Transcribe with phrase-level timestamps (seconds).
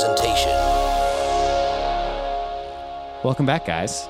[0.00, 0.50] presentation.
[3.22, 4.08] Welcome back, guys,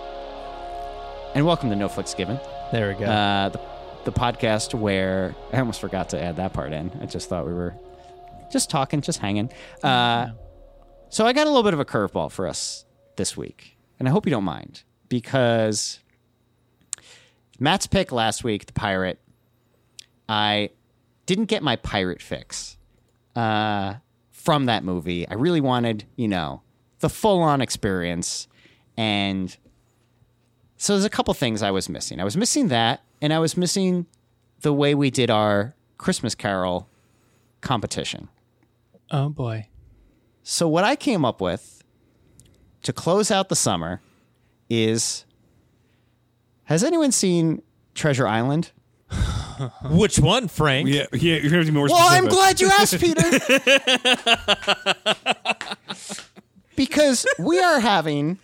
[1.35, 2.38] and welcome to No Flicks Given,
[2.71, 3.06] There we go.
[3.06, 3.60] uh, the,
[4.04, 6.92] the podcast where I almost forgot to add that part in.
[7.03, 7.74] I just thought we were
[8.53, 9.50] just talking, just hanging.
[9.82, 10.28] Uh,
[11.08, 12.85] so I got a little bit of a curveball for us
[13.17, 15.99] this week, and I hope you don't mind because
[17.59, 19.18] Matt's pick last week, the pirate,
[20.28, 20.70] I
[21.27, 22.77] didn't get my pirate fix
[23.34, 23.95] uh,
[24.42, 25.28] from that movie.
[25.28, 26.62] I really wanted, you know,
[27.00, 28.48] the full on experience.
[28.96, 29.54] And
[30.76, 32.20] so there's a couple things I was missing.
[32.20, 34.06] I was missing that, and I was missing
[34.62, 36.88] the way we did our Christmas Carol
[37.60, 38.28] competition.
[39.10, 39.66] oh boy.
[40.42, 41.84] So what I came up with
[42.82, 44.00] to close out the summer
[44.70, 45.26] is
[46.64, 47.62] has anyone seen
[47.95, 48.72] Treasure Island?
[49.84, 50.88] Which one, Frank?
[50.88, 52.30] Yeah, yeah, you're going to be more Well, I'm specific.
[52.30, 53.23] glad you asked, Peter.
[56.76, 58.38] because we are having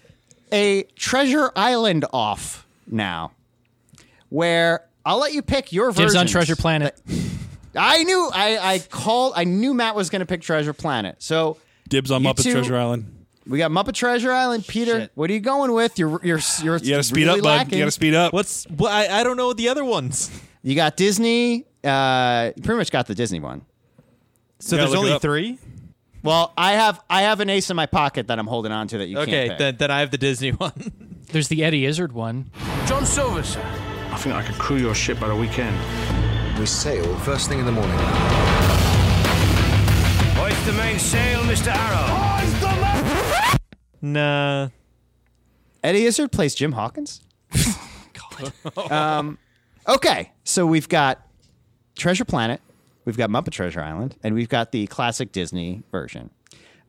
[0.52, 3.32] a Treasure Island off now,
[4.28, 6.04] where I'll let you pick your version.
[6.04, 6.98] Dibs on Treasure Planet.
[7.74, 9.34] I knew I, I called.
[9.36, 11.16] I knew Matt was going to pick Treasure Planet.
[11.18, 13.12] So Dibs on You Muppet two- Treasure Island.
[13.46, 14.66] we got Muppet Treasure Island.
[14.66, 15.12] Peter, Shit.
[15.14, 15.98] what are you going with?
[15.98, 17.48] You're you're you're You got to speed really up, bud.
[17.56, 17.74] lacking.
[17.74, 18.32] You got to speed up.
[18.32, 18.66] What's?
[18.70, 20.30] Well, I, I don't know the other ones.
[20.66, 21.64] You got Disney.
[21.84, 23.64] Uh, you pretty much got the Disney one.
[24.58, 25.60] So there's only three.
[26.24, 28.98] Well, I have I have an ace in my pocket that I'm holding on to
[28.98, 29.58] that you Okay, can't pick.
[29.58, 30.72] then then I have the Disney one.
[31.30, 32.50] There's the Eddie Izzard one.
[32.86, 33.62] John Silver, sir.
[34.10, 35.78] I think I could crew your ship by the weekend.
[36.58, 37.96] We sail first thing in the morning.
[40.34, 41.72] Hoist the mainsail, Mr.
[41.72, 43.60] Arrow.
[44.02, 44.70] nah.
[45.84, 47.20] Eddie Izzard plays Jim Hawkins.
[48.90, 49.38] um,
[49.88, 51.20] okay, so we've got
[51.96, 52.60] Treasure Planet,
[53.04, 56.30] we've got Muppet Treasure Island, and we've got the classic Disney version.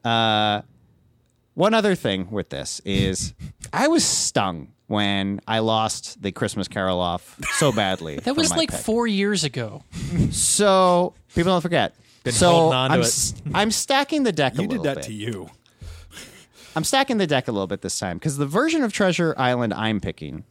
[0.04, 0.62] Uh,
[1.54, 3.34] one other thing with this is
[3.74, 8.18] I was stung when I lost the Christmas Carol off so badly.
[8.24, 8.80] That was like pick.
[8.80, 9.84] four years ago.
[10.32, 11.94] So people don't forget.
[12.24, 13.06] Been so on I'm, it.
[13.06, 15.06] s- I'm stacking the deck a you little did that bit.
[15.06, 15.50] to you.
[16.76, 19.74] I'm stacking the deck a little bit this time because the version of Treasure Island
[19.74, 20.44] I'm picking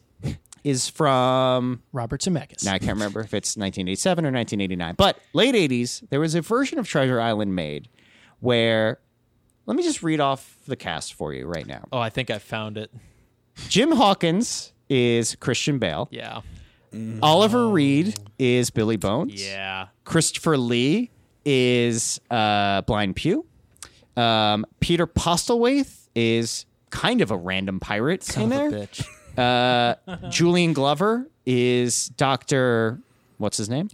[0.66, 2.64] is from Robert Zemeckis.
[2.64, 6.40] now I can't remember if it's 1987 or 1989, but late 80s there was a
[6.40, 7.88] version of Treasure Island made
[8.40, 8.98] where
[9.66, 11.84] let me just read off the cast for you right now.
[11.92, 12.90] Oh, I think I found it.
[13.68, 16.08] Jim Hawkins is Christian Bale.
[16.10, 16.40] Yeah.
[17.22, 19.40] Oliver Reed is Billy Bones.
[19.46, 19.88] Yeah.
[20.04, 21.10] Christopher Lee
[21.44, 23.46] is uh, Blind Pew.
[24.16, 28.86] Um, Peter Postlethwaite is kind of a random pirate in Son of there.
[29.36, 29.94] Uh,
[30.30, 33.00] Julian Glover is Doctor.
[33.38, 33.88] What's his name?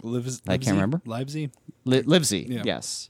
[0.47, 1.01] I can't remember.
[1.05, 1.49] Livesey.
[1.85, 2.45] Li- Livesey.
[2.49, 2.61] Yeah.
[2.65, 3.09] Yes.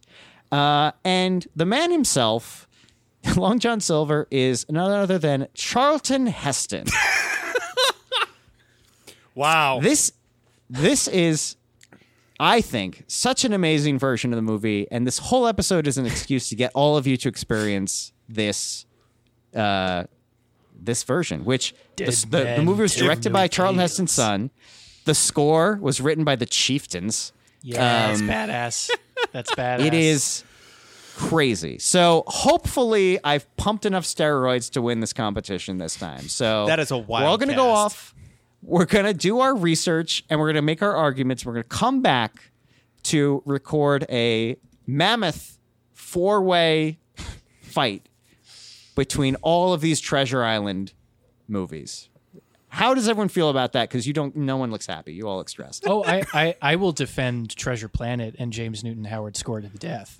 [0.52, 2.68] Uh, and the man himself,
[3.36, 6.86] Long John Silver, is none other than Charlton Heston.
[9.36, 9.80] Wow.
[9.82, 10.12] this
[10.70, 11.56] this is
[12.40, 16.06] I think such an amazing version of the movie, and this whole episode is an
[16.06, 18.86] excuse to get all of you to experience this
[19.56, 20.04] uh,
[20.86, 23.80] this version, which the, the, the movie was directed by Charlton.
[23.80, 24.52] Heston's son.
[25.06, 27.34] The score was written by the Chieftains.
[27.62, 28.90] Yeah, that's Um, badass.
[29.32, 29.86] That's badass.
[29.86, 30.44] It is
[31.16, 31.78] crazy.
[31.80, 36.28] So hopefully I've pumped enough steroids to win this competition this time.
[36.28, 37.24] So That is a wild.
[37.24, 38.16] We're all gonna go off.
[38.62, 41.46] We're gonna do our research and we're gonna make our arguments.
[41.46, 42.52] We're gonna come back
[43.04, 44.56] to record a
[44.88, 45.58] mammoth
[45.92, 46.98] four-way
[47.62, 48.08] fight
[48.96, 50.94] between all of these Treasure Island
[51.48, 52.10] movies.
[52.70, 53.88] How does everyone feel about that?
[53.88, 54.36] Because you don't.
[54.36, 55.14] No one looks happy.
[55.14, 55.84] You all look stressed.
[55.88, 59.78] Oh, I, I, I will defend Treasure Planet and James Newton Howard score to the
[59.78, 60.20] death.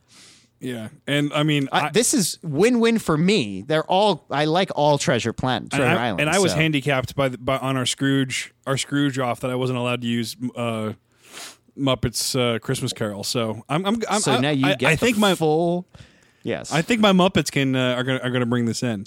[0.60, 3.64] Yeah, and I mean, I, I, this is win-win for me.
[3.64, 4.26] They're all.
[4.30, 6.22] I like all Treasure Planet, and Treasure I, Island.
[6.22, 6.58] and I was so.
[6.60, 10.08] handicapped by, the, by on our Scrooge our Scrooge off that I wasn't allowed to
[10.08, 10.94] use uh,
[11.78, 13.24] Muppets uh, Christmas Carol.
[13.24, 15.88] So I'm I'm, I'm So I, now you I, get I the think my full.
[16.44, 19.06] Yes, I think my Muppets can uh, are gonna are gonna bring this in.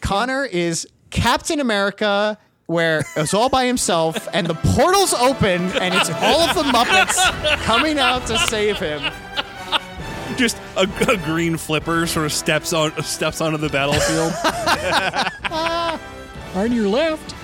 [0.00, 2.36] Connor is Captain America,
[2.66, 7.16] where it's all by himself, and the portals open, and it's all of the Muppets
[7.62, 9.02] coming out to save him.
[10.36, 14.32] Just a, a green flipper sort of steps on steps onto the battlefield.
[16.54, 17.34] On your left.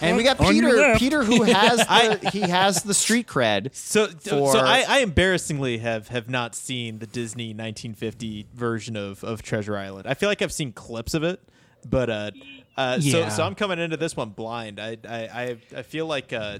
[0.00, 0.76] And we got On your Peter.
[0.80, 1.00] left.
[1.00, 1.78] Peter, who has
[2.22, 3.74] the he has the street cred.
[3.74, 9.24] So, For- so I, I embarrassingly have have not seen the Disney 1950 version of,
[9.24, 10.06] of Treasure Island.
[10.06, 11.40] I feel like I've seen clips of it,
[11.88, 12.30] but uh,
[12.76, 14.78] uh, so so I'm coming into this one blind.
[14.78, 16.58] I I I, I feel like uh,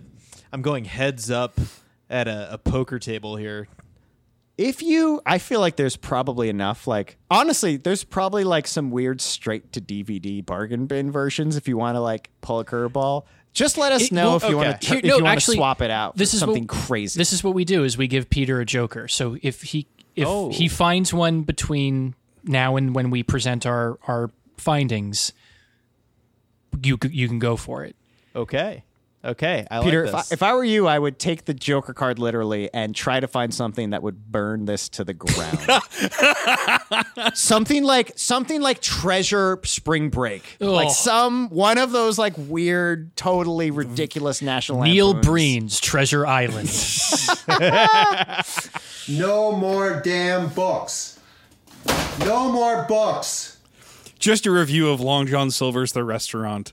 [0.52, 1.58] I'm going heads up
[2.10, 3.68] at a, a poker table here.
[4.58, 9.20] If you i feel like there's probably enough like honestly there's probably like some weird
[9.20, 13.24] straight to dvd bargain bin versions if you want to like pull a curveball
[13.54, 15.54] just let us It- know well, if you want to if no, you want actually,
[15.56, 17.84] to swap it out this for is something what, crazy This is what we do:
[17.84, 19.08] is we give Peter a Joker.
[19.08, 20.50] So if he if Oh.
[20.50, 22.14] he finds one between
[22.44, 25.32] now and when we present our our findings,
[26.82, 27.96] you you can go for it.
[28.36, 28.84] Okay.
[29.24, 29.66] Okay.
[29.70, 30.32] I peter like if I, this.
[30.32, 33.52] if I were you i would take the joker card literally and try to find
[33.52, 35.58] something that would burn this to the ground
[37.36, 43.70] something like something like treasure spring break like some one of those like weird totally
[43.72, 45.26] ridiculous national Neil Lampoons.
[45.26, 46.68] Breen's Treasure Island.
[49.08, 51.18] No more damn books.
[52.20, 53.56] No more books.
[54.18, 56.72] Just a review of Long John Silver's The Restaurant.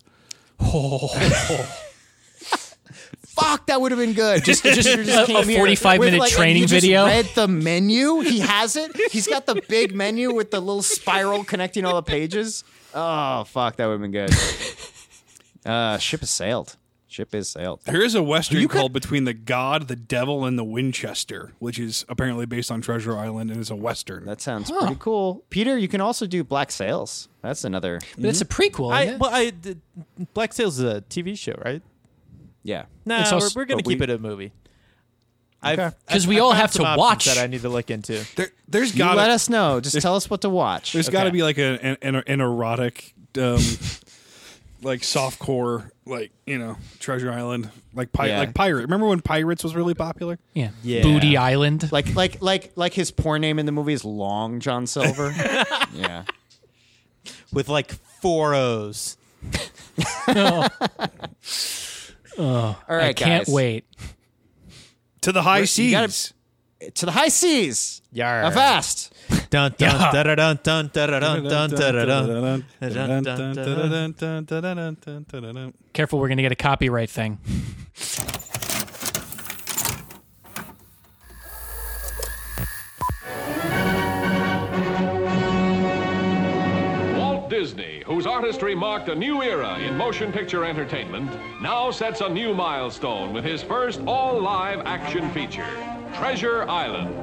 [3.35, 4.43] Fuck, that would have been good.
[4.43, 7.05] Just, just, just A- a 45 minute like, and training you just video.
[7.05, 8.21] Read the menu.
[8.21, 8.91] He has it.
[9.11, 12.63] He's got the big menu with the little spiral connecting all the pages.
[12.93, 14.31] Oh fuck, that would have been good.
[15.65, 16.77] Uh, ship has sailed.
[17.07, 17.79] Ship is sailed.
[17.85, 21.53] There is a western You could- called Between the God, the Devil, and the Winchester,
[21.59, 24.25] which is apparently based on Treasure Island and is a western.
[24.25, 25.43] That sounds pretty cool.
[25.49, 27.29] Peter, you can also do Black Sails.
[27.41, 27.99] That's another.
[28.17, 28.91] but it's a prequel.
[28.93, 29.79] I, isn't well, I did,
[30.33, 31.81] Black Sails is a TV show, right?
[32.65, 32.85] Yeah.
[33.05, 34.51] No, It's we're, we're gonna but we- keep it a movie.
[35.61, 35.95] I've- Okay.
[36.07, 37.25] 'Cause I've- we I've all have to watch.
[37.25, 38.25] that I need to look into.
[38.35, 39.79] there, there's You got let to us know.
[39.79, 40.91] Just tell us what to watch.
[40.93, 43.57] there's got to be like a, an, an, an erotic, um,
[44.81, 48.39] like softcore, like you know, Treasure Island, like pi- Yeah.
[48.39, 48.81] like pirate.
[48.81, 50.37] Remember when Pirates was really popular?
[50.53, 50.69] yeah.
[50.83, 51.03] Yeah.
[51.03, 51.91] Booty Island.
[51.91, 55.33] like like like like his poor name in the movie is Long John Silver.
[55.93, 56.23] yeah.
[57.53, 57.91] with like
[58.21, 59.17] four O's.
[62.37, 63.53] Oh, All right, I can't guys.
[63.53, 63.85] wait.
[65.21, 65.91] To the high We're- you seas.
[65.91, 66.33] gotta-
[66.91, 68.01] To the high seas.
[68.11, 68.43] Yar.
[68.43, 69.13] Avast.
[69.49, 71.91] Dun dun dun da dun dun da dun dun da
[75.39, 75.73] dun.
[75.93, 77.39] Careful, we're going to get a copyright thing.
[88.05, 91.29] Whose artistry marked a new era in motion picture entertainment,
[91.59, 95.67] now sets a new milestone with his first all live action feature,
[96.13, 97.15] Treasure Island.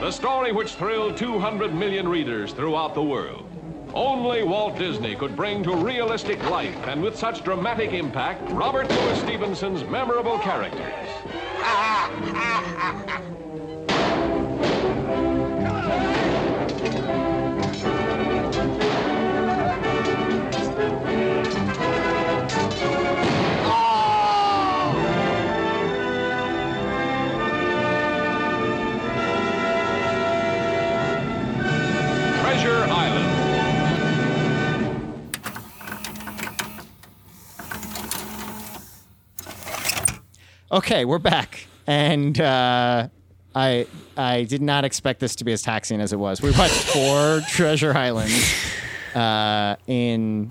[0.00, 3.48] The story which thrilled 200 million readers throughout the world.
[3.94, 9.18] Only Walt Disney could bring to realistic life and with such dramatic impact Robert Louis
[9.18, 11.10] Stevenson's memorable characters.
[40.72, 43.08] Okay, we're back, and uh,
[43.54, 43.86] I
[44.16, 46.40] I did not expect this to be as taxing as it was.
[46.40, 48.54] We watched four Treasure Islands
[49.14, 50.48] uh, in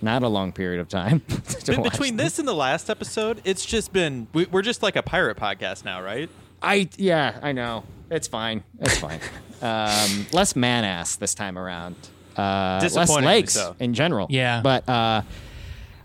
[0.00, 1.18] not a long period of time.
[1.66, 5.02] Be- Between this and the last episode, it's just been we, we're just like a
[5.02, 6.30] pirate podcast now, right?
[6.62, 7.82] I yeah, I know.
[8.10, 8.62] It's fine.
[8.78, 9.18] It's fine.
[9.62, 11.96] um, less man ass this time around.
[12.38, 13.74] Uh, less Disappointingly legs so.
[13.80, 14.28] in general.
[14.30, 14.60] Yeah.
[14.62, 15.22] But uh,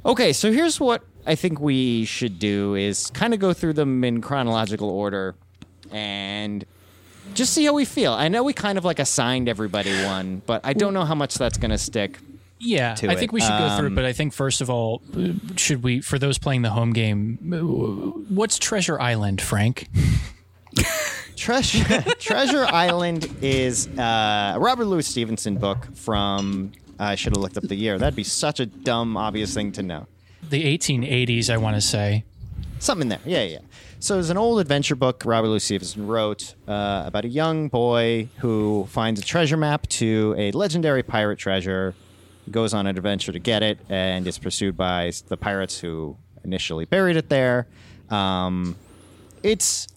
[0.04, 4.04] okay, so here's what I think we should do is kind of go through them
[4.04, 5.36] in chronological order
[5.92, 6.66] and
[7.34, 8.14] just see how we feel.
[8.14, 11.36] I know we kind of like assigned everybody one, but I don't know how much
[11.36, 12.18] that's going to stick.
[12.62, 13.20] Yeah, to I it.
[13.20, 13.90] think we should go through it.
[13.90, 16.92] Um, But I think first of all, uh, should we, for those playing the home
[16.92, 17.38] game,
[18.30, 19.88] what's Treasure Island, Frank?
[21.38, 26.74] Treasure Treasure Island is uh, a Robert Louis Stevenson book from.
[27.02, 27.98] I should have looked up the year.
[27.98, 30.08] That'd be such a dumb, obvious thing to know.
[30.50, 32.24] The 1880s, I want to say.
[32.80, 33.20] Something there.
[33.26, 33.60] Yeah, yeah.
[34.00, 38.30] So it's an old adventure book Robert Louis Stevenson wrote uh, about a young boy
[38.38, 41.94] who finds a treasure map to a legendary pirate treasure,
[42.50, 46.16] goes on an adventure to get it, and is pursued by the pirates who
[46.46, 47.68] initially buried it there.
[48.10, 48.78] Um,
[49.44, 49.88] it's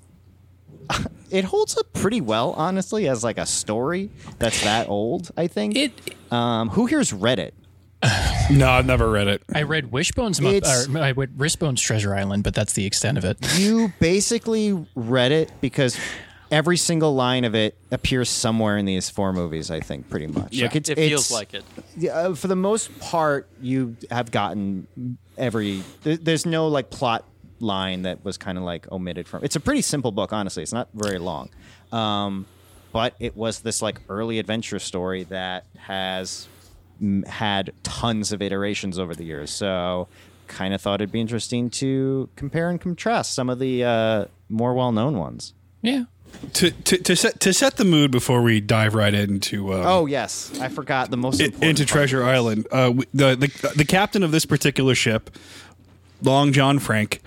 [1.31, 5.31] it holds up pretty well, honestly, as like a story that's that old.
[5.37, 5.77] I think.
[5.77, 5.93] It.
[6.33, 7.55] Um, who here's read it?
[8.51, 9.43] No, I've never read it.
[9.55, 13.17] I read Wishbone's, Mo- It's- or I read Wristbone's Treasure Island, but that's the extent
[13.19, 13.39] of it.
[13.59, 15.99] you basically read it because
[16.51, 19.71] every single line of it appears somewhere in these four movies.
[19.71, 20.53] I think pretty much.
[20.53, 21.65] Yeah, like it's, It feels it's- like it.
[21.97, 24.87] yeah, uh, for the most part, you have gotten
[25.39, 25.83] every.
[26.03, 27.25] There, there's no like plot
[27.61, 29.45] line that was kind of like omitted from.
[29.45, 30.63] It's a pretty simple book, honestly.
[30.63, 31.49] It's not very long,
[31.91, 32.45] um,
[32.93, 36.49] but it was this like early adventure story that has
[37.27, 39.51] had tons of iterations over the years.
[39.51, 40.09] So,
[40.49, 44.75] kind of thought it'd be interesting to compare and contrast some of the uh, more
[44.75, 45.55] well-known ones.
[45.81, 46.05] Yeah.
[46.55, 50.07] To, to, to set to set the mood before we dive right into uh, Oh
[50.07, 51.89] yes, I forgot the most i- important into part.
[51.91, 52.67] Treasure Island.
[52.73, 55.29] Uh, we- the, the the captain of this particular ship,
[56.23, 57.21] Long John Frank.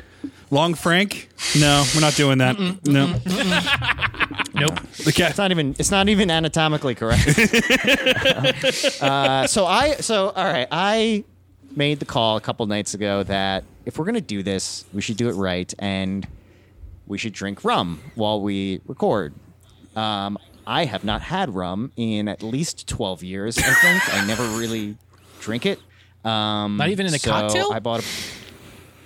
[0.49, 1.29] Long Frank?
[1.59, 2.57] No, we're not doing that.
[2.87, 3.15] No,
[4.55, 4.79] Nope.
[4.97, 5.75] the It's not even.
[5.77, 7.27] It's not even anatomically correct.
[9.01, 9.95] uh, so I.
[9.99, 10.67] So all right.
[10.71, 11.23] I
[11.75, 15.17] made the call a couple nights ago that if we're gonna do this, we should
[15.17, 16.27] do it right, and
[17.05, 19.33] we should drink rum while we record.
[19.95, 23.57] Um, I have not had rum in at least twelve years.
[23.57, 24.97] I think I never really
[25.41, 25.79] drink it.
[26.25, 27.71] Um, Not even in a so cocktail?
[27.71, 28.03] I bought a.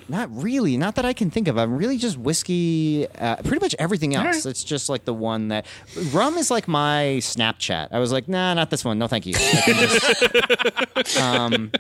[0.10, 0.76] Not really.
[0.76, 1.58] Not that I can think of.
[1.58, 3.08] I'm really just whiskey.
[3.18, 4.46] Uh, pretty much everything else.
[4.46, 5.66] It's just like the one that
[6.12, 7.90] rum is like my Snapchat.
[7.92, 8.98] I was like, nah, not this one.
[9.00, 9.34] No, thank you.
[9.34, 11.72] Just- um,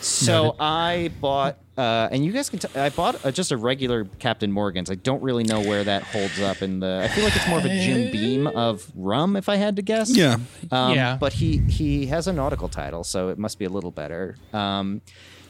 [0.00, 2.58] so I bought, uh, and you guys can.
[2.58, 4.90] T- I bought uh, just a regular Captain Morgan's.
[4.90, 7.00] I don't really know where that holds up in the.
[7.04, 9.82] I feel like it's more of a Jim Beam of rum, if I had to
[9.82, 10.14] guess.
[10.14, 10.36] yeah.
[10.70, 11.16] Um, Yeah.
[11.18, 14.36] But he he has a nautical title, so it must be a little better.
[14.52, 15.00] Um,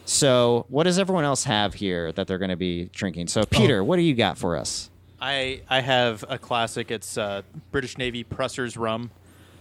[0.05, 3.27] so what does everyone else have here that they're going to be drinking?
[3.27, 4.89] So Peter, what do you got for us?
[5.19, 6.91] I I have a classic.
[6.91, 9.11] It's uh, British Navy Prusser's rum.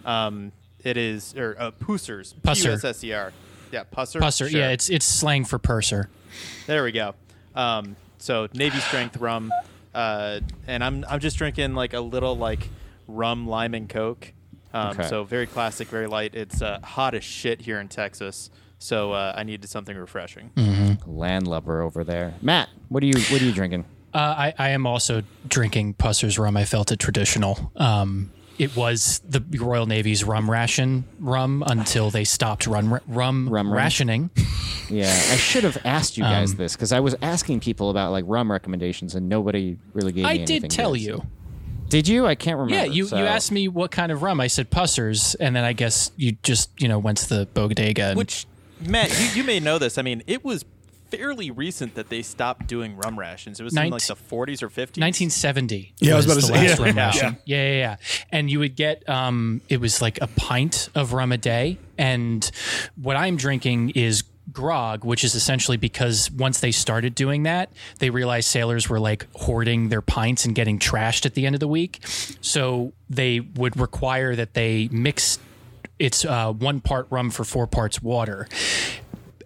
[0.04, 2.34] Um, it is or uh, Pussers.
[2.42, 2.64] Pusser.
[2.64, 3.32] P-U-S-S-E-R.
[3.72, 4.20] Yeah, Pusser.
[4.20, 4.50] Pusser.
[4.50, 4.60] Sure.
[4.60, 6.08] Yeah, it's it's slang for purser.
[6.66, 7.14] There we go.
[7.54, 9.52] Um, so Navy strength rum,
[9.94, 12.68] uh, and I'm I'm just drinking like a little like
[13.08, 14.32] rum, lime, and coke.
[14.74, 15.08] Um, Okay.
[15.08, 16.34] So very classic, very light.
[16.34, 18.50] It's uh, hot as shit here in Texas,
[18.84, 20.50] so uh, I needed something refreshing.
[21.06, 22.34] Landlubber over there.
[22.42, 23.84] Matt, what are you what are you drinking?
[24.12, 26.56] Uh, I, I am also drinking Pusser's rum.
[26.56, 27.72] I felt it traditional.
[27.76, 33.48] Um, it was the Royal Navy's rum ration rum until they stopped run, rum, Rum
[33.48, 33.72] rum?
[33.72, 34.30] rationing.
[34.90, 38.26] Yeah, I should have asked you guys this because I was asking people about like
[38.28, 40.60] rum recommendations and nobody really gave me I anything.
[40.60, 41.00] did tell good.
[41.00, 41.26] you.
[41.88, 42.26] Did you?
[42.26, 42.74] I can't remember.
[42.86, 44.42] Yeah, you, so- you asked me what kind of rum.
[44.42, 48.08] I said Pusser's, and then I guess you just you know went to the Bodega.
[48.08, 48.46] And, Which,
[48.88, 49.98] Matt, you, you may know this.
[49.98, 50.64] I mean, it was
[51.10, 53.60] fairly recent that they stopped doing rum rations.
[53.60, 54.98] It was in like the 40s or 50s.
[54.98, 55.94] 1970.
[56.00, 56.84] Yeah, I was about to say, last yeah.
[56.86, 57.06] rum Yeah.
[57.06, 57.36] ration.
[57.44, 57.96] Yeah, yeah, yeah.
[58.30, 62.50] And you would get um, it was like a pint of rum a day, and
[62.96, 68.10] what I'm drinking is grog, which is essentially because once they started doing that, they
[68.10, 71.68] realized sailors were like hoarding their pints and getting trashed at the end of the
[71.68, 72.00] week,
[72.40, 75.38] so they would require that they mix.
[76.04, 78.46] It's uh, one part rum for four parts water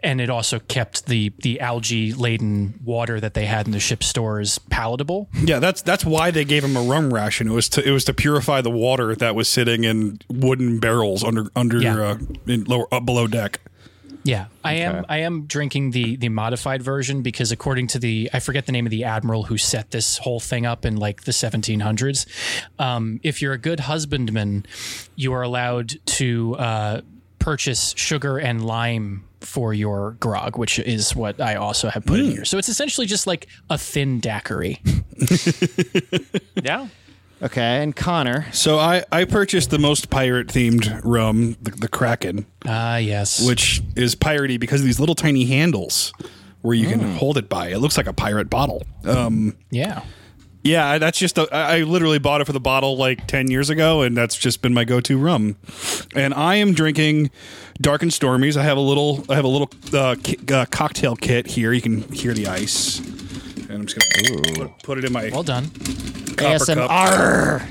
[0.02, 4.02] and it also kept the the algae laden water that they had in the ship
[4.04, 5.28] stores palatable.
[5.34, 7.48] Yeah, that's that's why they gave him a rum ration.
[7.48, 11.24] It was to it was to purify the water that was sitting in wooden barrels
[11.24, 11.96] under under Yeah.
[12.00, 13.60] uh, in lower up below deck.
[14.25, 15.06] Yeah, I am.
[15.08, 18.87] I am drinking the the modified version because according to the I forget the name
[18.87, 22.26] of the admiral who set this whole thing up in like the 1700s.
[22.78, 24.66] Um, if you're a good husbandman,
[25.16, 27.00] you are allowed to uh,
[27.38, 32.26] purchase sugar and lime for your grog, which is what I also have put in
[32.26, 32.44] here.
[32.44, 34.82] So it's essentially just like a thin daiquiri.
[36.62, 36.88] yeah.
[37.40, 38.47] Okay, and Connor.
[38.52, 43.47] So I I purchased the most pirate themed rum, the, the Kraken, Ah, yes.
[43.47, 46.12] which is piratey because of these little tiny handles
[46.62, 47.68] where you can hold it by.
[47.68, 48.83] It looks like a pirate bottle.
[49.04, 50.02] Um, yeah.
[50.64, 53.49] yeah, I- that's just a, I I literally bought it for the bottle like ten
[53.49, 55.54] years ago, and that's just been my go-to rum.
[56.16, 57.30] And I am drinking
[57.80, 58.57] Dark and Stormies.
[58.57, 61.73] I have a little I have a little uh, ki- uh, cocktail kit here.
[61.73, 62.99] You can hear the ice.
[62.99, 65.71] And I'm just gonna put, put it in my Well done.
[66.38, 66.90] Copper cup.
[66.90, 67.62] ASMR.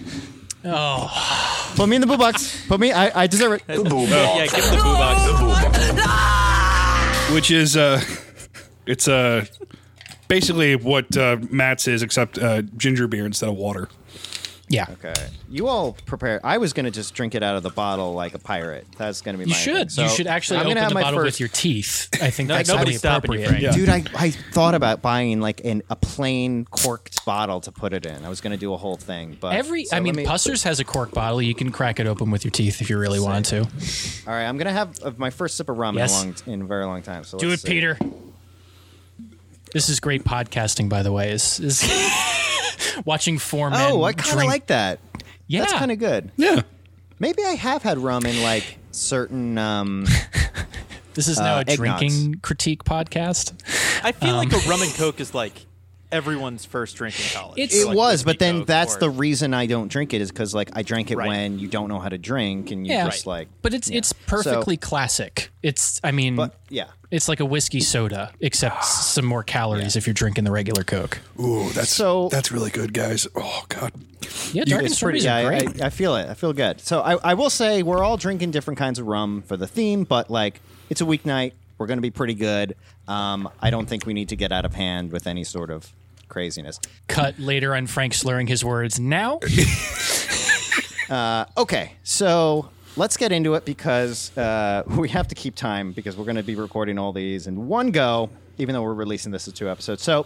[0.66, 1.74] Oh.
[1.76, 2.66] Put me in the boo box.
[2.68, 2.92] Put me.
[2.92, 3.66] I, I deserve it.
[3.68, 4.10] Boo box.
[4.12, 5.24] Yeah, give him the boo box.
[7.34, 8.02] which is uh
[8.86, 9.46] it's uh
[10.28, 13.90] basically what uh Matt's is except uh ginger beer instead of water.
[14.70, 14.86] Yeah.
[14.92, 15.14] Okay.
[15.50, 16.42] You all prepare.
[16.46, 18.86] I was gonna just drink it out of the bottle like a pirate.
[18.98, 19.76] That's gonna be You my should.
[19.78, 19.90] thing.
[19.90, 22.10] So you should actually I'm open gonna have the my bottle first- with your teeth.
[22.22, 23.62] I think No, that's nobody's only stopping you, appropriate.
[23.72, 23.78] Frank.
[23.88, 24.02] Yeah.
[24.04, 28.06] Dude, I, I thought about buying like an, a plain corked bottle to put it
[28.06, 28.26] in.
[28.26, 30.82] I was gonna do a whole thing, but Every, so I mean, me- Pussers has
[30.82, 31.42] a cork bottle.
[31.42, 33.60] You can crack it open with your teeth if you really wanted to.
[34.30, 36.12] All right, I'm gonna have uh, my first sip of rum Yes.
[36.24, 37.24] in a long, in a very long time.
[37.24, 37.70] So Do it, let's see.
[37.70, 37.98] Peter.
[39.74, 41.32] This is great podcasting, by the way.
[41.32, 41.82] Is is
[43.06, 43.92] watching four men.
[43.92, 45.00] Oh, I kind of like that.
[45.48, 46.32] Yeah, That's kind of good.
[46.36, 46.62] Yeah.
[47.20, 49.58] Maybe I have had rum in like certain.
[49.58, 50.06] um
[51.14, 51.76] This is now uh, a eggnogs.
[51.78, 53.54] drinking critique podcast.
[54.04, 55.66] I feel like a rum and coke is like
[56.12, 57.60] everyone's first drink in college.
[57.60, 60.32] It's- It Like was, but then that's or- the reason I don't drink it is
[60.32, 61.28] because like I drank it Right.
[61.28, 63.06] when you don't know how to drink and you Yeah.
[63.06, 63.48] just like.
[63.62, 63.98] But it's yeah.
[63.98, 65.50] it's perfectly classic.
[65.64, 70.08] It's I mean, But yeah, it's like a whiskey soda except some more calories if
[70.08, 71.20] you're drinking the regular Coke.
[71.40, 73.28] Ooh, that's So- that's really good, guys.
[73.36, 73.92] Oh god.
[74.52, 75.20] Yeah, dark and it's pretty.
[75.20, 75.82] Yeah, I, great.
[75.82, 76.30] I, I feel it.
[76.30, 76.82] I feel good.
[76.82, 80.04] So I, I will say we're all drinking different kinds of rum for the theme,
[80.04, 81.52] but like it's a weeknight.
[81.78, 82.76] We're going to be pretty good.
[83.08, 85.92] Um, I don't think we need to get out of hand with any sort of
[86.28, 86.80] craziness.
[87.08, 89.00] Cut later on Frank slurring his words.
[89.00, 89.40] Now,
[91.10, 96.26] Okay, so let's get into it because uh, we have to keep time because we're
[96.26, 99.54] going to be recording all these in one go, even though we're releasing this as
[99.54, 100.04] two episodes.
[100.04, 100.26] So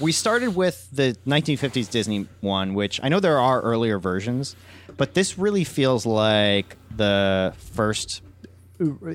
[0.00, 4.56] we started with the 1950s Disney one, which I know there are earlier versions,
[4.96, 8.22] but this really feels like the first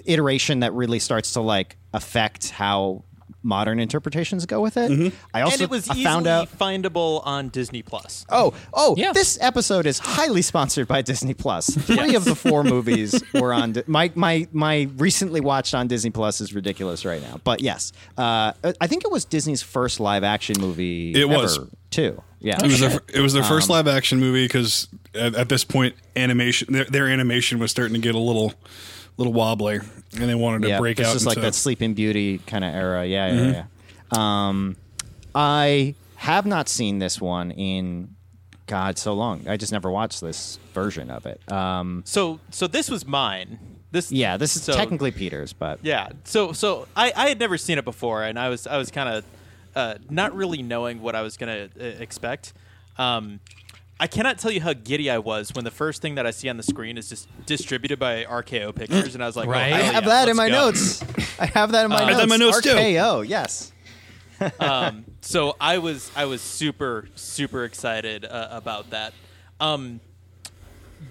[0.05, 3.03] iteration that really starts to like affect how
[3.43, 5.13] modern interpretations go with it.
[5.33, 8.23] I also and it was I easily found out findable on Disney Plus.
[8.29, 8.95] Oh, oh!
[8.97, 9.13] Yeah.
[9.13, 11.67] This episode is highly sponsored by Disney Plus.
[11.75, 13.73] Three of the four movies were on.
[13.73, 17.39] Di- my my my recently watched on Disney Plus is ridiculous right now.
[17.43, 21.11] But yes, uh, I think it was Disney's first live action movie.
[21.13, 21.59] It ever, was.
[21.89, 22.21] too.
[22.43, 25.49] Yeah, It was their, it was their first Um, live action movie because at, at
[25.49, 28.53] this point, animation their, their animation was starting to get a little
[29.21, 29.79] little wobbly,
[30.17, 30.79] and they wanted to yeah.
[30.79, 31.15] break this out.
[31.15, 33.05] is like that Sleeping Beauty kind of era.
[33.05, 34.47] Yeah, yeah, yeah.
[34.49, 34.75] Um,
[35.35, 38.15] I have not seen this one in
[38.67, 39.47] God so long.
[39.47, 41.41] I just never watched this version of it.
[41.51, 43.59] Um, So so this was mine.
[43.91, 46.09] This yeah, this is so- technically Peter's, but Yeah.
[46.23, 49.09] So so I, I had never seen it before, and I was I was kind
[49.09, 49.25] of
[49.75, 52.53] uh, not really knowing what I was gonna uh, expect.
[52.97, 53.39] Um,
[54.01, 56.49] I cannot tell you how giddy I was when the first thing that I see
[56.49, 59.71] on the screen is just distributed by RKO Pictures, and I was like, oh, Right.
[59.71, 60.65] hell I have yeah, that in let's my go.
[60.65, 61.03] notes.
[61.39, 62.09] I have that in my I notes.
[62.09, 62.69] have that in my notes, too.
[62.71, 63.71] RKO, yes.
[64.59, 69.13] um, so I was I was super super excited uh, about that.
[69.59, 69.99] Um,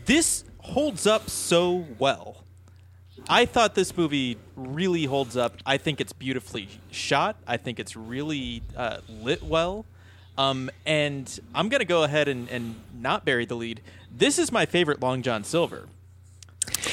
[0.06, 2.42] this holds up so well.
[3.28, 5.54] I thought this movie really holds up.
[5.64, 7.36] I think it's beautifully shot.
[7.46, 9.86] I think it's really uh, lit well.
[10.38, 13.80] Um, and I'm gonna go ahead and, and not bury the lead.
[14.14, 15.86] This is my favorite Long John Silver.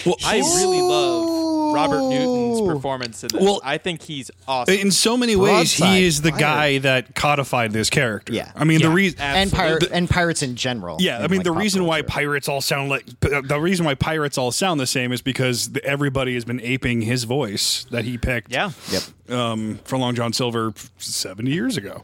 [0.05, 3.41] Well, I really love Robert Newton's performance in this.
[3.41, 4.73] Well, I think he's awesome.
[4.73, 6.39] in so many ways, Broadside he is the fire.
[6.39, 8.33] guy that codified this character.
[8.33, 8.51] Yeah.
[8.55, 9.19] I mean the reason.
[9.19, 9.87] And, Absolutely.
[9.87, 10.97] pirate, and pirates in general.
[10.99, 13.95] Yeah, I mean like, the pop reason why pirates all sound like the reason why
[13.95, 18.17] pirates all sound the same is because everybody has been aping his voice that he
[18.17, 18.51] picked.
[18.51, 18.71] yeah.
[18.91, 19.31] Yep.
[19.31, 22.01] um, for Long John Silver seventy years ago.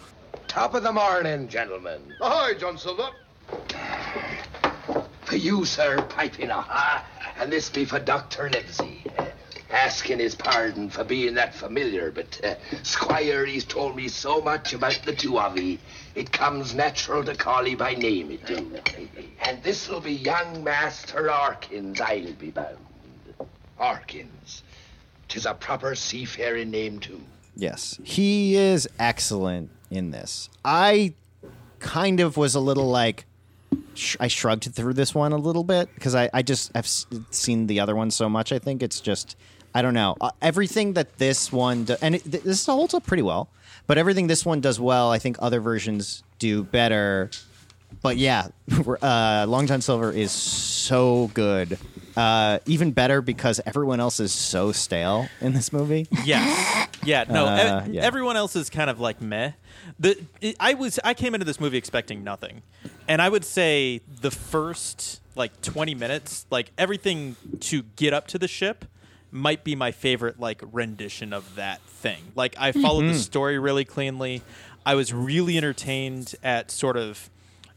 [0.53, 1.99] Top of the morning, gentlemen.
[2.21, 3.09] Ahoy, John Silver.
[5.23, 6.69] For you, sir, piping up.
[7.39, 8.51] And this be for Dr.
[8.51, 9.03] Livesey.
[9.71, 14.73] Asking his pardon for being that familiar, but uh, Squire, he's told me so much
[14.73, 15.79] about the two of ye,
[16.13, 18.79] it comes natural to call ye by name, it do.
[19.41, 22.77] And this'll be young Master Arkins, I'll be bound.
[23.79, 24.61] Arkins.
[25.29, 27.21] Tis a proper seafaring name, too.
[27.55, 27.99] Yes.
[28.03, 30.49] He is excellent in this.
[30.65, 31.13] I
[31.79, 33.25] kind of was a little like,
[33.93, 37.05] sh- I shrugged through this one a little bit because I, I just have s-
[37.31, 38.51] seen the other one so much.
[38.51, 39.35] I think it's just,
[39.73, 40.15] I don't know.
[40.21, 43.49] Uh, everything that this one, do- and it, th- this holds up pretty well,
[43.87, 47.29] but everything this one does well, I think other versions do better.
[48.01, 48.47] But yeah,
[49.01, 51.77] uh, Long John Silver is so good.
[52.15, 56.07] Uh, even better because everyone else is so stale in this movie.
[56.23, 56.87] Yes.
[57.03, 57.25] Yeah.
[57.29, 57.45] No.
[57.45, 58.01] Uh, ev- yeah.
[58.03, 59.51] Everyone else is kind of like meh.
[59.99, 62.61] The it, I was I came into this movie expecting nothing,
[63.07, 68.37] and I would say the first like twenty minutes, like everything to get up to
[68.39, 68.85] the ship,
[69.31, 72.19] might be my favorite like rendition of that thing.
[72.35, 74.41] Like I followed the story really cleanly.
[74.85, 77.29] I was really entertained at sort of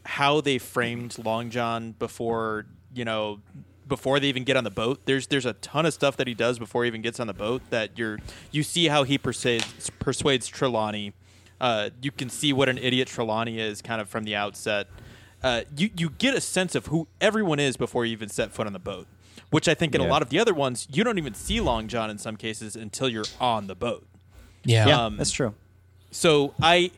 [0.04, 3.40] how they framed Long John before you know
[3.86, 5.00] before they even get on the boat.
[5.04, 7.34] There's there's a ton of stuff that he does before he even gets on the
[7.34, 8.18] boat that you're
[8.50, 11.12] you see how he persuades persuades Trelawney.
[11.60, 14.88] Uh, you can see what an idiot Trelawney is kind of from the outset.
[15.42, 18.66] Uh, you you get a sense of who everyone is before you even set foot
[18.66, 19.06] on the boat.
[19.50, 21.86] Which I think in a lot of the other ones you don't even see Long
[21.88, 24.06] John in some cases until you're on the boat.
[24.64, 24.88] Yeah.
[24.88, 25.54] Yeah, Um, that's true.
[26.10, 26.90] So I,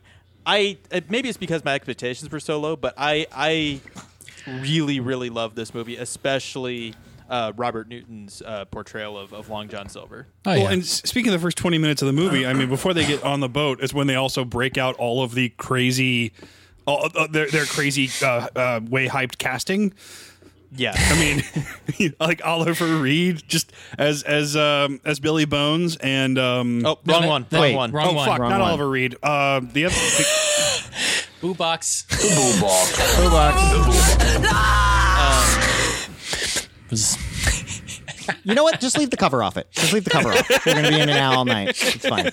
[0.45, 0.77] I
[1.09, 3.81] maybe it's because my expectations were so low, but I I
[4.61, 6.93] really really love this movie, especially
[7.29, 10.25] uh, Robert Newton's uh, portrayal of, of Long John Silver.
[10.45, 10.69] Oh, well, yeah.
[10.71, 13.05] and s- speaking of the first 20 minutes of the movie, I mean, before they
[13.05, 16.33] get on the boat is when they also break out all of the crazy,
[16.87, 19.93] all uh, their, their crazy, uh, uh, way hyped casting.
[20.71, 21.19] Yeah, I
[21.99, 27.21] mean, like Oliver Reed, just as as um, as Billy Bones, and um, oh wrong
[27.23, 27.91] that- one, that- wrong wait, one.
[27.91, 28.27] wrong oh one.
[28.27, 28.69] fuck, Wrong not one.
[28.69, 29.15] Oliver Reed.
[29.23, 29.95] Uh, the other,
[31.41, 32.05] Boo box.
[36.91, 37.17] Was
[38.45, 38.79] You know what?
[38.79, 39.67] Just leave the cover off it.
[39.71, 40.49] Just leave the cover off.
[40.65, 41.69] We're gonna be in and out all night.
[41.69, 42.31] It's fine.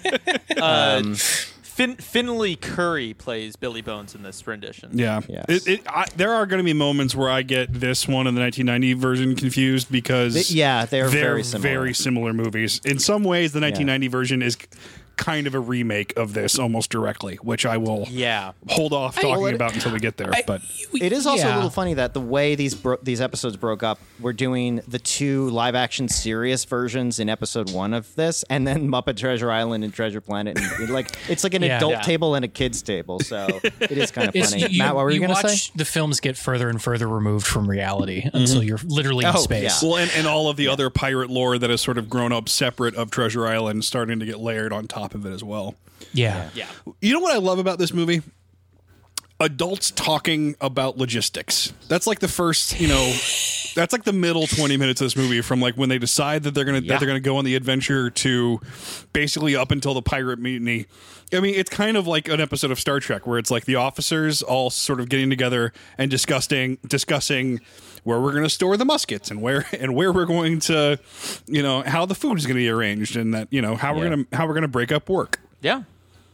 [0.56, 1.14] Uh,
[1.62, 4.90] fin- Finlay Currie plays Billy Bones in this rendition.
[4.98, 5.44] Yeah, Yes.
[5.48, 8.34] it, it, I, there are going to be moments where I get this one and
[8.36, 11.68] the 1990 version confused because Th- yeah, they're very similar.
[11.68, 12.80] very similar movies.
[12.84, 14.56] In some ways, the 1990 version is
[15.16, 18.52] kind of a remake of this almost directly, which I will Yeah.
[18.68, 20.30] hold off talking about until we get there.
[20.46, 20.60] but
[20.94, 23.98] It is also a little funny that the way these bro- these episodes broke up,
[24.20, 28.88] we're doing the two live action serious versions in episode one of this, and then
[28.88, 30.58] Muppet Treasure Island and Treasure Planet.
[30.58, 31.78] And it, like it's like an Yeah.
[31.78, 32.00] adult Yeah.
[32.02, 33.46] table and a kids table, so
[33.80, 34.66] it is kind of funny.
[34.68, 35.72] you, Matt, what were you, you gonna watch say?
[35.76, 38.62] the films get further and further removed from reality until mm-hmm.
[38.68, 39.82] you're literally in Oh, space.
[39.82, 39.88] yeah.
[39.88, 42.48] well, and, and all of the other pirate lore that has sort of grown up
[42.48, 45.74] separate of Treasure Island starting to get layered on top of it as well.
[46.12, 46.50] Yeah.
[46.54, 46.68] Yeah.
[47.00, 48.22] You know what I love about this movie?
[49.38, 51.74] Adults talking about logistics.
[51.88, 53.04] That's like the first, you know,
[53.74, 56.54] that's like the middle 20 minutes of this movie from like when they decide that
[56.54, 56.94] they're going to Yeah.
[56.94, 58.60] that they're going to go on the adventure to
[59.12, 60.86] basically up until the pirate mutiny.
[61.34, 63.74] I mean, it's kind of like an episode of Star Trek where it's like the
[63.74, 67.60] officers all sort of getting together and discussing discussing
[68.06, 70.98] where we're going to store the muskets and where and where we're going to,
[71.46, 73.92] you know, how the food is going to be arranged and that, you know, how
[73.94, 75.40] we're going to how we're going to break up work.
[75.60, 75.82] Yeah.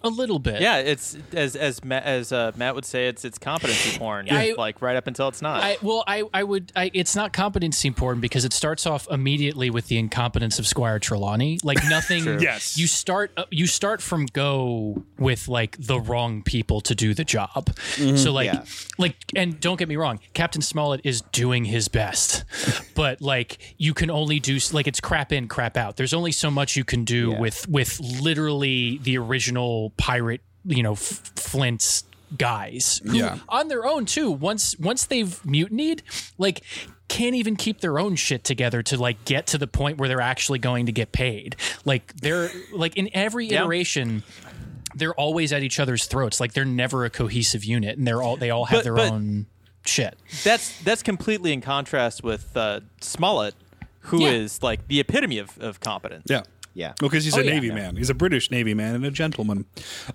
[0.04, 0.60] A little bit.
[0.60, 4.28] Yeah, it's as as Matt, as uh, Matt would say, it's it's competency porn.
[4.30, 5.62] I- like right up until it's not.
[5.62, 6.72] I, well, I, I would.
[6.76, 10.98] I, it's not competency porn because it starts off immediately with the incompetence of Squire
[10.98, 11.58] Trelawney.
[11.62, 12.40] Like nothing.
[12.40, 12.76] Yes.
[12.76, 13.30] You start.
[13.36, 17.76] uh, You start from go with like the wrong people to do the job.
[18.16, 18.64] So like, Yeah.
[18.98, 22.44] like, and don't get me wrong, Captain Smollett is doing his best,
[22.94, 25.96] but like you can only do like it's crap in, crap out.
[25.96, 27.40] There's only so much you can do Yeah.
[27.40, 30.40] with with literally the original pirate.
[30.64, 32.04] You know, F- Flint's
[32.38, 33.38] guys who Yeah.
[33.48, 36.02] on their own too once once they've mutinied
[36.38, 36.62] like
[37.08, 40.20] can't even keep their own shit together to like get to the point where they're
[40.22, 43.60] actually going to get paid like they're like in every Yeah.
[43.60, 44.22] iteration
[44.94, 48.36] they're always at each other's throats like they're never a cohesive unit and they're all
[48.38, 49.44] they all have But- their but- own
[49.84, 53.54] shit that's that's completely in contrast with uh, Smollett,
[54.00, 54.66] who is Yeah.
[54.68, 56.28] like the epitome of, of competence.
[56.30, 56.44] Yeah.
[56.74, 56.94] Yeah.
[57.00, 57.50] Well, because he's Oh, a yeah.
[57.52, 57.96] Navy man.
[57.96, 59.66] He's a British Navy man and a gentleman.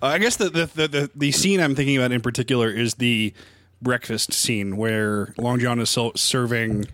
[0.02, 2.94] Uh, I guess the the, the the the scene I'm thinking about in particular is
[2.94, 3.32] the
[3.80, 6.86] breakfast scene where Long John is so, serving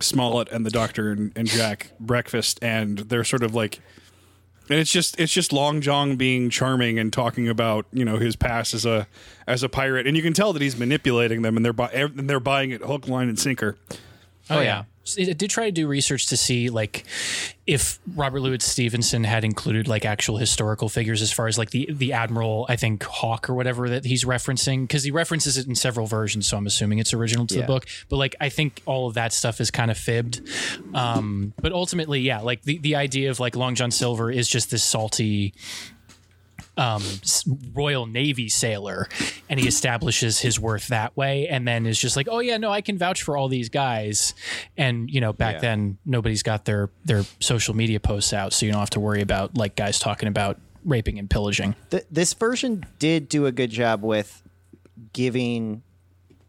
[0.00, 3.80] Smollett and the Doctor and, and Jack breakfast, and they're sort of like.
[4.70, 8.36] And it's just it's just Long John being charming and talking about you know his
[8.36, 9.06] past as a
[9.46, 12.28] as a pirate, and you can tell that he's manipulating them, and they're bu- and
[12.28, 13.76] they're buying it hook, line, and sinker.
[14.50, 14.84] Oh yeah.
[15.18, 17.04] I did try to do research to see like
[17.66, 21.88] if Robert Louis Stevenson had included like actual historical figures as far as like the
[21.92, 25.74] the admiral I think Hawke or whatever that he's referencing because he references it in
[25.74, 27.60] several versions so I'm assuming it's original to Yeah.
[27.62, 30.40] the book but like I think all of that stuff is kind of fibbed
[30.94, 34.70] um but ultimately yeah like the the idea of like Long John Silver is just
[34.70, 35.52] this salty
[36.78, 37.02] um,
[37.74, 39.08] Royal Navy sailor,
[39.50, 42.70] and he establishes his worth that way, and then is just like, oh yeah, no,
[42.70, 44.32] I can vouch for all these guys,
[44.76, 45.60] and you know, back Yeah.
[45.60, 49.20] then nobody's got their their social media posts out, so you don't have to worry
[49.20, 51.74] about like guys talking about raping and pillaging.
[51.90, 54.42] Th- this version did do a good job with
[55.12, 55.82] giving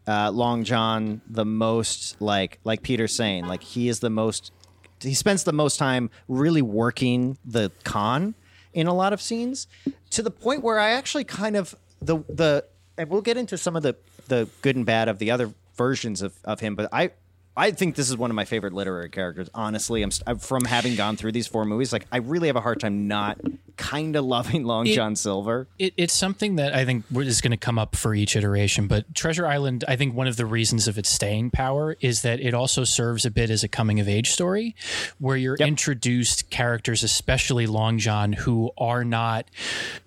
[0.06, 4.52] uh, Long John the most like like Peter's saying like he is the most
[5.00, 8.34] he spends the most time really working the con
[8.72, 9.66] in a lot of scenes
[10.10, 12.64] to the point where I actually kind of the the
[12.98, 13.96] and we'll get into some of the
[14.28, 17.10] the good and bad of the other versions of, of him but I
[17.56, 19.50] I think this is one of my favorite literary characters.
[19.54, 21.92] Honestly, I'm, I'm from having gone through these four movies.
[21.92, 23.38] Like, I really have a hard time not
[23.80, 25.66] kind of loving Long It- John Silver.
[25.78, 28.86] It, it's something that I think is going to come up for each iteration.
[28.86, 32.40] But Treasure Island, I think one of the reasons of its staying power is that
[32.40, 34.76] it also serves a bit as a coming of age story
[35.18, 39.46] where you're introduced characters, especially Long John, who are not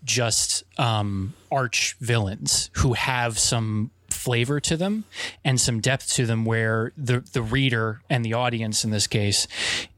[0.04, 3.90] just um, arch villains, who have some
[4.24, 5.04] flavor to them
[5.44, 9.48] and some depth to them where the the reader and the audience in this case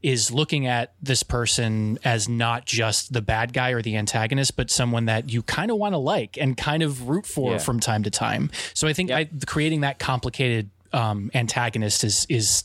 [0.02, 4.68] is looking at this person as not just the bad guy or the antagonist but
[4.70, 7.58] someone that you kind of want to like and kind of root for Yeah.
[7.58, 8.50] from time to time.
[8.74, 12.64] So i think I, creating that complicated um, antagonist is is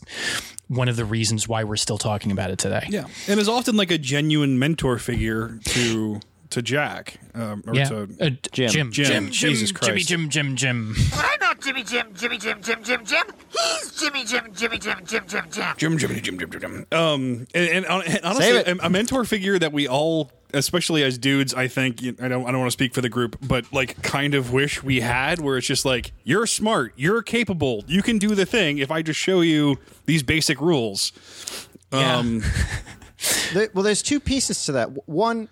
[0.68, 2.86] one of the reasons why we're still talking about it today.
[2.90, 6.20] Yeah, and is often like a genuine mentor figure to
[6.52, 8.70] to Jack um, or yeah to Uh, Jim.
[8.70, 8.92] Jim.
[8.92, 8.92] Jim.
[8.92, 9.32] Jim.
[9.32, 10.08] Jesus Christ.
[10.08, 10.30] Jimmy.
[10.30, 10.56] Jim.
[10.56, 10.56] Jim.
[10.56, 10.96] Jim.
[11.14, 13.24] I'm not Jimmy Jim, Jimmy Jim, Jim Jim Jim.
[13.50, 15.66] He's Jimmy Jim, Jimmy Jim, Jim Jim Jim.
[15.78, 16.86] Jim, Jim, Jim, Jim, Jim, Jim.
[16.92, 21.54] Um, and, and, and honestly, a, a mentor figure that we all especially as dudes,
[21.54, 24.36] I think I don't I don't want to speak for the group, but like kind
[24.36, 28.36] of wish we had where it's just like you're smart, you're capable, you can do
[28.36, 31.14] the thing if I just show you these basic rules.
[31.94, 32.44] Um
[33.54, 35.08] There- well, there's two pieces to that.
[35.08, 35.48] One,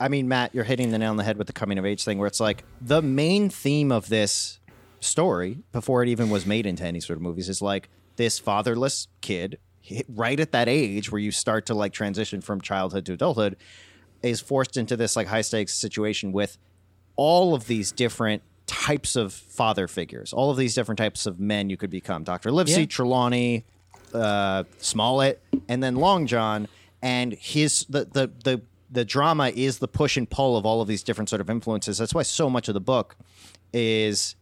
[0.00, 2.04] I mean, Matt, you're hitting the nail on the head with the coming of age
[2.04, 4.60] thing, where it's like the main theme of this
[5.00, 9.08] story before it even was made into any sort of movies is like this fatherless
[9.20, 9.58] kid,
[10.08, 13.56] right at that age where you start to like transition from childhood to adulthood,
[14.22, 16.58] is forced into this like high stakes situation with
[17.16, 21.70] all of these different types of father figures, all of these different types of men
[21.70, 22.22] you could become.
[22.22, 22.50] Dr.
[22.52, 22.86] Livesey, Yeah.
[22.86, 23.64] Trelawney,
[24.12, 26.68] uh, Smollett, and then Long John,
[27.02, 30.88] and his the the the the drama is the push and pull of all of
[30.88, 31.98] these different sort of influences.
[31.98, 33.16] That's why so much of the book
[33.72, 34.36] is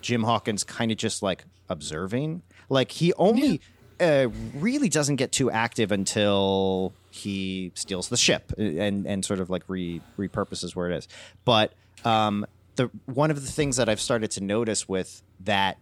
[0.00, 2.42] Jim Hawkins kind of just like observing.
[2.68, 3.60] Like he only
[4.00, 9.50] uh, really doesn't get too active until he steals the ship and and sort of
[9.50, 11.08] like re repurposes where it is.
[11.44, 11.72] But
[12.04, 12.46] um,
[12.76, 15.78] the one of the things that I've started to notice with that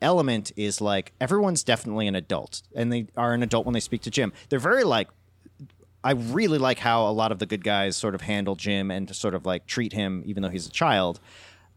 [0.00, 4.02] element is like everyone's definitely an adult and they are an adult when they speak
[4.02, 4.32] to Jim.
[4.48, 5.08] They're very like
[6.08, 9.06] I really like how a lot of the good guys sort of handle Jim and
[9.08, 11.20] to sort of like treat him even though he's a child.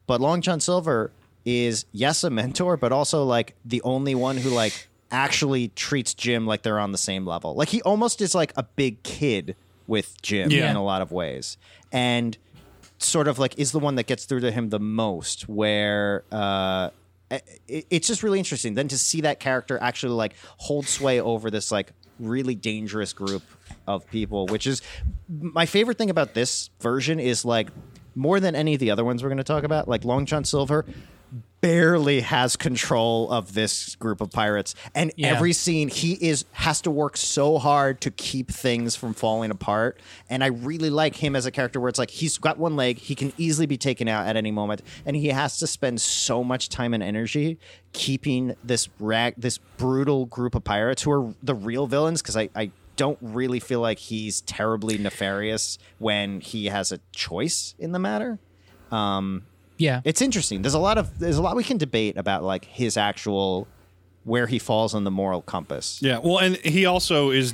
[0.08, 1.12] But Long John Silver
[1.44, 6.48] is yes a mentor, but also like the only one who like actually treats Jim
[6.48, 7.56] like they're on the same level.
[7.56, 10.70] Like he almost is like a big kid with Jim Yeah.
[10.72, 11.58] in a lot of ways.
[11.92, 12.38] And
[13.00, 16.90] sort of like is the one that gets through to him the most where uh
[17.68, 21.52] it, it's just really interesting then to see that character actually like hold sway over
[21.52, 23.42] this like really dangerous group
[23.88, 24.82] of people which is
[25.30, 27.70] my favorite thing about this version is like
[28.16, 30.44] more than any of the other ones we're going to talk about like long john
[30.44, 30.86] silver
[31.62, 35.28] barely has control of this group of pirates and Yeah.
[35.28, 40.00] every scene he is has to work so hard to keep things from falling apart
[40.30, 42.98] and i really like him as a character where it's like he's got one leg
[42.98, 46.44] he can easily be taken out at any moment and he has to spend so
[46.44, 47.60] much time and energy
[47.94, 52.50] keeping this rag this brutal group of pirates who are the real villains because I,
[52.56, 58.00] I don't really feel like he's terribly nefarious when he has a choice in the
[58.00, 58.40] matter
[58.92, 59.44] um
[59.78, 60.02] Yeah.
[60.04, 60.62] it's interesting.
[60.62, 63.68] There's a lot of there's a lot we can debate about like his actual
[64.24, 66.00] where he falls on the moral compass.
[66.02, 67.54] Yeah, well, and he also is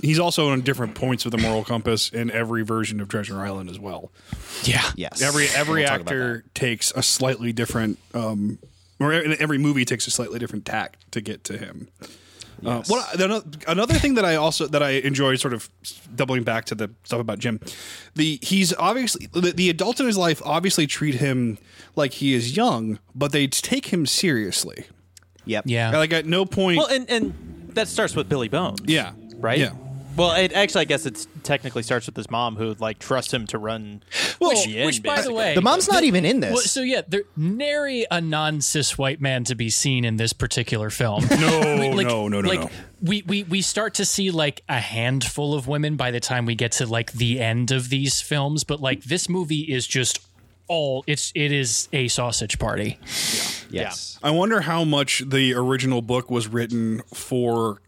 [0.00, 3.68] he's also on different points of the moral compass in every version of Treasure Island
[3.68, 4.10] as well.
[4.64, 4.82] Yeah.
[4.96, 5.20] Yes.
[5.20, 8.58] Every every We'll actor takes a slightly different um
[8.98, 11.88] or every movie takes a slightly different tack to get to him.
[12.64, 15.68] Uh, what another, another thing that I also that I enjoy sort of
[16.14, 17.60] doubling back to the stuff about Jim,
[18.14, 21.58] the he's obviously the, the adults in his life obviously treat him
[21.96, 24.86] like he is young, but they take him seriously.
[25.44, 25.64] Yep.
[25.66, 25.90] Yeah.
[25.96, 26.78] Like at no point.
[26.78, 27.34] Well, and and
[27.74, 28.80] that starts with Billy Bones.
[28.86, 29.12] yeah.
[29.36, 29.58] Right.
[29.58, 29.74] Yeah.
[30.16, 33.46] Well, it actually, I guess it technically starts with his mom, who like trusts him
[33.48, 34.02] to run.
[34.38, 36.52] Which, the inn, which by the way, The mom's not even in this.
[36.52, 40.90] Well, so yeah, there nary a non-cis white man to be seen in this particular
[40.90, 41.24] film.
[41.36, 42.70] No, like, no, no, no, like, no.
[43.02, 46.54] We, we we start to see like a handful of women by the time we
[46.54, 50.18] get to like the end of these films, but like this movie is just
[50.68, 52.98] all it's it is a sausage party.
[53.70, 54.18] yes.
[54.22, 57.80] I wonder how much the original book was written for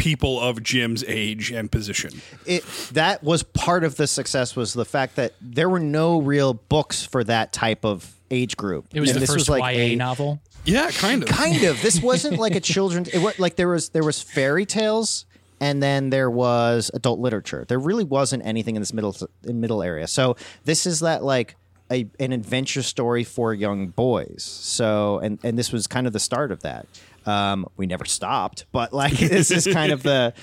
[0.00, 2.22] people of Jim's age and position.
[2.46, 6.54] It that was part of the success was the fact that there were no real
[6.54, 8.86] books for that type of age group.
[8.94, 10.40] It was And the this first like YA a- novel.
[10.64, 11.28] Yeah, kind of.
[11.28, 11.80] kind of.
[11.82, 13.08] This wasn't like a children's.
[13.08, 15.24] It was like there was there was fairy tales,
[15.60, 17.64] and then there was adult literature.
[17.68, 20.06] There really wasn't anything in this middle in middle area.
[20.06, 21.56] So this is that like
[21.90, 24.42] a an adventure story for young boys.
[24.44, 26.86] So and and this was kind of the start of that.
[27.26, 30.34] Um, we never stopped, but like this is kind of the.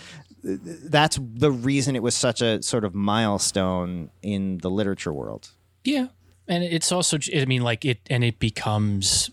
[0.44, 5.50] That's the reason it was such a sort of milestone in the literature world.
[5.84, 6.08] Yeah,
[6.48, 9.30] and it's also I mean like it and it becomes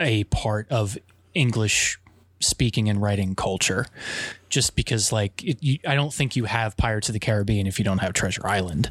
[0.00, 0.96] a part of
[1.34, 1.98] English
[2.40, 3.86] speaking and writing culture
[4.50, 7.78] just because like it, you, I don't think you have Pirates of the Caribbean if
[7.78, 8.90] you don't have Treasure Island.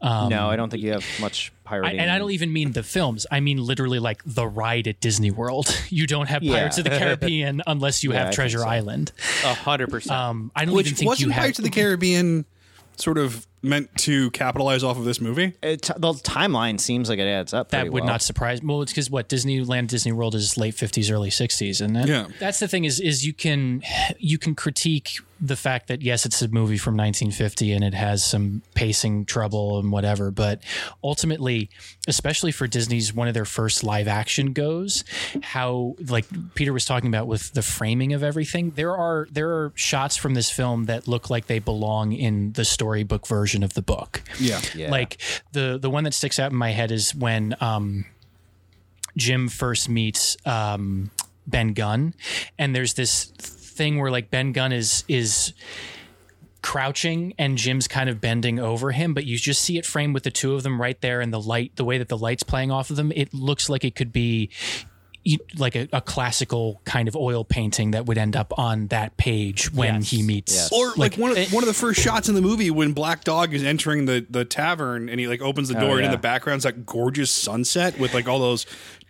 [0.00, 2.00] Um, no, I don't think you have much I, pirating.
[2.00, 3.26] and I don't even mean the films.
[3.30, 5.74] I mean literally like the ride at Disney World.
[5.90, 6.54] You don't have Yeah.
[6.58, 8.68] Pirates of the Caribbean unless you Yeah, have think Treasure so.
[8.68, 9.12] Island.
[9.44, 10.18] A hundred percent.
[10.18, 12.44] Um, I don't Which even think wasn't you have Pirates of the Caribbean
[12.96, 15.54] sort of meant to capitalize off of this movie?
[15.62, 17.70] It, the timeline seems like it adds up.
[17.70, 18.12] That would well.
[18.12, 18.62] not surprise.
[18.62, 22.26] Well, it's because what Disneyland, Disney World is late fifties, early sixties, and that, Yeah.
[22.38, 23.82] that's the thing is is you can
[24.18, 28.22] you can critique the fact that yes, it's a movie from 1950 and it has
[28.22, 30.62] some pacing trouble and whatever, but
[31.02, 31.70] ultimately,
[32.06, 35.02] especially for Disney's one of their first live action goes,
[35.42, 39.72] how like Peter was talking about with the framing of everything, there are there are
[39.74, 43.82] shots from this film that look like they belong in the storybook version of the
[43.82, 44.22] book.
[44.38, 44.60] Yeah.
[44.74, 44.90] Yeah.
[44.90, 45.18] Like
[45.52, 48.04] the the one that sticks out in my head is when um
[49.16, 51.10] Jim first meets um,
[51.46, 52.14] Ben Gunn,
[52.58, 55.52] and there's this thing where like Ben Gunn is is
[56.62, 60.24] crouching and Jim's kind of bending over him, but you just see it framed with
[60.24, 62.70] the two of them right there, and the light, the way that the light's playing
[62.70, 64.50] off of them, it looks like it could be
[65.58, 69.70] like a, a classical kind of oil painting that would end up on that page
[69.72, 72.70] when he meets Or like, one of one of the first shots in the movie
[72.70, 75.90] when Black Dog is entering the the tavern and he like opens the Oh, door
[75.96, 76.10] and in yeah.
[76.12, 78.64] the background's that gorgeous sunset with like all those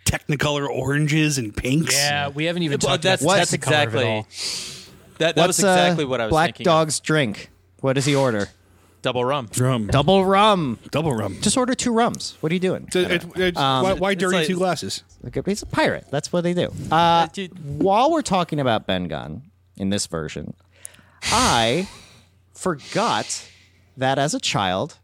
[0.05, 1.95] technicolor oranges and pinks.
[1.95, 4.27] Yeah, we haven't even Well, talked that's about that's the color of it exactly all.
[5.19, 5.35] that.
[5.35, 6.33] That was What's, uh, exactly what I was thinking.
[6.35, 6.63] Black thinking.
[6.65, 7.49] Dog's drink.
[7.79, 8.49] What does he order?
[9.01, 9.03] Of.
[9.03, 9.47] double rum.
[9.51, 9.87] Drum.
[9.87, 10.79] Double rum.
[10.91, 11.37] Double rum.
[11.41, 12.37] Just order two rums.
[12.41, 12.87] What are you doing?
[12.93, 15.03] It- it- it's- why, why it's dirty like- two glasses?
[15.23, 16.05] Like, He's a pirate.
[16.11, 16.71] That's what they do.
[16.91, 17.81] Uh, dude.
[17.81, 19.43] while we're talking about Ben Gunn
[19.77, 20.53] in this version,
[21.23, 21.87] I
[22.53, 23.47] forgot
[23.97, 24.97] that as a child,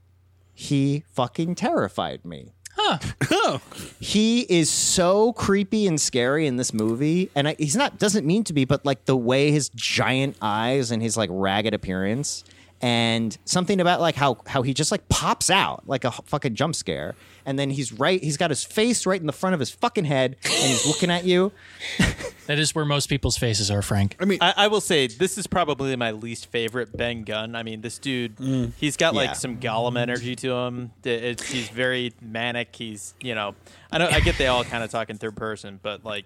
[0.54, 2.54] he fucking terrified me.
[2.80, 3.58] Huh.
[4.00, 8.44] He is so creepy and scary in this movie, and I, he's not doesn't mean
[8.46, 12.44] to be, but like the way his giant eyes and his like ragged appearance,
[12.82, 16.76] and something about like how how he just like pops out like a fucking jump
[16.76, 19.70] scare, and then he's right, he's got his face right in the front of his
[19.72, 21.52] fucking head, and he's looking at you.
[22.48, 24.16] That is where most people's faces are, Frank.
[24.22, 27.58] I mean, I, I will say this is probably my least favorite Ben Gunn.
[27.58, 29.34] I mean, this dude, he's got like Yeah.
[29.34, 30.92] some Gollum energy to him.
[31.04, 32.74] It's, he's very manic.
[32.74, 33.54] He's, you know,
[33.92, 36.24] I know I get they all kind of talk in third person, but like,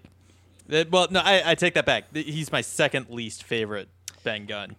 [0.91, 2.15] well, no, I, I take that back.
[2.15, 3.89] He's my second least favorite
[4.23, 4.75] Ben Gunn.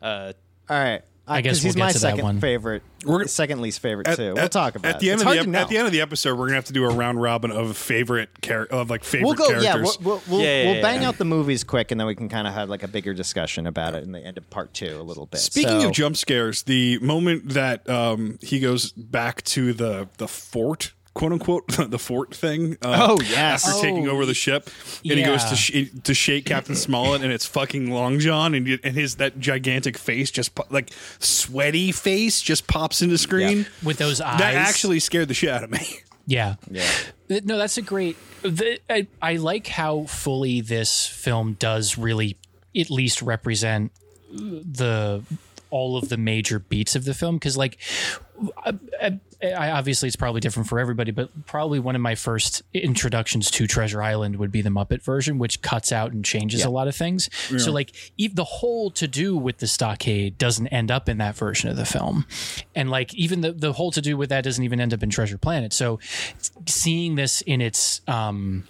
[0.00, 0.32] Uh,
[0.70, 1.02] All right.
[1.28, 2.40] I guess 'cause we'll he's get my to that second one.
[2.40, 2.82] favorite.
[3.04, 4.28] We're- second least favorite at, too.
[4.30, 5.12] at- we'll talk about at the it.
[5.12, 6.38] end It's of the ep- at the end of the episode.
[6.38, 9.34] We're gonna have to do a round robin of favorite char- of like favorite We'll
[9.34, 9.46] go.
[9.48, 9.64] characters.
[9.64, 11.08] Yeah, we'll we'll, we'll, Yeah, yeah, we'll yeah, bang yeah.
[11.08, 13.66] out the movies quick, and then we can kind of have like a bigger discussion
[13.66, 15.40] about it in the end of part two a little bit.
[15.40, 20.28] Speaking So- of jump scares, the moment that um, he goes back to the the
[20.28, 22.76] fort, quote unquote, the fort thing.
[22.82, 23.66] Uh, Oh, yes.
[23.66, 24.68] after taking Oh, over the ship,
[25.04, 28.68] and he goes to sh- to shake Captain Smollett, and it's fucking Long John, and
[28.84, 33.66] and his that gigantic face just po- like sweaty face just pops into screen.
[33.82, 34.38] With those eyes.
[34.38, 35.80] That actually scared the shit out of me.
[36.28, 36.56] Yeah.
[36.68, 36.84] Yeah.
[37.44, 38.16] No, that's a great.
[38.42, 42.36] The, I, I like how fully this film does really
[42.76, 43.92] at least represent
[44.32, 45.22] the
[45.70, 47.78] all of the major beats of the film because like
[48.64, 53.50] I, I, obviously it's probably different for everybody but probably one of my first introductions
[53.52, 56.88] to treasure island would be the muppet version which cuts out and changes a lot
[56.88, 57.28] of things.
[57.58, 61.70] So like the whole to do with the stockade doesn't end up in that version
[61.70, 62.26] of the film.
[62.74, 65.10] And like even the, the whole to do with that doesn't even end up in
[65.10, 65.72] treasure planet.
[65.72, 65.98] So
[66.66, 68.64] seeing this in its um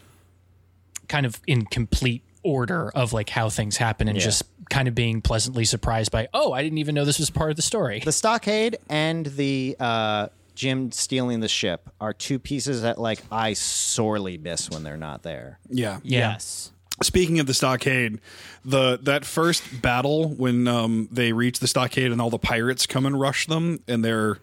[1.09, 5.21] kind of in complete order of like how things happen and just kind of being
[5.21, 8.13] pleasantly surprised by oh i didn't even know this was part of the story the
[8.13, 14.39] stockade and the uh, Jim stealing the ship are two pieces that like I sorely
[14.39, 15.61] miss when they're not there.
[15.69, 16.01] Yeah.
[16.03, 16.73] yeah Yes.
[17.03, 18.21] Speaking of the stockade,
[18.65, 23.05] the that first battle when um, they reach the stockade and all the pirates come
[23.05, 24.39] and rush them, and they're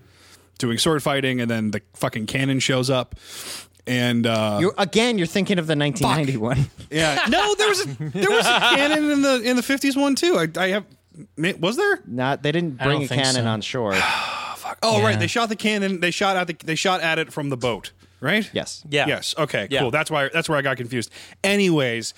[0.60, 3.16] doing sword fighting, and then the fucking cannon shows up,
[3.88, 5.18] and uh, You're again.
[5.18, 6.70] You're thinking of the 1991.
[6.92, 10.16] yeah, no, there was a, there was a cannon in the in the fifties one
[10.16, 10.38] too.
[10.38, 10.86] I, I have
[11.60, 12.00] was there?
[12.08, 13.50] Not they didn't I don't bring a think cannon so.
[13.50, 13.96] on shore.
[14.82, 15.06] Oh Yeah.
[15.06, 16.00] right, they shot the cannon.
[16.00, 17.92] They shot at the they shot at it from the boat.
[18.24, 18.50] Right.
[18.54, 18.84] Yes.
[18.90, 19.06] Yeah.
[19.08, 19.36] Yes.
[19.38, 19.68] Okay.
[19.70, 19.82] Yeah.
[19.82, 19.92] Cool.
[19.92, 20.30] That's why.
[20.32, 21.12] That's where I got confused.
[21.44, 22.14] Anyways,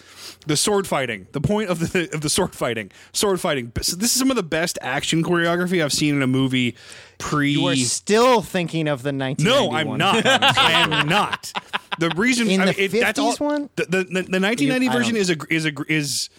[0.46, 1.26] the sword fighting.
[1.32, 2.92] The point of the of the sword fighting.
[3.12, 3.72] Sword fighting.
[3.74, 6.76] This is some of the best action choreography I've seen in a movie.
[7.18, 7.50] Pre.
[7.52, 9.98] You are still thinking of the 1991.
[9.98, 10.26] no, I'm not.
[10.58, 11.52] I am not.
[11.98, 13.70] The reason In I the mean, it, that's all, 50s one?
[13.78, 16.30] The, the, the, the 1990 You- version is a is a is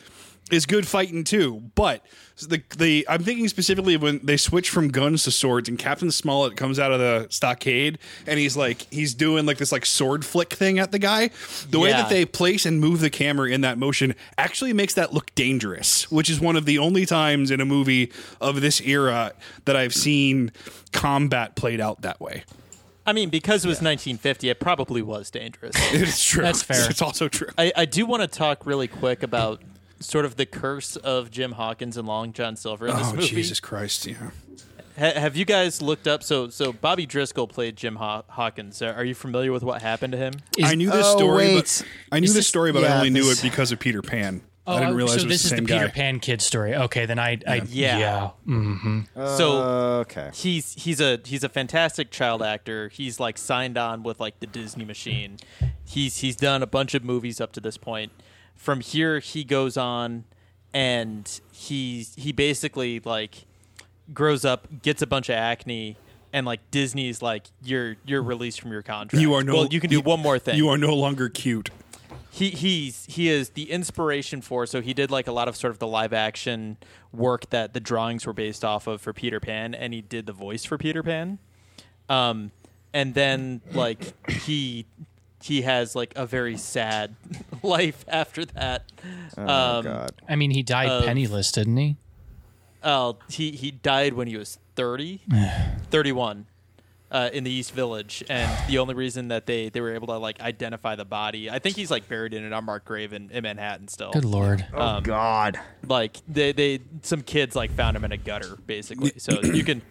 [0.53, 2.07] is good fighting too, but
[2.45, 6.57] the the I'm thinking specifically when they switch from guns to swords and Captain Smollett
[6.57, 10.53] comes out of the stockade and he's like he's doing like this like sword flick
[10.53, 11.31] thing at the guy.
[11.71, 15.15] The way that they place and move the camera in that motion actually makes that
[15.15, 19.33] look dangerous, which is one of the only times in a movie of this era
[19.65, 20.53] that I've seen
[20.93, 22.45] combat played out that way.
[23.07, 25.77] I mean, because it was 1950, it probably was dangerous.
[25.93, 26.43] It's true.
[26.43, 26.91] That's fair.
[26.91, 27.49] It's also true.
[27.57, 29.63] I, I do want to talk really quick about
[30.01, 33.29] sort of the curse of Jim Hawkins and Long John Silver in this Oh movie.
[33.29, 34.07] Jesus Christ!
[34.07, 34.31] Yeah.
[34.99, 36.23] Ha- have you guys looked up?
[36.23, 38.81] So, so Bobby Driscoll played Jim Haw- Hawkins.
[38.83, 40.35] Are are you familiar with what happened to him?
[40.57, 41.55] Is- I knew this Oh, story, wait.
[41.57, 41.83] but
[42.17, 44.43] I knew this this- story, but I yeah, only knew it because of Peter Pan.
[44.69, 45.93] Oh, I didn't realize so it was this the is the same Peter guy.
[45.93, 46.75] Pan kid story.
[46.75, 47.99] Okay, then I, I Yeah.
[47.99, 48.29] yeah.
[48.47, 49.59] hmm So
[50.01, 50.31] okay.
[50.35, 52.89] he's he's a he's a fantastic child actor.
[52.89, 55.37] He's like signed on with like the Disney machine.
[55.85, 58.11] He's he's done a bunch of movies up to this point.
[58.57, 60.25] From here he goes on
[60.75, 63.47] and he's he basically like
[64.13, 65.97] grows up, gets a bunch of acne
[66.33, 69.21] and like Disney's like you're you're released from your contract.
[69.23, 69.55] You are no.
[69.55, 70.57] Well, you can do one more thing.
[70.57, 71.71] You are no longer cute.
[72.31, 75.71] he he's he is the inspiration for so he did like a lot of sort
[75.71, 76.77] of the live action
[77.13, 80.33] work that the drawings were based off of for Peter Pan and he did the
[80.35, 81.39] voice for Peter Pan
[82.11, 82.51] um
[82.93, 84.85] and then like he
[85.43, 87.15] he has like a very sad
[87.63, 88.85] life after that
[89.37, 90.13] Oh um God.
[90.29, 91.97] I mean, he died Of- penniless, didn't he?
[92.83, 95.21] uh, he he died when he was 30
[95.91, 96.47] 31
[97.11, 100.19] uh, in the East Village, and the only reason that they, they were able to
[100.19, 103.45] like identify the body, I think he's like buried in an unmarked grave in, in
[103.45, 104.11] Manhattan still.
[104.13, 104.67] Good lord.
[104.75, 105.59] Um, God.
[105.87, 109.83] like they they some kids like found him in a gutter basically so you can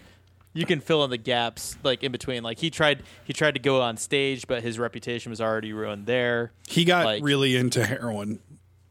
[0.55, 3.59] you can fill in the gaps like in between like he tried he tried to
[3.59, 7.85] go on stage but his reputation was already ruined there He got Like- really into
[7.85, 8.39] heroin,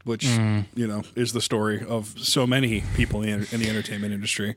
[0.04, 0.66] which Mm.
[0.76, 4.54] you know is the story of so many people in the, in the entertainment industry.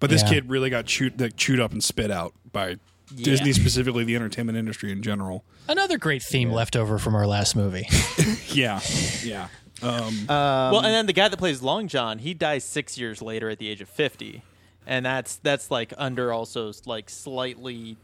[0.00, 0.28] But this Yeah.
[0.28, 2.76] kid really got chewed, like, chewed up and spit out by
[3.14, 5.44] Disney, specifically the entertainment industry in general.
[5.68, 7.88] Another great theme left over from our last movie.
[8.52, 8.80] Yeah,
[9.24, 9.48] yeah.
[9.82, 13.50] Um, well and then the guy that plays long john he dies six years later
[13.50, 14.42] at the age of 50
[14.86, 17.96] and that's that's like under also like slightly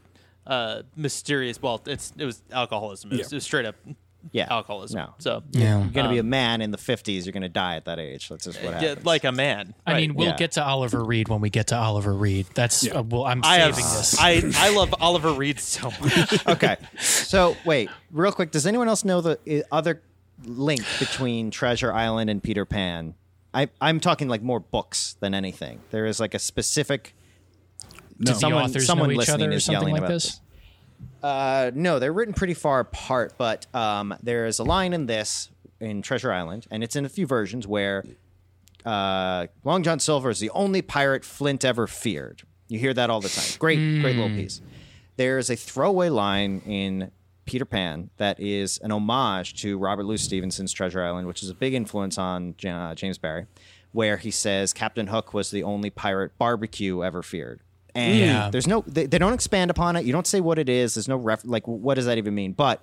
[0.45, 3.35] uh mysterious well it's it was alcoholism it was, Yeah.
[3.35, 3.75] it was straight up
[4.31, 4.47] Yeah.
[4.49, 5.13] alcoholism No.
[5.19, 5.79] so Yeah.
[5.81, 7.25] You're gonna be a Um, man in the 50s.
[7.25, 8.29] You're gonna die at that age.
[8.29, 9.05] That's just what happens.
[9.05, 10.01] like a man I right.
[10.01, 10.35] mean, we'll Yeah.
[10.37, 12.45] get to Oliver Reed when we get to Oliver Reed.
[12.53, 12.99] That's Yeah.
[12.99, 14.17] uh, well, I'm I saving have this.
[14.19, 16.47] I I love Oliver Reed so much.
[16.47, 16.77] okay.
[16.99, 18.51] So wait, real quick.
[18.51, 20.01] Does anyone else know the other
[20.45, 23.15] link between Treasure Island and Peter Pan?
[23.53, 25.79] I, I'm talking like more books than anything.
[25.91, 27.15] There is like a specific.
[28.19, 28.31] no.
[28.31, 30.23] the someone- authors someone know each listening other or is yelling like about this.
[30.25, 30.39] this.
[31.21, 35.49] Uh, no, they're written pretty far apart, but um, there is a line in this
[35.79, 38.03] in Treasure Island, and it's in a few versions where
[38.85, 42.43] uh, Long John Silver is the only pirate Flint ever feared.
[42.67, 43.45] You hear that all the time.
[43.59, 44.61] Great, great little piece.
[45.15, 47.11] There's a throwaway line in
[47.45, 51.53] Peter Pan that is an homage to Robert Louis Stevenson's Treasure Island, which is a
[51.53, 53.45] big influence on uh, James Barrie,
[53.91, 57.61] where he says Captain Hook was the only pirate barbecue ever feared.
[57.95, 58.49] And Yeah.
[58.49, 60.05] there's no, they, they don't expand upon it.
[60.05, 60.95] You don't say what it is.
[60.95, 62.53] There's no ref, like, what does that even mean?
[62.53, 62.81] But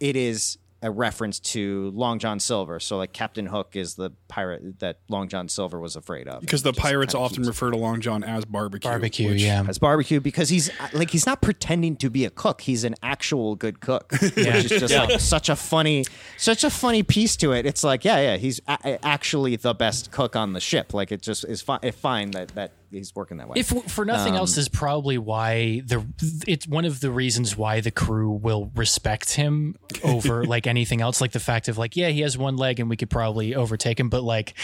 [0.00, 2.78] it is a reference to Long John Silver.
[2.80, 6.42] So, like, Captain Hook is the pirate that Long John Silver was afraid of.
[6.42, 8.88] because the pirates kinda often refer to Long John as barbecue.
[8.90, 9.64] Barbecue, which- yeah.
[9.66, 12.60] as barbecue because he's like he's not pretending to be a cook.
[12.60, 15.04] He's an actual good cook, which is just Yeah.
[15.04, 16.04] like such a funny,
[16.36, 17.64] such a funny piece to it.
[17.64, 20.92] It's like yeah, yeah, he's a- actually the best cook on the ship.
[20.92, 23.54] Like it just is fi- fine that that he's working that way.
[23.58, 26.04] If for nothing Um, else, is probably why the
[26.46, 31.20] it's one of the reasons why the crew will respect him over like anything else.
[31.20, 34.00] Like the fact of like, yeah, he has one leg and we could probably overtake
[34.00, 34.54] him, but like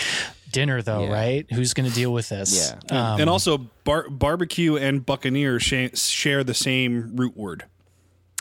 [0.50, 1.12] dinner though, Yeah.
[1.12, 1.46] right?
[1.52, 2.74] Who's going to deal with this?
[2.90, 3.12] Yeah.
[3.14, 7.64] Um, and also, bar- barbecue and buccaneer sh- share the same root word.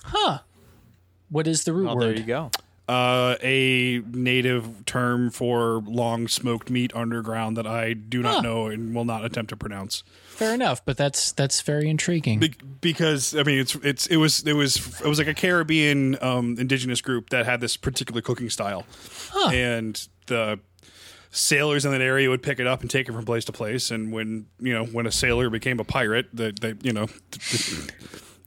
[0.03, 0.39] Huh.
[1.29, 2.03] What is the root Oh, word?
[2.03, 2.51] there you go.
[2.91, 8.41] Uh, a native term for long smoked meat underground that I do not Huh.
[8.41, 10.03] know and will not attempt to pronounce.
[10.27, 12.39] Fair enough, but that's that's very intriguing.
[12.39, 16.17] Be- because I mean, it's it's it was it was it was like a Caribbean
[16.21, 18.85] um, indigenous group that had this particular cooking style,
[19.53, 20.59] and the
[21.29, 23.89] sailors in that area would pick it up and take it from place to place.
[23.89, 27.91] And when you know when a sailor became a pirate, the, the you know the,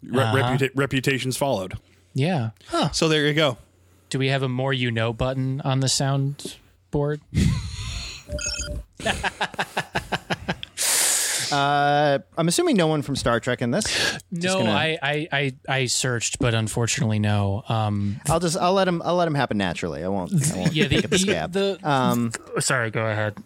[0.02, 0.36] the Uh-huh.
[0.36, 1.74] reputa- reputations followed.
[2.12, 2.50] yeah.
[2.68, 2.90] Huh.
[2.90, 3.56] So there you go.
[4.14, 6.54] Do we have a more you know button on the sound
[6.92, 7.20] board?
[11.50, 14.20] uh, I'm assuming no one from Star Trek in this.
[14.30, 17.64] No, gonna- I, I, I I searched, but unfortunately, no.
[17.68, 20.04] Um, I'll just I'll let him I'll let him happen naturally.
[20.04, 20.30] I won't.
[20.52, 21.52] I won't yeah, the, pick at the the, scab.
[21.52, 23.36] the um, sorry, go ahead.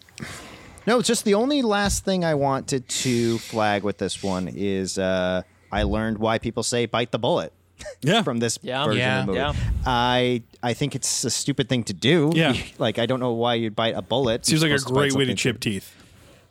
[0.85, 5.41] No, just the only last thing I wanted to flag with this one is uh,
[5.71, 7.53] I learned why people say bite the bullet
[8.01, 8.23] Yeah.
[8.23, 8.85] from this Yeah.
[8.85, 9.19] version Yeah.
[9.21, 9.39] of the movie.
[9.41, 9.53] Yeah.
[9.85, 12.31] I I think it's a stupid thing to do.
[12.35, 12.53] Yeah.
[12.77, 14.45] like I don't know why you'd bite a bullet.
[14.45, 15.95] Seems You're like a supposed bite great way to something chip teeth.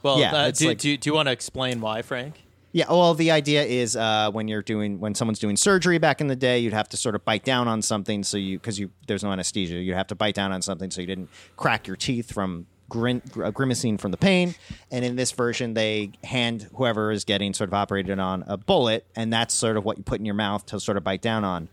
[0.03, 2.35] Well, Yeah, uh, it's do, like- do, do you want to explain why, Frank?
[2.71, 6.27] Yeah, well, the idea is uh, when you're doing when someone's doing surgery back in
[6.27, 8.91] the day, you'd have to sort of bite down on something so you because you
[9.07, 11.97] there's no anesthesia, you'd have to bite down on something so you didn't crack your
[11.97, 14.55] teeth from grin, gr- grimacing from the pain.
[14.91, 19.05] And in this version, they hand whoever is getting sort of operated on a bullet,
[19.17, 21.45] and that's sort of what you put in your mouth to sort of bite down
[21.45, 21.69] on.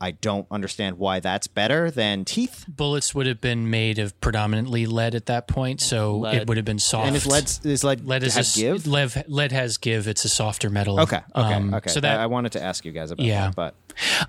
[0.00, 2.64] I don't understand why that's better than teeth.
[2.68, 6.36] Bullets would have been made of predominantly lead at that point, so Lead.
[6.42, 7.08] it would have been soft.
[7.08, 8.86] And is lead is lead, lead is have a s- give?
[8.86, 10.06] Lead, lead has give.
[10.06, 11.00] It's a softer metal.
[11.00, 11.90] Okay, okay, Um, okay.
[11.90, 13.50] So that I, I wanted to ask you guys about Yeah.
[13.50, 13.74] that, but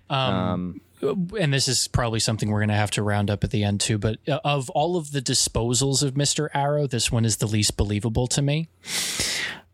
[0.10, 3.64] Um, and this is probably something we're going to have to round up at the
[3.64, 3.98] end too.
[3.98, 7.78] But uh, of all of the disposals of Mister Arrow, this one is the least
[7.78, 8.70] believable to me.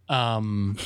[0.08, 0.76] Um,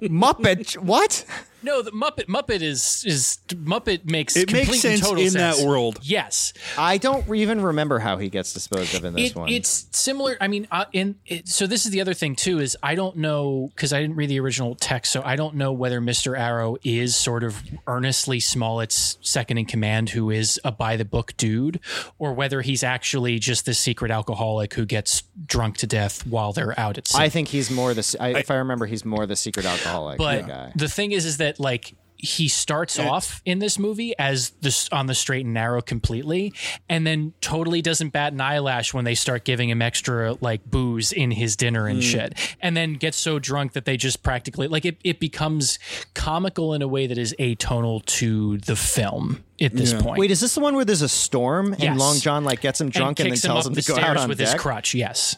[0.00, 1.24] Muppet, what?
[1.64, 5.66] No, the Muppet Muppet is is Muppet makes It makes sense and total in that
[5.66, 5.98] world.
[6.02, 9.48] Yes, I don't even remember how he gets disposed of in this it, one.
[9.48, 10.36] It's similar.
[10.40, 13.16] I mean, uh, in it, so this is the other thing too is I don't
[13.16, 16.76] know because I didn't read the original text, so I don't know whether Mister Arrow
[16.84, 21.80] is sort of earnestly Smollett's second in command, who is a by the book dude,
[22.18, 26.78] or whether he's actually just this secret alcoholic who gets drunk to death while they're
[26.78, 27.18] out at sea.
[27.18, 28.16] I think he's more the.
[28.20, 30.72] I, if I remember, he's more the secret alcoholic but guy.
[30.74, 31.94] the thing is, is that like
[32.24, 36.54] he starts off in this movie as this on the straight and narrow completely,
[36.88, 41.12] and then totally doesn't bat an eyelash when they start giving him extra like booze
[41.12, 42.02] in his dinner and mm.
[42.02, 44.96] shit, and then gets so drunk that they just practically like it.
[45.04, 45.78] It becomes
[46.14, 50.18] comical in a way that is atonal to the film at this point.
[50.18, 51.98] Wait, is this the one where there's a storm and Yes.
[51.98, 54.28] Long John like gets him drunk and, then tells him him, to go out on
[54.28, 54.48] with deck?
[54.48, 54.94] his crutch.
[54.94, 55.36] Yes.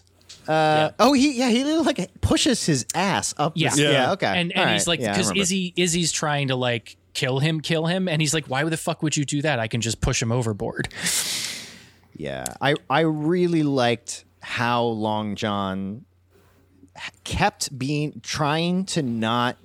[0.49, 3.53] Uh, Oh, he yeah he like pushes his ass up.
[3.57, 3.71] Yeah.
[3.71, 4.27] this- yeah, okay.
[4.41, 4.87] And All and he's right.
[4.89, 5.43] like, Yeah, I because remember.
[5.43, 9.03] Izzy Izzy's trying to like kill him, kill him, and he's like, why the fuck
[9.03, 9.59] would you do that?
[9.59, 10.89] I can just push him overboard.
[12.17, 16.05] Yeah, I I really liked how Long John
[17.25, 19.57] kept being trying to not.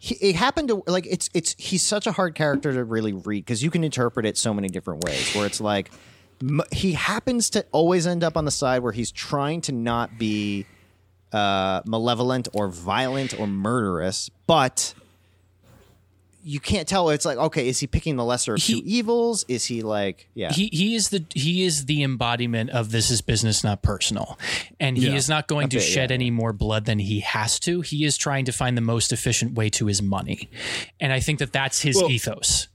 [0.00, 3.44] He, it happened to like it's it's he's such a hard character to really read
[3.44, 5.34] because you can interpret it so many different ways.
[5.34, 5.98] Where it's like m-
[6.72, 10.66] he happens to always end up on the side where he's trying to not be
[11.32, 14.94] uh, malevolent or violent or murderous, but
[16.44, 17.10] you can't tell.
[17.10, 19.44] It's like, okay, is he picking the lesser of two evils?
[19.48, 23.20] Is he like, yeah, He he is the he is the embodiment of this is
[23.20, 24.38] business, not personal,
[24.80, 25.14] and he Yeah.
[25.16, 27.80] is not going A to shed yeah, any more blood than he has to.
[27.82, 30.48] He is trying to find the most efficient way to his money,
[31.00, 32.68] and I think that that's his Well- ethos.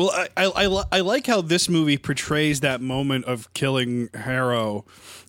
[0.00, 4.08] Well, I, I, I, li- I like how this movie portrays that moment of killing
[4.14, 4.86] Arrow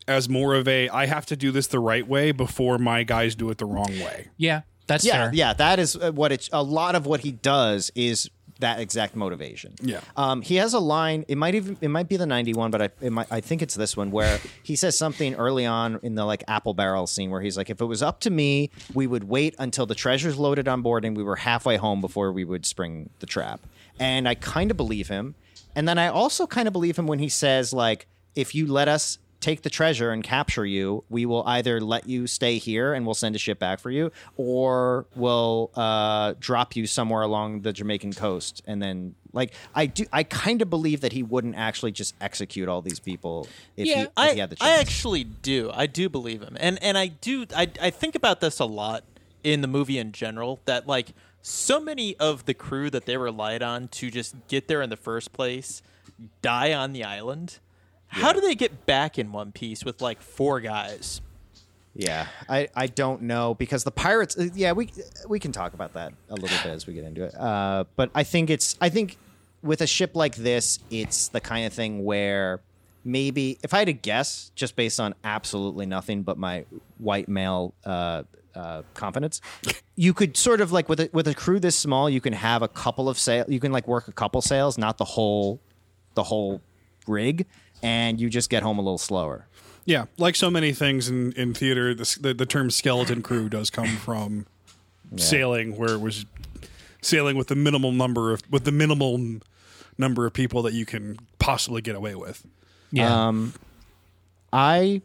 [0.08, 3.36] as more of a I have to do this the right way before my guys
[3.36, 4.30] do it the wrong way.
[4.38, 5.32] Yeah, that's yeah, fair.
[5.34, 5.52] yeah.
[5.52, 6.50] That is uh, what it's.
[6.54, 9.74] A lot of what he does is that exact motivation.
[9.82, 10.00] Yeah.
[10.16, 11.26] Um, he has a line.
[11.28, 13.62] It might even it might be the ninety one, but I it might, I think
[13.62, 17.30] it's this one where he says something early on in the like apple barrel scene
[17.30, 20.38] where he's like, if it was up to me, we would wait until the treasure's
[20.38, 23.60] loaded on board and we were halfway home before we would spring the trap.
[24.00, 25.36] And I kind of believe him.
[25.76, 28.88] And then I also kind of believe him when he says like, if you let
[28.88, 33.06] us take the treasure and capture you, we will either let you stay here and
[33.06, 37.74] we'll send a ship back for you, or we'll uh, drop you somewhere along the
[37.74, 38.62] Jamaican coast.
[38.68, 42.70] And then, like, I do, I kind of believe that he wouldn't actually just execute
[42.70, 44.70] all these people if, he, if I, he had the chance.
[44.70, 45.72] I actually do.
[45.74, 47.48] I do believe him, and and I do.
[47.56, 49.04] I I think about this a lot
[49.44, 50.60] in the movie in general.
[50.66, 54.82] That like so many of the crew that they relied on to just get there
[54.82, 55.82] in the first place
[56.42, 57.60] die on the island.
[58.08, 61.22] How do they get back in one piece with like four guys?
[61.94, 64.38] Yeah, I, I don't know because the pirates.
[64.38, 64.90] uh, Yeah, we
[65.28, 67.36] we can talk about that a little bit as we get into it.
[67.36, 69.18] Uh, but I think it's I think
[69.62, 72.62] with a ship like this, it's the kind of thing where
[73.04, 76.66] maybe if I had to guess, just based on absolutely nothing but my
[76.98, 78.24] white male uh,
[78.56, 79.42] uh, confidence,
[79.96, 82.62] you could sort of like with a, with a crew this small, you can have
[82.62, 83.46] a couple of sail.
[83.48, 85.62] You can like work a couple sails, not the whole
[86.16, 86.62] the whole
[87.08, 87.46] rig,
[87.82, 89.48] and you just get home a little slower.
[89.86, 93.70] Yeah, like so many things in, in theater, the, the, the term skeleton crew does
[93.70, 94.46] come from
[95.16, 96.26] sailing, where it was
[97.02, 99.40] sailing with the minimal number of with the minimal
[99.98, 102.46] number of people that you can possibly get away with.
[102.92, 103.28] Yeah.
[103.28, 103.54] Um,
[104.54, 105.02] I,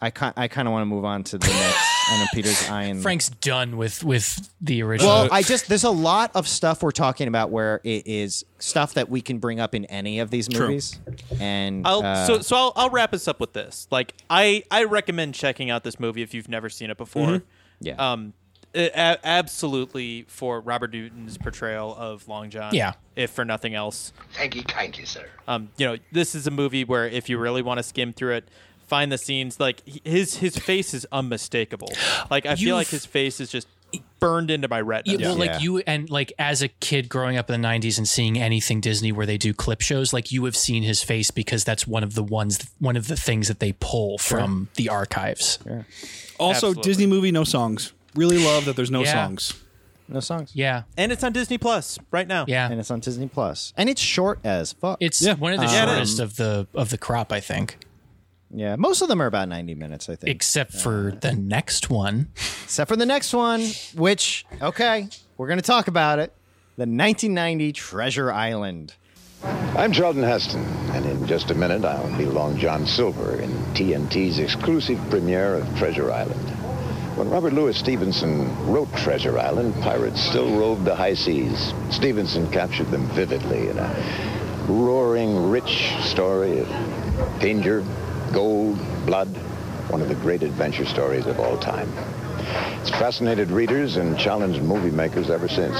[0.00, 1.95] I kind I kind of want to move on to the next.
[2.08, 3.00] I know Peter's eyeing.
[3.00, 5.10] Frank's done with with the original.
[5.10, 8.94] Well, I just there's a lot of stuff we're talking about where it is stuff
[8.94, 10.68] that we can bring up in any of these True.
[10.68, 11.00] movies,
[11.40, 13.88] and I'll uh, so so I'll, I'll wrap us up with this.
[13.90, 17.26] Like I I recommend checking out this movie if you've never seen it before.
[17.26, 17.42] Mhm.
[17.80, 18.12] Yeah.
[18.12, 18.32] Um,
[18.74, 22.74] a- a- absolutely for Robert Newton's portrayal of Long John.
[22.74, 22.92] Yeah.
[23.16, 24.12] If for nothing else.
[24.34, 25.26] Thank you kindly, sir.
[25.48, 28.34] Um, you know, this is a movie where if you really want to skim through
[28.34, 28.48] it,
[28.86, 29.58] find the scenes.
[29.60, 31.90] Like his his face is unmistakable.
[32.30, 33.66] Like I feel You've- like his face is just
[34.18, 35.18] burned into my retina.
[35.18, 38.08] Yeah, well, like you and like as a kid growing up in the '90s and
[38.08, 41.64] seeing anything Disney where they do clip shows, like you have seen his face because
[41.64, 45.58] that's one of the ones, one of the things that they pull from the archives.
[46.38, 46.82] Also, Absolutely.
[46.82, 47.92] Disney movie, no songs.
[48.14, 49.12] Really love that there's no Yeah.
[49.26, 49.54] songs.
[50.08, 50.50] No songs.
[50.54, 50.82] Yeah.
[50.96, 52.44] And it's on Disney Plus right now.
[52.46, 52.68] Yeah.
[52.70, 54.98] And it's on Disney Plus, and it's short as fuck.
[55.00, 55.34] It's Yeah.
[55.34, 57.78] one of the Yeah, it shortest of the of the crop, I think.
[58.56, 60.34] Yeah, most of them are about ninety minutes, I think.
[60.34, 62.28] Except for uh, the next one.
[62.64, 63.62] Except for the next one,
[63.94, 66.32] which okay, we're gonna talk about it.
[66.76, 68.94] The 1990 Treasure Island.
[69.42, 74.38] I'm Charlton Heston, and in just a minute I'll be Long John Silver in TNT's
[74.38, 76.48] exclusive premiere of Treasure Island.
[77.16, 81.74] When Robert Louis Stevenson wrote Treasure Island, pirates still roved the high seas.
[81.90, 86.68] Stevenson captured them vividly in a roaring, rich story of
[87.38, 87.84] danger,
[88.32, 89.28] gold, blood,
[89.90, 91.90] one of the great adventure stories of all time.
[92.80, 95.76] It's fascinated readers and challenged movie makers ever since.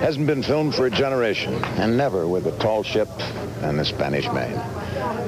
[0.00, 3.08] Hasn't been filmed for a generation, and never with a tall ship
[3.62, 4.54] and the Spanish main.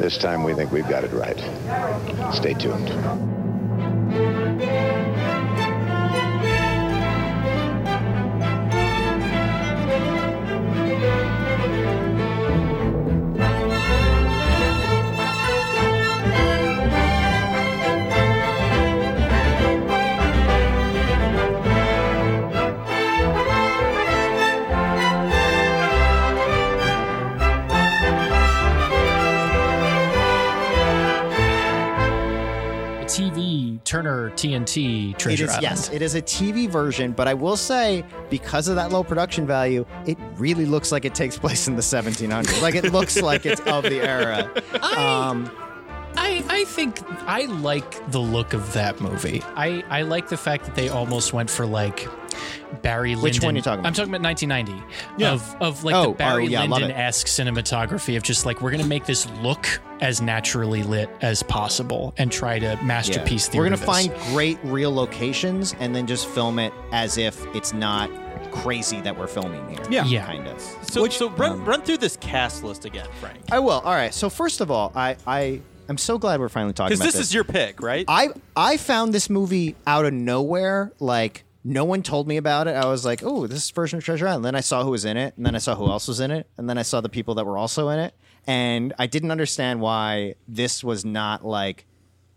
[0.00, 1.38] This time we think we've got it right.
[2.34, 2.90] Stay tuned.
[33.84, 35.62] Turner TNT Treasure it is Island.
[35.62, 39.46] yes, it is a TV version, but I will say because of that low production
[39.46, 42.62] value, it really looks like it takes place in the 1700s.
[42.62, 44.50] like it looks like it's of the era.
[44.94, 45.50] Um,
[46.16, 49.42] I, I think I like the look of that movie.
[49.56, 52.06] I, I like the fact that they almost went for like
[52.82, 53.22] Barry Lyndon.
[53.22, 53.88] Which one you talking about?
[53.88, 54.94] I'm talking about 1990.
[55.16, 55.32] Yeah.
[55.32, 56.62] Of, of like Oh, the Barry oh, yeah.
[56.64, 59.66] Lyndon esque cinematography of just like, we're going to make this look
[60.00, 64.92] as naturally lit as possible and try to masterpiece the We're gonna find great real
[64.92, 68.10] locations and then just film it as if it's not
[68.50, 69.82] crazy that we're filming here.
[69.90, 70.04] Yeah.
[70.04, 70.26] Yeah.
[70.26, 70.60] kind of.
[70.60, 73.38] So, so run, um, run through this cast list again, Frank.
[73.50, 73.80] I will.
[73.80, 74.12] All right.
[74.12, 77.28] So first of all, I I I'm so glad we're finally talking Because about this,
[77.28, 78.04] is your pick, right?
[78.08, 80.92] I I found this movie out of nowhere.
[80.98, 82.76] Like no one told me about it.
[82.76, 84.44] I was like, oh, this is version of Treasure Island.
[84.44, 86.30] then I saw who was in it, and then I saw who else was in
[86.30, 88.14] it, and then I saw the people that were also in it,
[88.46, 91.86] and I didn't understand why this was not like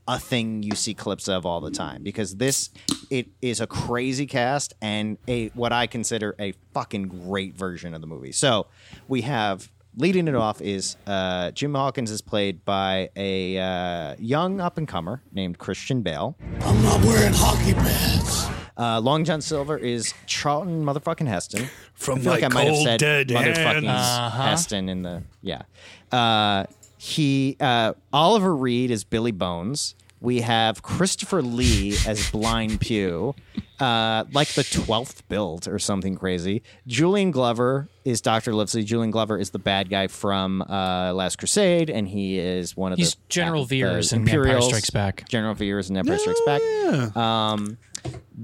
[0.08, 2.70] a thing you see clips of all the time because this
[3.10, 8.00] it is a crazy cast and a what I consider a fucking great version of
[8.00, 8.32] the movie.
[8.32, 8.68] So
[9.10, 14.62] we have leading it off is uh, Jim Hawkins is played by a uh, young
[14.62, 16.38] up and comer named Christian Bale.
[16.62, 18.48] I'm not wearing hockey pads.
[18.78, 21.68] Uh, Long John Silver is Charlton motherfucking Heston.
[21.96, 24.34] From I feel like I my might have said dead motherfucking hands.
[24.36, 25.64] Heston in the yeah.
[26.12, 26.66] Uh,
[26.98, 29.96] he uh, Oliver Reed is Billy Bones.
[30.20, 33.36] We have Christopher Lee as Blind Pew,
[33.80, 36.64] uh, like the twelfth build or something crazy.
[36.88, 38.84] Julian Glover is Doctor Livesey.
[38.84, 42.98] Julian Glover is the bad guy from uh, Last Crusade, and he is one of
[42.98, 45.30] He's the General the Veers in Empire Strikes Back.
[45.30, 47.16] General Veers in Empire Strikes Back.
[47.16, 47.78] Um,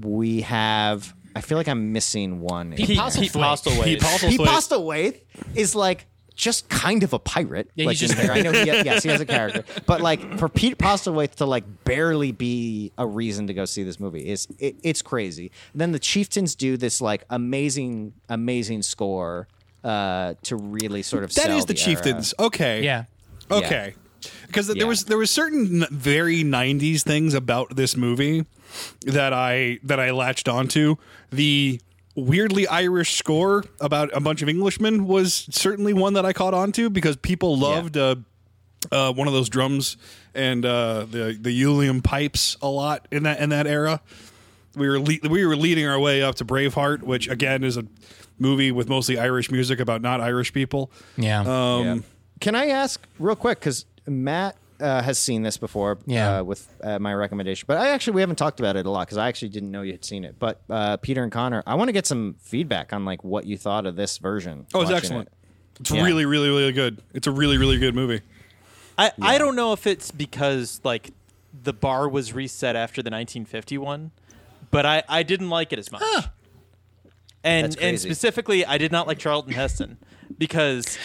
[0.00, 1.14] we have.
[1.36, 2.72] I feel like I'm missing one.
[2.74, 3.32] Pete Pete, Postlethwaite.
[3.32, 3.84] Pete Postlethwaite.
[3.84, 4.30] Pete Postlethwaite.
[4.30, 5.20] Pete Postlethwaite
[5.56, 7.70] is like just kind of a pirate.
[7.74, 8.36] Yeah, like he's just in there.
[8.36, 8.52] I know.
[8.52, 12.92] He, yes, he has a character, but like for Pete Postlethwaite to like barely be
[12.98, 15.50] a reason to go see this movie is it, it's crazy.
[15.74, 19.48] then the Chieftains do this like amazing, amazing score
[19.84, 21.84] uh, to really sort of That sell is the, era.
[21.84, 22.34] Chieftains.
[22.38, 22.82] Okay.
[22.82, 23.04] Yeah.
[23.50, 23.94] Okay.
[24.46, 24.74] Because Yeah.
[24.78, 28.44] there was there was certain very '90s things about this movie
[29.06, 30.96] that I that I latched onto.
[31.30, 31.80] The
[32.16, 36.88] weirdly Irish score about a bunch of Englishmen was certainly one that I caught onto
[36.90, 38.16] because people loved uh,
[38.92, 39.96] uh, one of those drums
[40.34, 44.00] and uh, the the uilleann pipes a lot in that in that era.
[44.76, 47.84] We were le- we were leading our way up to Braveheart, which again is a
[48.38, 50.90] movie with mostly Irish music about not Irish people.
[51.16, 51.40] Yeah.
[51.42, 52.02] Um,
[52.40, 56.38] Can I ask real quick because Matt uh, has seen this before Yeah.
[56.38, 59.06] uh, with uh, my recommendation, but I actually we haven't talked about it a lot
[59.06, 60.36] because I actually didn't know you had seen it.
[60.38, 63.56] But uh, Peter and Connor, I want to get some feedback on like what you
[63.56, 64.66] thought of this version.
[64.74, 65.28] Oh, it's excellent.
[65.28, 65.80] it.
[65.80, 66.02] It's Yeah.
[66.04, 67.00] really, really, really good.
[67.14, 68.20] It's a really, really good movie.
[68.98, 71.10] I, I don't know if it's because like
[71.62, 74.10] the bar was reset after the 1951,
[74.70, 76.02] but I, I didn't like it as much.
[77.42, 79.98] And and specifically, I did not like Charlton Heston
[80.38, 80.96] because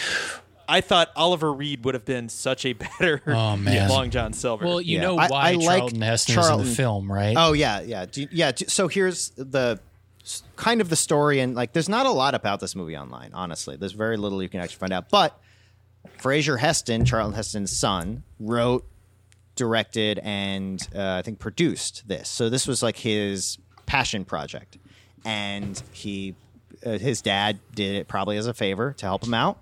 [0.70, 3.88] I thought Oliver Reed would have been such a better Oh, man.
[3.88, 4.64] Long John Silver.
[4.64, 5.02] Well, you Yeah.
[5.02, 7.34] know I- why I like Charlton Heston is in the film, right?
[7.36, 8.52] Oh yeah, yeah, Do yeah.
[8.52, 9.80] do- So here's the
[10.56, 13.30] kind of the story, and like, there's not a lot about this movie online.
[13.34, 15.08] Honestly, there's very little you can actually find out.
[15.10, 15.38] But
[16.18, 18.86] Fraser Heston, Charlton Heston's son, wrote,
[19.56, 22.28] directed, and uh, I think produced this.
[22.28, 24.78] So this was like his passion project.
[25.24, 26.34] and he
[26.86, 29.58] uh, his dad did it probably as a favor to help him out.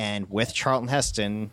[0.00, 1.50] And with Charlton Heston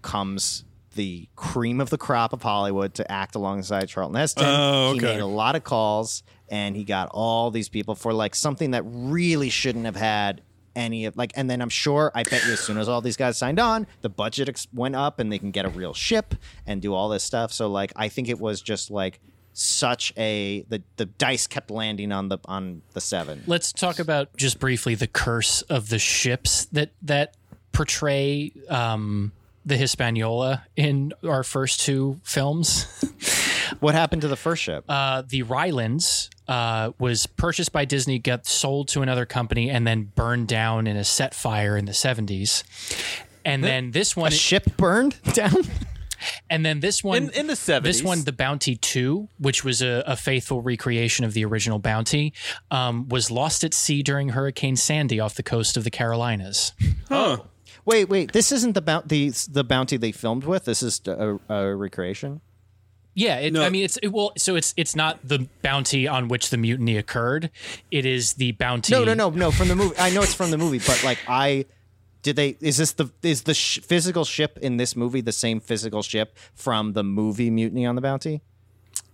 [0.00, 0.64] comes
[0.94, 4.46] the cream of the crop of Hollywood to act alongside Charlton Heston.
[4.46, 4.94] Oh, okay.
[4.94, 8.70] He made a lot of calls and he got all these people for like something
[8.70, 10.40] that really shouldn't have had
[10.74, 13.16] any of like and then I'm sure I bet you as soon as all these
[13.16, 16.34] guys signed on the budget ex- went up and they can get a real ship
[16.66, 19.20] and do all this stuff so like I think it was just like
[19.54, 24.36] such a the the dice kept landing on the on the 7 Let's talk about
[24.36, 27.36] just briefly the curse of the ships that that
[27.72, 29.32] portray um,
[29.64, 32.86] the Hispaniola in our first two films.
[33.80, 34.84] what happened to the first ship?
[34.88, 40.12] Uh, the Ryelands uh, was purchased by Disney, got sold to another company, and then
[40.14, 42.64] burned down in a set fire in the seventies.
[43.44, 45.64] And then this one, a ship burned down.
[46.50, 47.82] And then this one In- in the 70s.
[47.82, 52.32] this one, the Bounty Two, which was a, a faithful recreation of the original Bounty,
[52.70, 56.72] um, was lost at sea during Hurricane Sandy off the coast of the Carolinas.
[57.08, 57.38] Huh.
[57.84, 58.32] Wait, wait.
[58.32, 59.28] This isn't the bounty.
[59.30, 60.64] The bounty they filmed with.
[60.64, 62.40] This is a, a recreation.
[63.16, 66.50] Yeah, it, I mean it's it, well, so it's it's not the bounty on which
[66.50, 67.50] the mutiny occurred.
[67.92, 68.92] It is the bounty.
[68.92, 69.50] No, no, no, no.
[69.52, 71.66] From the movie, I know it's from the movie, but like I
[72.24, 75.60] did they is this the is the sh- physical ship in this movie the same
[75.60, 78.40] physical ship from the movie Mutiny on the Bounty?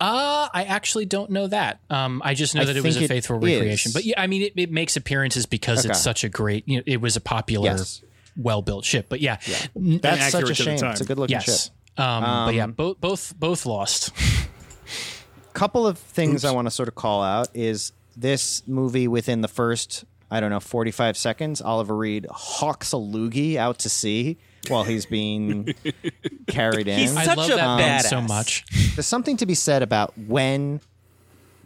[0.00, 1.80] Uh, I actually don't know that.
[1.90, 3.90] Um, I just know I that it was a it faithful recreation.
[3.90, 3.92] is.
[3.92, 5.90] But yeah, I mean, it, it makes appearances because Okay.
[5.90, 6.66] it's such a great.
[6.66, 8.02] You know, it was a popular, Yes.
[8.36, 9.06] well-built ship.
[9.11, 9.36] But yeah,
[9.76, 10.78] That's such a shame.
[10.82, 11.64] It's a good looking yes.
[11.64, 11.72] ship.
[12.02, 14.12] Um, but yeah, Um, both both both lost.
[15.52, 19.48] couple of things I want to sort of call out is this movie within the
[19.48, 24.85] first I don't know 45 seconds Oliver Reed hawks a loogie out to sea while
[24.85, 25.74] he's being
[26.47, 26.99] carried in.
[26.99, 28.28] He's I such love a that man so badass.
[28.28, 28.64] much.
[28.95, 30.81] There's something to be said about when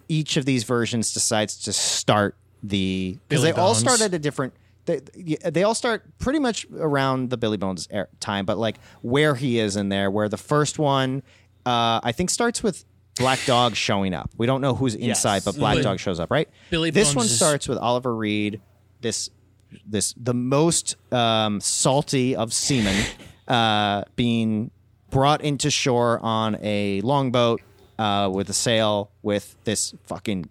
[0.08, 4.18] each of these versions decides to start the because Billy they all start at a
[4.18, 4.54] different
[4.86, 9.34] they, they all start pretty much around the Billy Bones er- time, but like where
[9.34, 11.22] he is in there, where the first one
[11.66, 12.84] uh, I think starts with
[13.16, 14.30] Black Dog showing up.
[14.36, 16.48] We don't know who's inside, but Black Dog shows up, right?
[16.70, 18.60] Billy this Bones one is- starts with Oliver Reed.
[19.00, 19.30] This
[19.86, 23.04] this the most um, salty of seamen
[23.48, 24.70] uh, being
[25.10, 27.60] brought into shore on a longboat
[27.98, 30.48] uh, with a sail with this fucking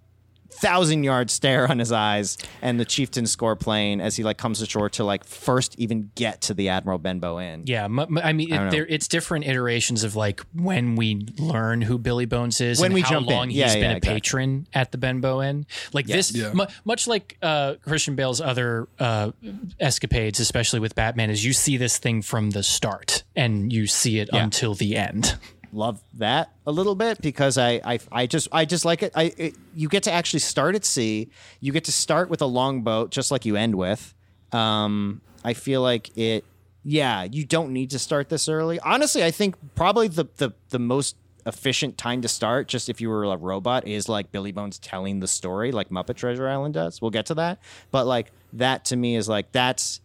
[0.53, 4.61] thousand yard stare on his eyes and the chieftain score playing as he like comes
[4.61, 8.33] ashore to like first even get to the admiral benbow inn Yeah, m- m- I
[8.33, 8.71] mean, I it, know.
[8.71, 12.95] there, it's different iterations of like when we learn who Billy Bones is, When and
[12.95, 13.33] we how jump in.
[13.35, 14.13] long Yeah, he's been yeah, a exactly.
[14.21, 15.65] patron at the Benbow Inn.
[15.93, 16.29] Like Yes.
[16.29, 16.53] this, Yeah.
[16.53, 19.31] mu- much like uh, Christian Bale's other uh,
[19.79, 24.19] escapades, especially with Batman, is you see this thing from the start and you see
[24.19, 24.43] it Yeah.
[24.43, 25.35] until the end.
[25.73, 29.11] Love that a little bit because I I, I just I just like it.
[29.15, 31.29] I it, you get to actually start at sea.
[31.59, 34.13] You get to start with a longboat, just like you end with.
[34.51, 36.45] Um, I feel like it.
[36.85, 38.79] Yeah, you don't need to start this early.
[38.79, 41.15] Honestly, I think probably the the the most
[41.45, 45.19] efficient time to start, just if you were a robot, is like Billy Bones telling
[45.19, 47.01] the story, like Muppet Treasure Island does.
[47.01, 47.59] We'll get to that,
[47.91, 50.01] but like that to me is like that's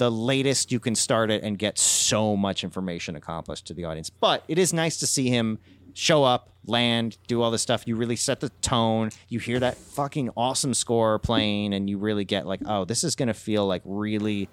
[0.00, 4.08] the latest you can start it and get so much information accomplished to the audience.
[4.08, 5.58] But it is nice to see him
[5.92, 7.86] show up, land, do all this stuff.
[7.86, 9.10] You really set the tone.
[9.28, 13.14] You hear that fucking awesome score playing, and you really get like, oh, this is
[13.14, 14.48] gonna feel like really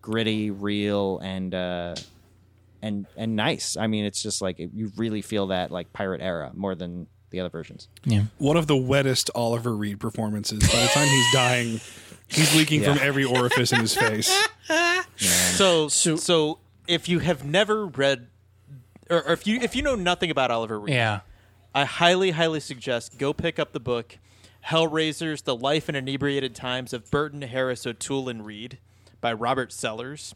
[0.00, 1.96] gritty, real, and uh,
[2.80, 3.76] and and nice.
[3.76, 7.40] I mean, it's just like you really feel that like pirate era more than the
[7.40, 7.88] other versions.
[8.04, 8.24] Yeah.
[8.38, 10.60] One of the wettest Oliver Reed performances.
[10.60, 11.80] By the time he's dying,
[12.32, 14.30] he's leaking from every orifice in his face.
[15.16, 16.58] So, so
[16.88, 18.28] if you have never read,
[19.10, 21.20] or, or if you if you know nothing about Oliver Reed, Yeah.
[21.74, 24.18] I highly, highly suggest go pick up the book
[24.68, 28.78] Hellraisers: The Life and Inebriated Times of Burton, Harris, O'Toole, and Reed
[29.20, 30.34] by Robert Sellers.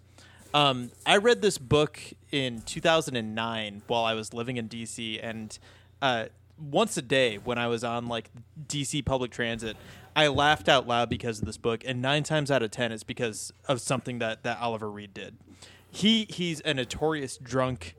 [0.54, 2.00] Um, I read this book
[2.32, 5.58] in 2009 while I was living in DC, and
[6.00, 6.26] uh,
[6.58, 8.30] once a day when I was on like
[8.68, 9.76] DC public transit,
[10.14, 13.02] I laughed out loud because of this book, and nine times out of ten it's
[13.04, 15.36] because of something that that Oliver Reed did.
[15.90, 17.94] He he's a notorious drunk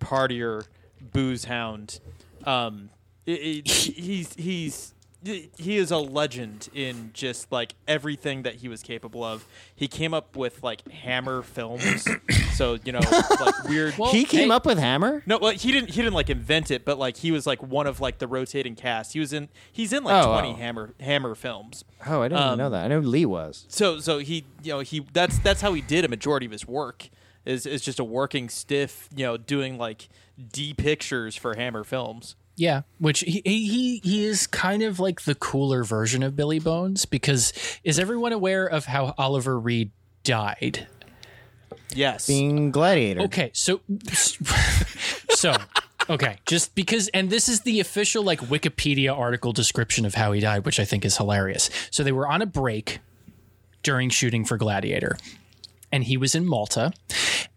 [0.00, 0.66] partier,
[1.12, 2.00] booze hound.
[2.44, 2.90] Um,
[3.26, 3.32] it-
[3.66, 4.94] it- he's he's
[5.24, 9.46] he is a legend in just like everything that he was capable of.
[9.74, 12.06] He came up with like Hammer films,
[12.54, 13.94] so you know like weird.
[13.94, 15.22] he came up with Hammer.
[15.26, 15.90] No, well, he didn't.
[15.90, 18.74] He didn't like invent it, but like he was like one of like the rotating
[18.74, 19.12] cast.
[19.12, 19.48] He was in.
[19.70, 20.56] He's in like Oh, twenty wow.
[20.58, 21.84] Hammer Hammer films.
[22.06, 22.84] Oh, I didn't even Um, know that.
[22.84, 23.64] I know Lee was.
[23.68, 26.66] So so he you know he that's that's how he did a majority of his
[26.66, 27.08] work
[27.44, 30.08] is is just a working stiff you know doing like
[30.52, 32.36] D pictures for Hammer films.
[32.56, 37.06] Yeah, which he, he he is kind of like the cooler version of Billy Bones
[37.06, 39.90] because is everyone aware of how Oliver Reed
[40.22, 40.86] died?
[41.94, 42.26] Yes.
[42.26, 43.22] Being gladiator.
[43.22, 43.80] Okay, so
[45.30, 45.54] so
[46.10, 50.40] okay, just because and this is the official like Wikipedia article description of how he
[50.40, 51.70] died, which I think is hilarious.
[51.90, 53.00] So they were on a break
[53.82, 55.16] during shooting for Gladiator.
[55.92, 56.92] And he was in Malta.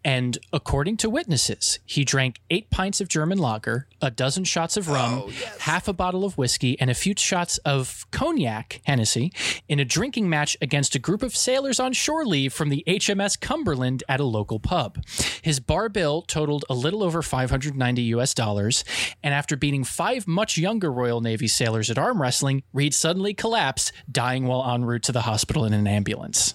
[0.04, 4.88] And according to witnesses, he drank eight pints of German lager, a dozen shots of
[4.88, 9.32] rum, oh, half a bottle of whiskey, and a few shots of cognac, Hennessy,
[9.68, 13.40] in a drinking match against a group of sailors on shore leave from the HMS
[13.40, 15.04] Cumberland at a local pub.
[15.42, 18.84] His bar bill totaled a little over 590 US dollars,
[19.24, 23.90] and after beating five much younger Royal Navy sailors at arm wrestling, Reed suddenly collapsed,
[24.10, 26.54] dying while en route to the hospital in an ambulance.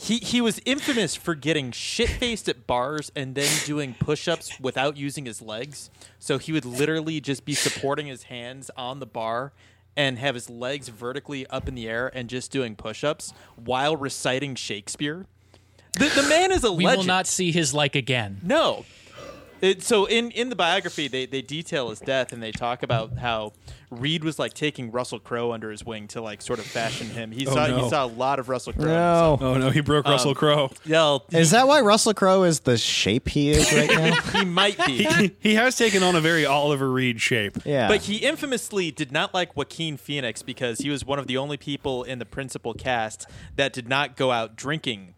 [0.00, 4.58] He he was infamous for getting shit faced at bars and then doing push ups
[4.58, 5.90] without using his legs.
[6.18, 9.52] So he would literally just be supporting his hands on the bar
[9.94, 13.94] and have his legs vertically up in the air and just doing push ups while
[13.94, 15.26] reciting Shakespeare.
[15.98, 17.00] The, the man is a We legend.
[17.00, 18.40] We will not see his like again.
[18.42, 18.86] No.
[19.60, 23.18] It, so in, in the biography, they, they detail his death and they talk about
[23.18, 23.52] how
[23.90, 27.30] Reed was like taking Russell Crowe under his wing to like sort of fashion him.
[27.32, 27.82] He Oh, saw no.
[27.84, 28.84] he saw a lot of Russell Crowe.
[28.86, 29.38] No.
[29.40, 30.70] Oh no, he broke Um, Russell Crowe.
[30.84, 34.20] Yeah, Is that why Russell Crowe is the shape he is right now?
[34.38, 35.04] he might be.
[35.04, 37.58] He, he has taken on a very Oliver Reed shape.
[37.64, 37.88] Yeah.
[37.88, 41.56] But he infamously did not like Joaquin Phoenix because he was one of the only
[41.56, 45.14] people in the principal cast that did not go out drinking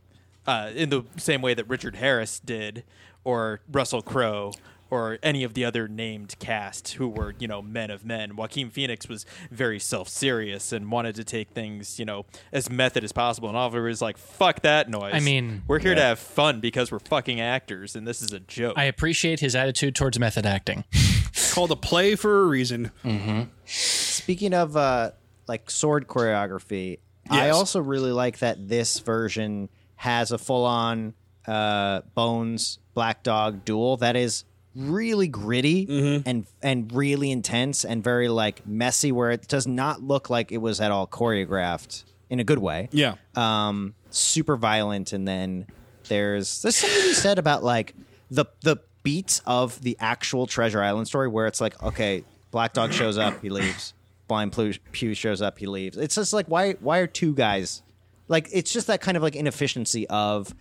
[0.47, 2.83] uh, in the same way that Richard Harris did,
[3.25, 4.53] or Russell Crowe,
[4.93, 8.37] or any of the other named cast who were, you know, men of men.
[8.37, 13.03] Joaquin Phoenix was very self serious and wanted to take things, you know, as method
[13.03, 13.49] as possible.
[13.49, 15.15] And Oliver was like, fuck that noise.
[15.15, 18.41] I mean- we're here to have fun because we're fucking actors and this is a
[18.41, 18.75] joke.
[18.77, 20.85] I appreciate his attitude towards method acting.
[20.93, 22.91] It's called a play for a reason.
[23.03, 23.45] Mm-hmm.
[23.65, 25.13] Speaking of uh,
[25.49, 26.99] like sword choreography,
[27.31, 31.15] I also really like that this version has a full on
[31.47, 36.29] uh, Bones Black Dog duel that is really gritty Mm-hmm.
[36.29, 40.59] and and really intense and very like messy where it does not look like it
[40.59, 42.89] was at all choreographed in a good way.
[42.93, 43.15] Yeah.
[43.35, 45.67] Um super violent and then
[46.09, 47.95] there's there's something you said about like
[48.31, 52.93] the the beats of the actual Treasure Island story where it's like okay, Black Dog
[52.93, 53.95] shows up, he leaves.
[54.29, 55.99] Blind Pew Pew shows up, he leaves.
[55.99, 57.83] It's just like why why are two guys
[58.29, 60.55] like it's just that kind of like inefficiency of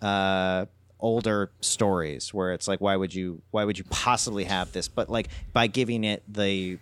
[0.00, 0.66] uh
[1.00, 5.08] older stories where it's like why would you why would you possibly have this but
[5.08, 6.78] like by giving it the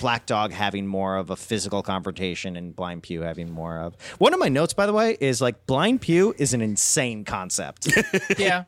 [0.00, 4.32] black dog having more of a physical confrontation and blind pew having more of one
[4.32, 7.88] of my notes by the way is like blind pew is an insane concept
[8.38, 8.64] yeah.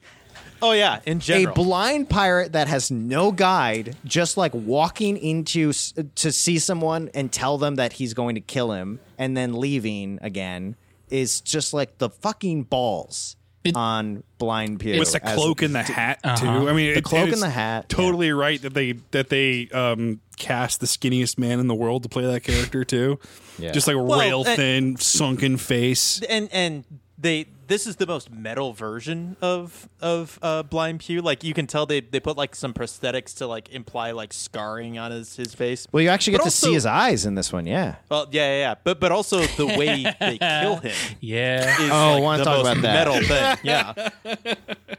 [0.62, 1.52] oh yeah, in general.
[1.52, 5.72] a blind pirate that has no guide just like walking into
[6.14, 10.18] to see someone and tell them that he's going to kill him and then leaving
[10.22, 10.76] again
[11.10, 13.36] is just like the fucking balls
[13.74, 16.28] on blind pew With the as- cloak and the hat too.
[16.46, 16.68] Uh-huh.
[16.68, 19.68] I mean, The it- cloak it's and the hat, Totally right that they that they
[19.68, 23.18] um, cast the skinniest man in the world to play that character too.
[23.58, 23.72] Yeah.
[23.72, 26.20] Just like a Well, rail and- thin, sunken face.
[26.28, 26.84] and and
[27.18, 31.22] they this is the most metal version of of uh, Blind Pew.
[31.22, 34.98] Like you can tell they they put like some prosthetics to like imply like scarring
[34.98, 35.86] on his his face.
[35.92, 38.28] well you actually get But to also- see his eyes in this one yeah Well,
[38.30, 38.74] yeah, yeah, yeah.
[38.82, 40.94] But but also the way they kill him.
[41.20, 41.80] Yeah.
[41.82, 43.08] Is Oh, I like wanna talk most about that.
[43.08, 43.58] metal thing.
[43.64, 44.08] Yeah.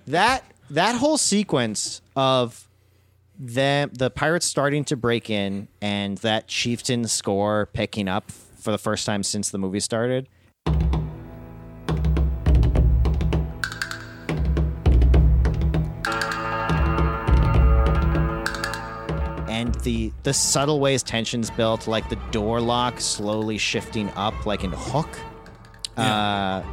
[0.08, 2.68] that that whole sequence of
[3.40, 8.78] them the pirates starting to break in and that chieftain score picking up for the
[8.78, 10.30] first time since the movie started
[19.84, 24.72] the the subtle ways tensions built like the door lock slowly shifting up like in
[24.72, 25.20] hook
[25.98, 26.64] uh,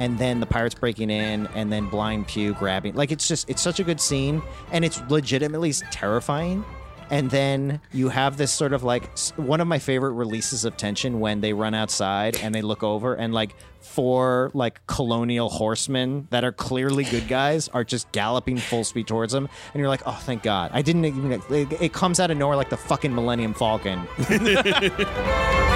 [0.00, 2.94] and then the pirates breaking in, and then Blind Pew grabbing.
[2.94, 4.42] Like it's just it's such a good scene,
[4.72, 6.64] and it's legitimately terrifying.
[7.10, 11.20] And then you have this sort of like one of my favorite releases of tension
[11.20, 16.44] when they run outside and they look over and like four like colonial horsemen that
[16.44, 20.18] are clearly good guys are just galloping full speed towards them, and you're like, oh,
[20.22, 20.70] thank God!
[20.74, 21.32] I didn't even.
[21.32, 24.06] It, it comes out of nowhere like the fucking Millennium Falcon.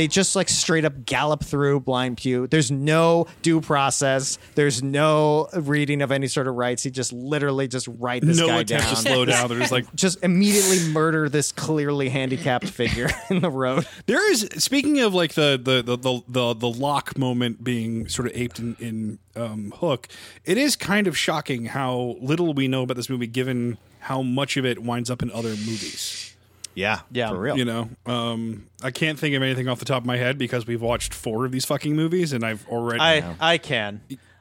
[0.00, 2.46] They just like straight up gallop through Blind Pew.
[2.46, 4.38] There's no due process.
[4.54, 6.82] There's no reading of any sort of rights.
[6.84, 8.94] He just literally just write this No guy attempt down.
[8.94, 9.48] to slow down.
[9.50, 13.86] They're just like just immediately murder this clearly handicapped figure in the road.
[14.06, 18.26] There is speaking of like the the the the, the, the lock moment being sort
[18.26, 20.08] of aped in, in um, Hook.
[20.46, 24.56] It is kind of shocking how little we know about this movie, given how much
[24.56, 26.29] of it winds up in other movies.
[26.74, 27.56] Yeah, yeah, for real.
[27.58, 30.66] You know, um, I can't think of anything off the top of my head because
[30.66, 33.00] we've watched four of these fucking movies, and I've already.
[33.00, 34.00] I I can.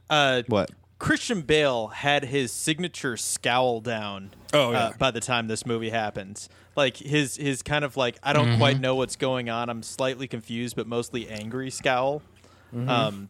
[0.09, 0.71] Uh, what?
[0.99, 4.31] Christian Bale had his signature scowl down.
[4.53, 4.77] Oh, yeah.
[4.87, 8.49] uh, by the time this movie happens, like his his kind of like I don't
[8.49, 8.57] Mhm.
[8.57, 9.69] quite know what's going on.
[9.69, 12.21] I'm slightly confused, but mostly angry scowl.
[12.75, 12.89] Mhm.
[12.89, 13.29] Um,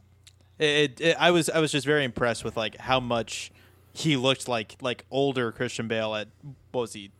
[0.57, 3.51] it, it I was I was just very impressed with like how much
[3.93, 6.27] he looked like like older Christian Bale at
[6.71, 7.11] what was he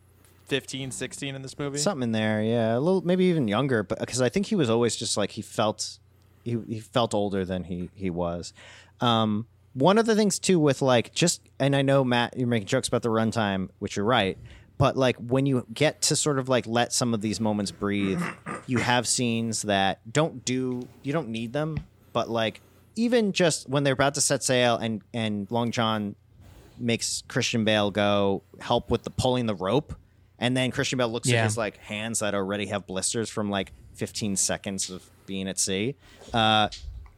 [0.50, 1.78] 15, 16 in this movie?
[1.78, 4.68] Something in there, yeah, a little, maybe even younger, but because I think he was
[4.68, 5.98] always just like he felt,
[6.44, 8.52] he, he felt older than he he was.
[9.00, 12.66] Um, one of the things too with like just, and I know Matt, you're making
[12.66, 14.36] jokes about the runtime, which you're right,
[14.76, 18.20] but like when you get to sort of like let some of these moments breathe,
[18.66, 21.78] you have scenes that don't do, you don't need them,
[22.12, 22.60] but like
[22.96, 26.16] even just when they're about to set sail and and Long John
[26.78, 29.94] makes Christian Bale go help with the pulling the rope.
[30.40, 31.40] And then Christian Bale looks Yeah.
[31.40, 35.58] at his like hands that already have blisters from like 15 seconds of being at
[35.58, 35.96] sea.
[36.32, 36.68] Uh,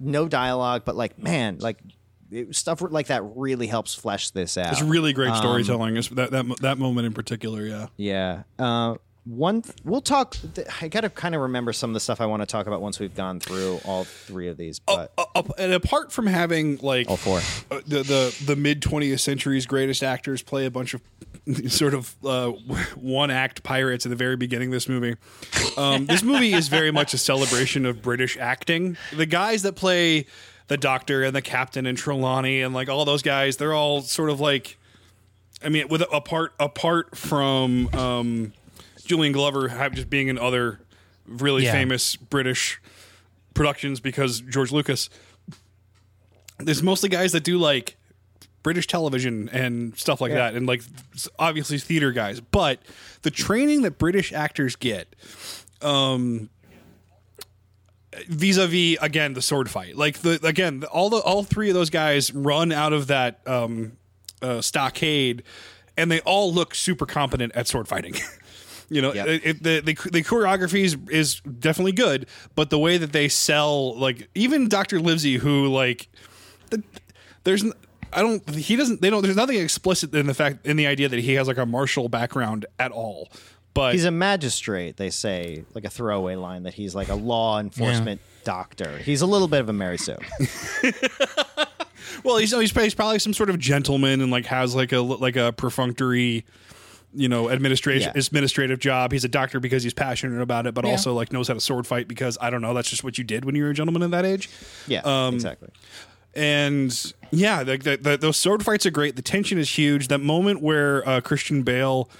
[0.00, 1.78] no dialogue, but like man, like
[2.32, 4.72] it, stuff like that really helps flesh this out.
[4.72, 5.96] it's really great Um, storytelling.
[5.96, 7.86] It's that that that moment in particular, yeah.
[7.96, 8.42] yeah.
[8.58, 10.36] Uh, one, we'll talk.
[10.54, 12.66] th- I got to kind of remember some of the stuff I want to talk
[12.66, 14.80] about once we've gone through all three of these.
[14.80, 17.38] But Up- and apart from having like all four,
[17.70, 21.02] uh, the the the mid 20th century's greatest actors play a bunch of
[21.68, 22.48] sort of uh,
[22.96, 25.16] one act pirates at the very beginning of this movie.
[25.76, 28.96] Um, this movie is very much a celebration of British acting.
[29.12, 30.26] The guys that play
[30.66, 34.30] the doctor and the captain and Trelawney and like all those guys, they're all sort
[34.30, 34.78] of like,
[35.62, 38.52] I mean, with apart apart from um,
[39.02, 40.80] Julian Glover have just being in other
[41.26, 41.72] really Yeah.
[41.72, 42.80] famous British
[43.54, 45.08] productions because George Lucas.
[46.58, 47.96] There's mostly guys that do like
[48.62, 50.38] British television and stuff like Yeah.
[50.50, 50.82] that, and like
[51.38, 52.40] obviously theater guys.
[52.40, 52.80] But
[53.22, 55.14] the training that British actors get,
[55.80, 56.48] um,
[58.28, 62.32] vis-a-vis again the sword fight, like the again all the all three of those guys
[62.32, 63.92] run out of that um,
[64.42, 65.42] uh, stockade,
[65.96, 68.14] and they all look super competent at sword fighting.
[68.92, 69.26] You know, Yep.
[69.28, 73.98] it, the, the the choreography is, is definitely good, but the way that they sell,
[73.98, 76.08] like even Doctor Livesey, who like,
[76.70, 76.82] the,
[77.44, 77.64] there's
[78.12, 81.08] I don't he doesn't they don't there's nothing explicit in the fact in the idea
[81.08, 83.30] that he has like a martial background at all,
[83.72, 84.98] but he's a magistrate.
[84.98, 88.98] They say like a throwaway line that he's like a law enforcement doctor.
[88.98, 90.16] He's a little bit of a Mary Sue.
[92.24, 95.36] well he's he's, he's probably some sort of gentleman and like has like a like
[95.36, 96.44] a perfunctory
[97.14, 98.20] you know administration Yeah.
[98.26, 100.92] administrative job he's a doctor because he's passionate about it but Yeah.
[100.92, 103.24] also like knows how to sword fight because i don't know that's just what you
[103.24, 104.48] did when you were a gentleman at that age
[104.86, 105.68] Yeah, Um, exactly.
[106.34, 109.16] and yeah, like the, the, those sword fights are great.
[109.16, 110.08] The tension is huge.
[110.08, 112.10] That moment where uh, Christian Bale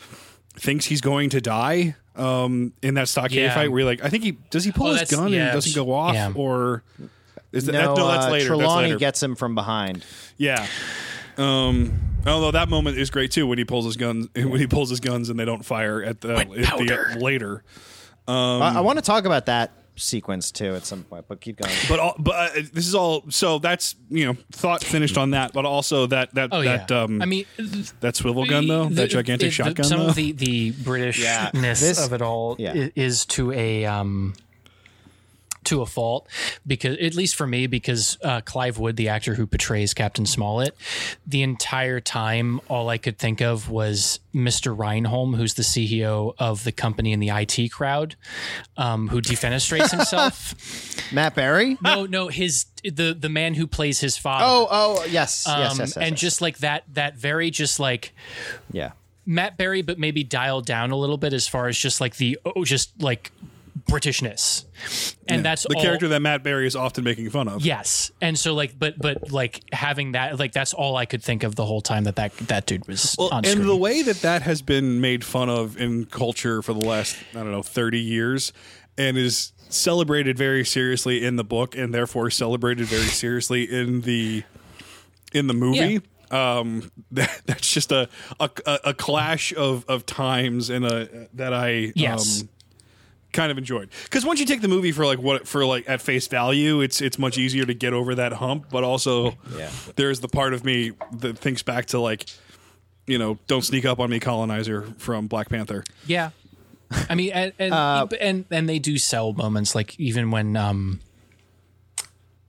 [0.54, 3.54] thinks he's going to die um, in that stockade Yeah.
[3.54, 5.34] fight, where you're like, I think he does he pull Oh, his that's- gun and
[5.34, 6.32] it doesn't go off, yeah.
[6.34, 6.82] or
[7.52, 8.08] is that no, that, no?
[8.08, 8.44] That's uh, later.
[8.44, 8.98] that's Trelawney later.
[8.98, 10.04] gets him from behind.
[10.38, 10.66] yeah.
[11.36, 11.92] Um,
[12.26, 15.00] although that moment is great too when he pulls his guns when he pulls his
[15.00, 17.64] guns and they don't fire at the, at the later.
[18.28, 21.56] Um, I, I want to talk about that sequence too at some point, but keep
[21.56, 21.74] going.
[21.88, 23.24] But all, but uh, this is all.
[23.30, 25.52] So that's you know thought finished on that.
[25.52, 27.02] But also that that Oh, that yeah.
[27.02, 27.20] um.
[27.20, 27.44] I mean,
[28.00, 29.84] that swivel gun though, The- that gigantic the- shotgun.
[29.84, 30.08] Some though?
[30.08, 32.72] of the the Britishness This- of it all yeah.
[32.72, 34.34] i- is to a um
[35.64, 36.28] to a fault
[36.66, 40.76] because at least for me because uh, Clive Wood the actor who portrays Captain Smollett
[41.26, 44.76] the entire time all I could think of was Mr.
[44.76, 48.16] Reynholm who's the CEO of the company in the IT crowd
[48.76, 50.54] um, who defenestrates himself
[51.12, 55.44] Matt Berry no no his the the man who plays his father Oh, oh, yes,
[55.46, 56.20] yes, Um, yes, yes, and yes.
[56.20, 58.12] just like that that very just like
[58.72, 58.92] yeah.
[59.24, 62.38] Matt Berry, but maybe dialed down a little bit as far as just like the
[62.44, 63.30] oh, just like
[63.88, 64.64] Britishness,
[65.28, 65.42] and Yeah.
[65.42, 67.64] that's the all, character that Matt Berry is often making fun of.
[67.64, 71.42] Yes, and so like, but but like having that, like that's all I could think
[71.42, 73.66] of the whole time that that that dude was Well, on and screen.
[73.66, 77.38] the way that that has been made fun of in culture for the last I
[77.38, 78.52] don't know thirty years,
[78.98, 84.42] and is celebrated very seriously in the book, and therefore celebrated very seriously in the
[85.32, 86.00] in the movie.
[86.30, 88.08] Um, that, that's just a,
[88.40, 88.50] a
[88.84, 92.40] a clash of of times and a that I Yes.
[92.42, 92.48] um,
[93.32, 96.00] kind of enjoyed because once you take the movie for like what for like at
[96.02, 98.66] face value, it's it's much easier to get over that hump.
[98.70, 99.70] But also, Yeah.
[99.96, 102.26] there's the part of me that thinks back to like,
[103.06, 105.82] you know, don't sneak up on me, colonizer from Black Panther.
[106.06, 106.30] Yeah.
[107.08, 111.00] I mean, and and, Uh, and and they do sell moments like even when um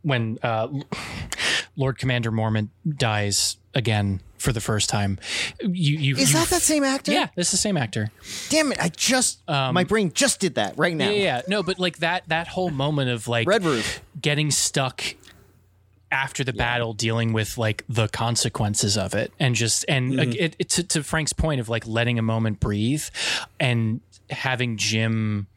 [0.02, 0.68] when uh
[1.76, 5.20] Lord Commander Mormont dies again for the first time.
[5.62, 7.12] You you Is you- that that same actor?
[7.12, 8.12] Yeah, it's the same actor.
[8.50, 8.80] Damn it!
[8.82, 11.10] I just my brain just did that right now.
[11.10, 11.42] Yeah, yeah, yeah.
[11.48, 14.00] No, but like that that whole moment of like Redruth.
[14.22, 15.16] getting stuck
[16.12, 20.56] after the battle dealing with like the consequences of it and just and like, it,
[20.60, 23.04] it to, to Frank's point of like letting a moment breathe
[23.60, 24.00] and
[24.30, 25.48] having Jim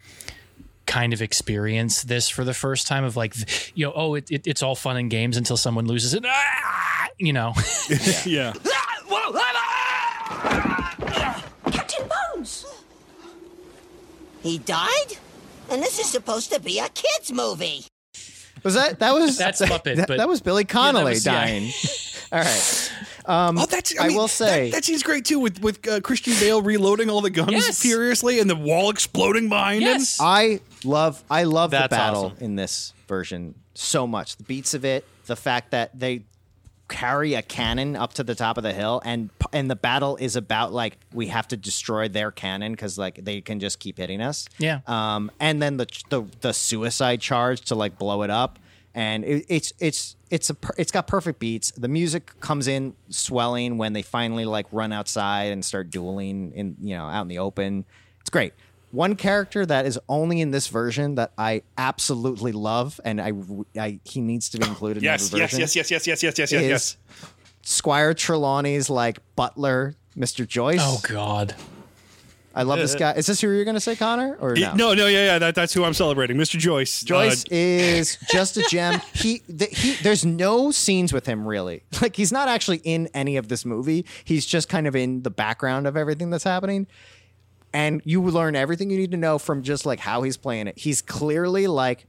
[0.86, 3.34] kind of experience this for the first time of like
[3.76, 6.95] you know oh it, it, it's all fun and games until someone loses it ah!
[7.18, 7.52] You know
[8.26, 8.52] yeah.
[11.70, 12.66] Captain Bones!
[14.42, 15.16] He died?
[15.70, 17.84] And this is supposed to be a kid's movie.
[18.62, 21.32] Was that that was That's that, Muppet, That, but- that was Billy Connolly was- yeah.
[21.44, 21.70] dying.
[22.32, 22.92] All right.
[23.26, 23.96] Um, Oh, that's.
[23.98, 25.38] I I, mean, will say- that, that seems great too.
[25.38, 27.80] With with uh, Christian Bale reloading all the guns Yes.
[27.80, 32.44] furiously and the wall exploding behind yes I love I love the battle awesome.
[32.44, 34.36] in this version so much.
[34.36, 36.22] The beats of it, the fact that they
[36.88, 40.36] carry a cannon up to the top of the hill and and the battle is
[40.36, 44.20] about like we have to destroy their cannon cuz like they can just keep hitting
[44.20, 44.46] us.
[44.58, 44.80] Yeah.
[44.86, 48.58] Um and then the the the suicide charge to like blow it up
[48.94, 51.70] and it, it's it's it's a per- it's got perfect beats.
[51.72, 56.76] The music comes in swelling when they finally like run outside and start dueling in
[56.80, 57.84] you know out in the open.
[58.20, 58.54] It's great.
[58.92, 63.32] One character that is only in this version that I absolutely love, and I,
[63.78, 65.60] I he needs to be included Yes, in every yes, version.
[65.60, 66.96] yes, yes, yes, yes, yes, yes, yes, is yes.
[67.62, 70.46] Squire Trelawney's like butler, Mr.
[70.46, 70.78] Joyce.
[70.80, 71.54] oh god
[72.54, 73.12] I love this guy.
[73.12, 74.34] Is this who you're going to say, Connor?
[74.40, 75.38] Or Uh, No, no, yeah, yeah.
[75.38, 76.58] That, that's who I'm celebrating, Mr.
[76.58, 77.02] Joyce.
[77.02, 78.98] Joyce Uh, is just a gem.
[79.12, 81.82] He, the, he, there's no scenes with him really.
[82.00, 84.06] Like he's not actually in any of this movie.
[84.24, 86.86] He's just kind of in the background of everything that's happening.
[87.72, 90.78] And you learn everything you need to know from just like how he's playing it.
[90.78, 92.06] He's clearly like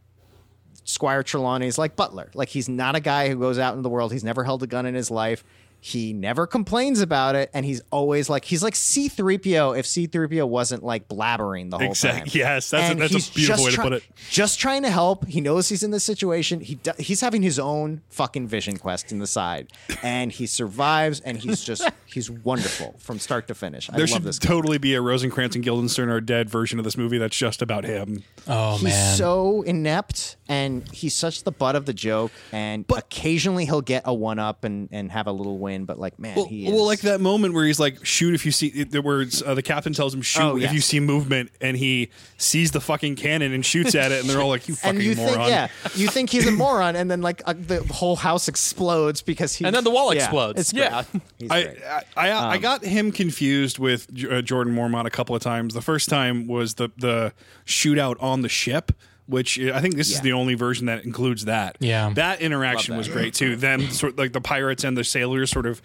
[0.84, 2.32] Squire Trelawney's like Butler.
[2.34, 4.14] Like he's not a guy who goes out in the world.
[4.14, 5.44] He's never held a gun in his life.
[5.88, 10.84] He never complains about it, and he's always like he's like C-3PO if C-3PO wasn't
[10.84, 12.28] like blabbering the whole Exact- time.
[12.34, 14.04] yes, that's a- And that's a beautiful just way to try- put it.
[14.30, 15.26] Just trying to help.
[15.28, 16.60] He knows he's in this situation.
[16.60, 19.72] He do- he's having his own fucking vision quest in the side,
[20.04, 21.22] and he survives.
[21.22, 23.90] And he's just he's wonderful from start to finish.
[23.90, 24.40] I there love should this.
[24.40, 27.86] totally be a Rosencrantz and Guildenstern are dead version of this movie that's just about
[27.86, 28.24] him.
[28.48, 28.74] oh man.
[28.78, 33.66] he's man so inept and he's such the butt of the joke and but, occasionally
[33.66, 36.46] he'll get a one up and, and have a little win but like man Well,
[36.46, 39.42] he is well, like that moment where he's like, "Shoot if you see," the words."
[39.42, 42.82] uh, the captain tells him, "Shoot Oh, if you see movement," and he sees the
[42.82, 45.36] fucking cannon and shoots at it, and they're all like, "You fucking and you moron!"
[45.36, 49.22] think yeah you think he's a moron and then like uh, the whole house explodes
[49.22, 50.60] because he And then the wall yeah, explodes.
[50.60, 50.84] it's great.
[50.84, 51.04] Yeah.
[51.40, 51.78] He's I, great.
[51.84, 55.74] I, I, I got him confused with J- uh, Jordan Mormont a couple of times.
[55.74, 57.34] The first time was the the
[57.66, 58.92] shootout on the ship,
[59.28, 61.78] which I think this is the only version that includes that.
[61.80, 62.12] Yeah.
[62.16, 63.56] that interaction was great too.
[63.68, 65.82] Then sort like the pirates and the sailors sort of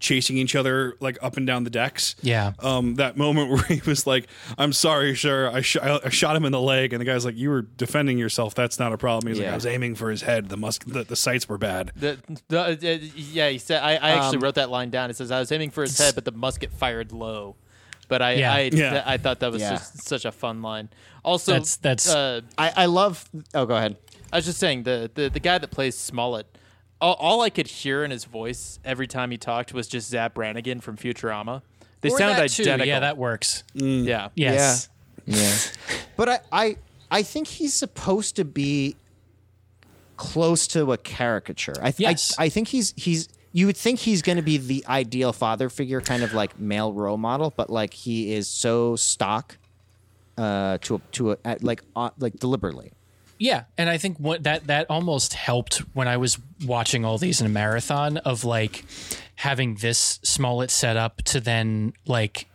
[0.00, 2.14] chasing each other like up and down the decks.
[2.22, 2.52] Yeah.
[2.60, 4.26] um, that moment where he was like,
[4.58, 7.36] "I'm sorry, sir, I, sh- I shot him in the leg," and the guy's like,
[7.36, 8.54] "You were defending yourself.
[8.54, 10.48] That's not a problem." He's like, "I was aiming for his head.
[10.48, 12.18] The musk, the, the sights were bad." The,
[12.48, 12.76] the, uh,
[13.16, 13.82] yeah, he said.
[13.82, 15.10] I, I actually Um, wrote that line down.
[15.10, 17.56] It says I was aiming for his head, but the musket fired low.
[18.04, 18.52] But I, Yeah.
[18.54, 18.90] I, Yeah.
[18.90, 19.70] th- I thought that was Yeah.
[19.70, 20.88] just such a fun line.
[21.24, 23.96] Also, That's- that's- Uh, I, I love oh go ahead
[24.32, 26.46] I was just saying the the, the guy that plays Smollett.
[27.00, 30.34] All, all I could hear in his voice every time he talked was just Zapp
[30.34, 31.62] Brannigan from Futurama.
[32.00, 32.62] They Or sound that too.
[32.62, 32.86] identical.
[32.88, 34.28] yeah that works Yeah.
[34.34, 34.88] yes
[35.26, 35.56] yeah
[36.16, 36.76] but I, I
[37.10, 38.96] I think he's supposed to be
[40.16, 42.34] close to a caricature I, th- Yes.
[42.38, 45.70] I I think he's he's you would think he's going to be the ideal father
[45.70, 49.56] figure kind of like male role model but like he is so stock
[50.36, 52.92] uh to a, to a at, like uh, like deliberately.
[53.38, 57.40] Yeah, and I think what that that almost helped when I was watching all these
[57.40, 58.84] in a marathon of like
[59.36, 62.46] having this Smollett set up to then like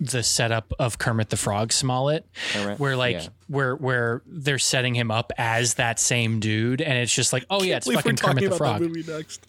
[0.00, 3.28] the setup of Kermit the Frog Smollett, Kermit, where like yeah.
[3.48, 7.62] where where they're setting him up as that same dude, and it's just like, oh
[7.62, 8.80] yeah, it's believe fucking we're talking Kermit the about Frog.
[8.80, 9.46] that movie next.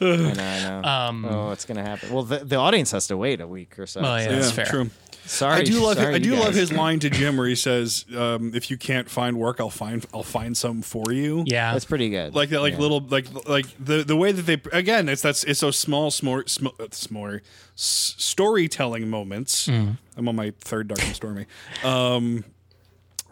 [0.00, 0.88] I know, I know.
[0.88, 2.12] Um, oh, it's gonna happen.
[2.12, 4.02] Well, the, the audience has to wait a week or so.
[4.02, 4.66] Well, yeah, that's fair.
[4.66, 4.90] true.
[5.26, 5.96] Sorry, I do love.
[5.96, 9.10] sorry, I do love his line to Jim where he says, um, "If you can't
[9.10, 10.06] find work, I'll find.
[10.14, 12.34] I'll find some for you." Yeah, That's pretty good.
[12.34, 12.60] like that.
[12.60, 12.78] Like Yeah.
[12.80, 13.00] little.
[13.00, 15.08] Like like the the way that they again.
[15.08, 17.28] It's that's it's those small small small, small
[17.74, 19.66] s- storytelling moments.
[19.68, 19.98] Mm.
[20.16, 21.46] I'm on my third dark and stormy.
[21.84, 22.44] Um,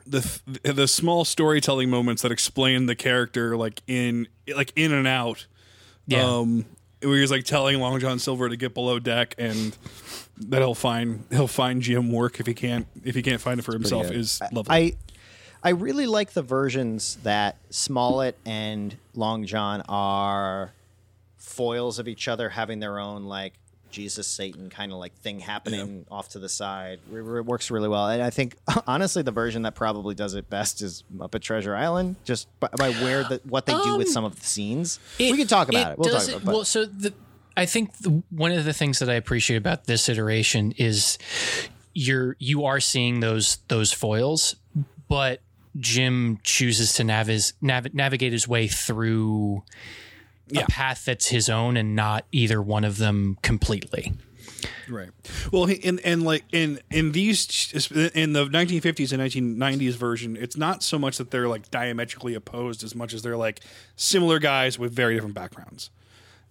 [0.07, 5.07] the th- the small storytelling moments that explain the character like in like in and
[5.07, 5.47] out.
[6.07, 6.23] Yeah.
[6.25, 6.67] Um,
[7.05, 9.77] where he's like telling Long John Silver to get below deck and
[10.39, 13.63] that he'll find he'll find Jim work if he can't if he can't find it
[13.63, 14.75] for himself is lovely.
[14.75, 14.93] I
[15.63, 20.75] I really like the versions that Smollett and Long John are
[21.39, 23.55] foils of each other, having their own like
[23.95, 26.99] Jesus Satan kind of like thing happening off to the side.
[27.13, 28.57] It, it works really well, and I think
[28.87, 32.91] honestly the version that probably does it best is Muppet Treasure Island, just by, by
[32.93, 34.99] where the what they do with Um, some of the scenes.
[35.19, 35.99] we can talk about it.
[35.99, 36.45] We'll talk about it- it.
[36.45, 37.15] well, so the,
[37.57, 41.19] I think the, one of the things that I appreciate about this iteration is
[41.95, 44.57] you're you are seeing those those foils,
[45.09, 45.41] but
[45.79, 49.63] Jim chooses to navis, nav, navigate his way through
[50.55, 54.13] a path that's his own and not either one of them completely.
[54.89, 55.11] Right.
[55.53, 57.73] Well, he- in and like in in these
[58.15, 62.83] in the 1950s and 1990s version, it's not so much that they're like diametrically opposed
[62.85, 63.61] as much as they're like
[63.97, 65.91] similar guys with very different backgrounds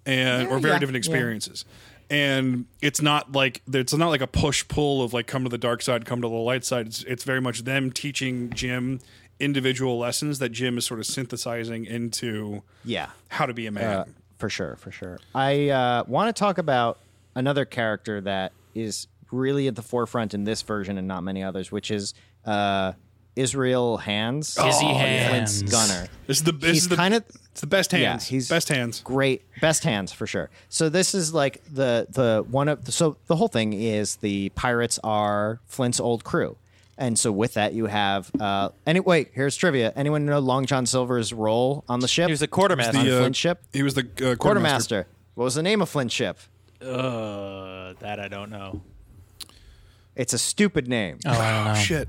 [0.06, 1.12] and or very yeah, different yeah.
[1.12, 1.66] experiences.
[2.10, 5.58] And it's not like it's not like a push pull of like come to the
[5.58, 6.88] dark side, come to the light side.
[6.88, 9.00] It's it's very much them teaching Jim
[9.44, 13.84] individual lessons that Jim is sort of synthesizing into yeah how to be a man.
[13.84, 14.06] Uh,
[14.38, 15.20] for sure, for sure.
[15.34, 16.98] I uh, want to talk about
[17.36, 21.72] another character that is really at the forefront in this version and not many others,
[21.72, 22.14] which is
[22.46, 22.94] uh,
[23.36, 24.46] Israel Hands.
[24.46, 25.64] Izzy Flint's Hands.
[25.64, 26.08] Gunner.
[26.28, 28.30] This is the this he's is the kind of it's the best hands.
[28.32, 29.02] Yeah, he's best hands.
[29.02, 30.50] Great, best hands for sure.
[30.70, 35.00] So this is like the the one of so the whole thing is the pirates
[35.04, 36.58] are Flint's old crew,
[36.98, 39.92] and so with that you have uh any wait here's trivia.
[39.96, 42.28] Anyone know Long John Silver's role on the ship?
[42.28, 42.98] He was the quartermaster.
[42.98, 43.64] on The, uh, Flint's ship.
[43.74, 44.38] He was the uh, quartermaster.
[44.38, 45.08] Quartermaster.
[45.36, 46.38] What was the name of Flint's ship?
[46.82, 48.82] Uh, that I don't know.
[50.16, 51.20] It's a stupid name.
[51.26, 51.74] Oh, I.
[51.80, 52.08] Shit.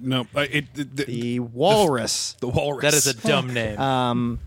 [0.00, 2.36] No, I- it, it, the, The Walrus.
[2.40, 2.82] the walrus.
[2.82, 3.78] That is a dumb name.
[3.80, 4.38] Um,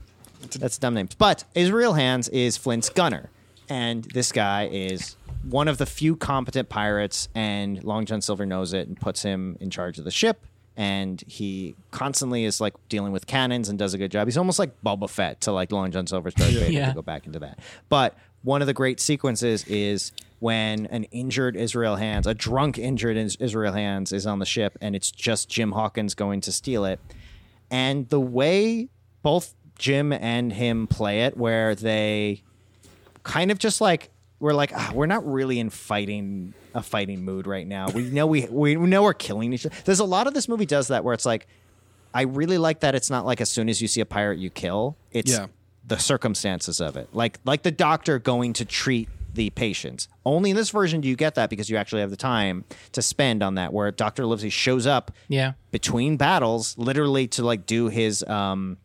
[0.59, 1.15] that's a dumb names.
[1.15, 3.29] But Israel Hands is Flint's gunner,
[3.69, 7.27] and this guy is one of the few competent pirates.
[7.35, 10.45] And Long John Silver knows it and puts him in charge of the ship.
[10.77, 14.27] And he constantly is like dealing with cannons and does a good job.
[14.27, 16.89] He's almost like Boba Fett to like Long John Silver's Darth Vader Yeah.
[16.89, 17.59] to go back into that.
[17.89, 23.17] But one of the great sequences is when an injured Israel Hands, a drunk injured
[23.39, 26.99] Israel Hands, is on the ship, and it's just Jim Hawkins going to steal it.
[27.69, 28.89] And the way
[29.21, 32.41] both Jim and him play it, where they
[33.23, 34.09] kind of just like
[34.41, 37.87] we're like ah, we're not really in fighting a fighting mood right now.
[37.89, 39.75] We know we we know we're killing each other.
[39.85, 41.47] There's a lot of this movie does that where it's like
[42.13, 44.49] I really like that it's not like as soon as you see a pirate you
[44.49, 44.97] kill.
[45.11, 45.47] It's Yeah.
[45.87, 47.09] the circumstances of it.
[47.13, 50.09] Like like the doctor going to treat the patients.
[50.25, 53.01] Only in this version do you get that because you actually have the time to
[53.01, 54.25] spend on that where Dr.
[54.25, 55.53] Livesey shows up Yeah.
[55.71, 58.77] between battles literally to like do his um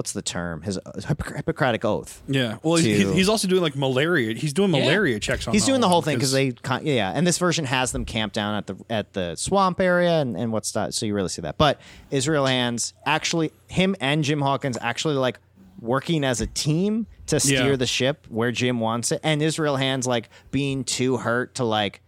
[0.00, 0.62] what's the term?
[0.62, 0.92] His uh,
[1.36, 2.22] Hippocratic oath.
[2.26, 2.56] Yeah.
[2.62, 4.32] Well, he's, to- he's also doing like malaria.
[4.34, 4.80] He's doing Yeah.
[4.86, 5.52] malaria checks on.
[5.52, 7.12] He's doing the whole thing because they, yeah.
[7.14, 10.52] And this version has them camped down at the at the swamp area and, and
[10.54, 10.94] what's that.
[10.94, 11.58] So you really see that.
[11.58, 15.38] But Israel Hands actually, him and Jim Hawkins actually like
[15.82, 17.76] working as a team to steer Yeah.
[17.76, 22.00] the ship where Jim wants it, and Israel Hands like being too hurt to like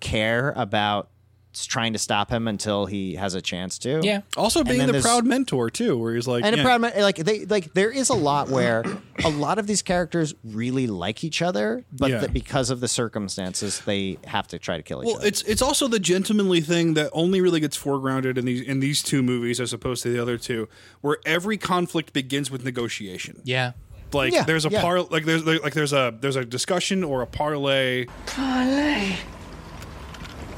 [0.00, 1.15] care about s-
[1.64, 4.00] trying to stop him until he has a chance to.
[4.02, 4.22] Yeah.
[4.36, 6.62] Also being the proud mentor too, where he's like, and yeah.
[6.62, 8.84] a proud man, like they like there is a lot where
[9.24, 12.18] a lot of these characters really like each other, but Yeah.
[12.18, 15.12] that because of the circumstances, they have to try to kill each other.
[15.12, 15.28] Well, other.
[15.28, 19.02] it's it's also the gentlemanly thing that only really gets foregrounded in these in these
[19.02, 20.68] two movies as opposed to the other two,
[21.00, 23.40] where every conflict begins with negotiation.
[23.44, 23.72] Yeah.
[24.12, 24.82] Like Yeah, there's a yeah.
[24.82, 28.06] par like there's like there's a there's a discussion or a parlay.
[28.26, 29.16] Parlay.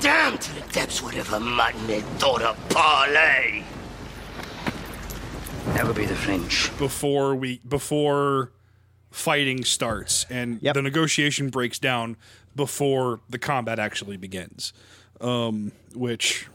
[0.01, 3.65] Down to the depths, whatever mutton they thought of parlay.
[5.75, 6.70] That would be the French.
[6.79, 8.53] before we before
[9.11, 10.75] fighting starts and Yep.
[10.75, 12.16] the negotiation breaks down
[12.55, 14.73] before the combat actually begins
[15.20, 16.47] um, which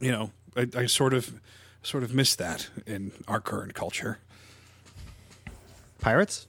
[0.00, 1.40] you know I, I sort of
[1.82, 4.18] sort of miss that in our current culture
[6.00, 6.46] Pirates.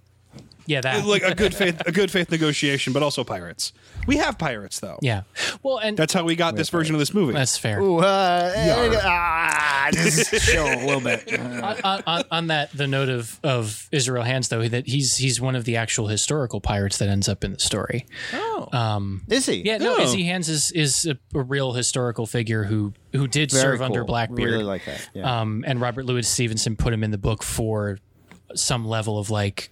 [0.67, 0.81] Yeah.
[0.81, 1.05] That.
[1.05, 3.73] like a good faith a good faith negotiation but also pirates
[4.05, 5.23] we have pirates though yeah.
[5.63, 7.79] Well, and that's how we got this version of this movie that's fair.
[7.79, 8.53] Ooh, uh,
[9.03, 11.39] ah, just show a little bit.
[11.39, 15.55] on, on, on that the note of, of Israel Hands though that he's he's one
[15.55, 18.05] of the actual historical pirates that ends up in the story.
[18.33, 18.69] Oh.
[18.71, 19.63] Um, Is he?
[19.63, 20.01] yeah, no, Oh.
[20.03, 24.01] Izzy Hands is is a, a real historical figure who who did Very serve under
[24.01, 24.07] cool.
[24.07, 24.51] Blackbeard.
[24.51, 25.09] Really like that.
[25.13, 25.41] Yeah.
[25.41, 27.99] Um, and Robert Louis Stevenson put him in the book for
[28.55, 29.71] some level of like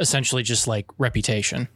[0.00, 1.68] essentially just like reputation.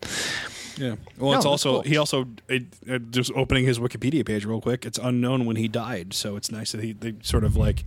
[0.77, 0.97] Yeah.
[1.19, 1.83] Well, No, it's also cool.
[1.83, 4.85] he also it, uh, just opening his Wikipedia page real quick.
[4.85, 7.85] It's unknown when he died, so it's nice that he they sort of like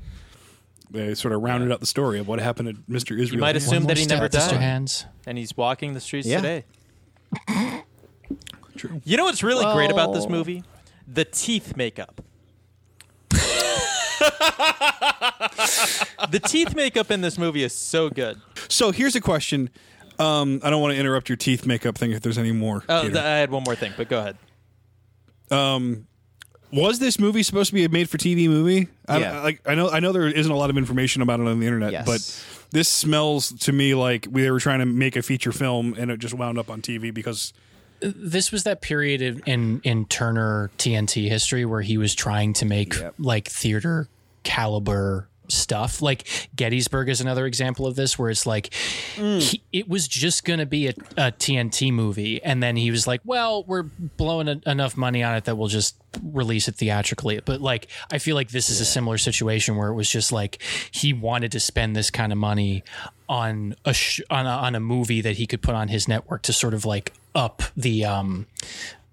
[0.89, 3.11] they sort of rounded out the story of what happened to Mr.
[3.19, 3.31] Israel.
[3.34, 4.51] You might assume that he never step, Mr.
[4.51, 5.05] died, Hands.
[5.26, 6.38] and he's walking the streets Yeah.
[6.38, 6.64] today.
[8.77, 9.01] True.
[9.03, 10.64] You know what's really great about this movie?
[11.07, 12.22] The teeth makeup.
[16.30, 18.39] the teeth makeup in this movie is so good.
[18.69, 19.69] So here's a question.
[20.19, 22.84] Um, I don't want to interrupt your teeth makeup thing if there's any more.
[22.89, 24.38] Oh, th- I had one more thing, but go ahead.
[25.52, 26.07] um,
[26.72, 28.89] was this movie supposed to be a made-for-TV movie?
[29.07, 29.39] I, Yeah.
[29.39, 31.60] I, like I know I know there isn't a lot of information about it on
[31.60, 32.06] the internet, Yes.
[32.06, 36.11] but this smells to me like we were trying to make a feature film and
[36.11, 37.53] it just wound up on TV because
[38.02, 42.65] this was that period in in, in Turner TNT history where he was trying to
[42.65, 44.10] make like theater
[44.44, 46.01] caliber stuff.
[46.01, 48.73] Like Gettysburg is another example of this, where it's like
[49.15, 53.07] he, it was just going to be a, a TNT movie, and then he was
[53.07, 57.39] like, "Well, we're blowing a, enough money on it that we'll just release it theatrically."
[57.43, 60.61] But like, I feel like this is a similar situation where it was just like
[60.91, 62.83] he wanted to spend this kind of money
[63.29, 66.41] on a sh- on a, on a movie that he could put on his network
[66.43, 68.47] to sort of like up the um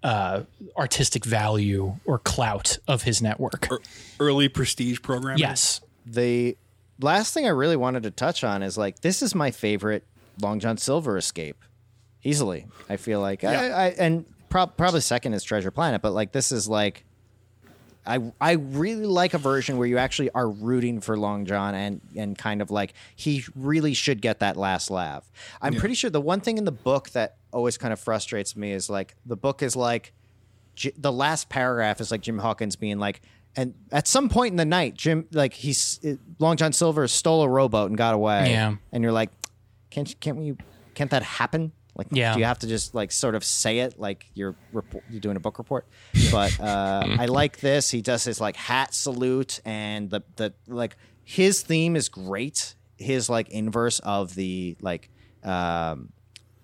[0.02, 0.43] uh
[0.77, 3.69] artistic value or clout of his network.
[4.20, 5.39] early prestige programming.
[5.39, 5.81] Yes.
[6.07, 6.57] The
[7.01, 10.05] last thing I really wanted to touch on is like this is my favorite
[10.41, 11.63] Long John Silver escape,
[12.23, 12.67] easily.
[12.89, 16.53] I feel like I, I and prob- probably second is Treasure Planet, but like this
[16.53, 17.05] is like
[18.07, 22.01] I I really like a version where you actually are rooting for Long John and
[22.17, 25.31] and kind of like he really should get that last laugh.
[25.63, 25.81] I'm Yeah.
[25.81, 28.91] pretty sure the one thing in the book that always kind of frustrates me is
[28.91, 30.13] like the book is like
[30.75, 33.23] J- the last paragraph is like Jim Hawkins being like,
[33.57, 37.43] and at some point in the night, Jim like he's it, Long John Silver stole
[37.43, 38.51] a rowboat and got away.
[38.51, 38.75] Yeah.
[38.93, 39.31] and you're like,
[39.91, 40.57] can't can't we
[40.95, 41.73] can't that happen?
[41.97, 42.35] Like, Yeah.
[42.35, 45.37] do you have to just like sort of say it like you're report, you're doing
[45.37, 45.87] a book report?
[46.33, 47.91] But uh, I like this.
[47.91, 52.75] He does his like hat salute and the the like his theme is great.
[52.99, 55.09] His like inverse of the like
[55.45, 56.11] um,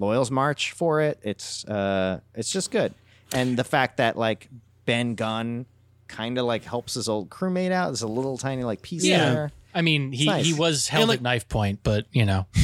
[0.00, 1.20] Loyals March for it.
[1.22, 2.94] It's uh, it's just good,
[3.32, 4.48] and the fact that like
[4.86, 5.66] Ben Gunn
[6.10, 7.86] kind of like helps his old crewmate out.
[7.88, 9.30] There's a little tiny like piece Yeah.
[9.32, 9.52] there.
[9.74, 10.44] I mean, he, nice.
[10.44, 12.46] he was held at knife point, but you know,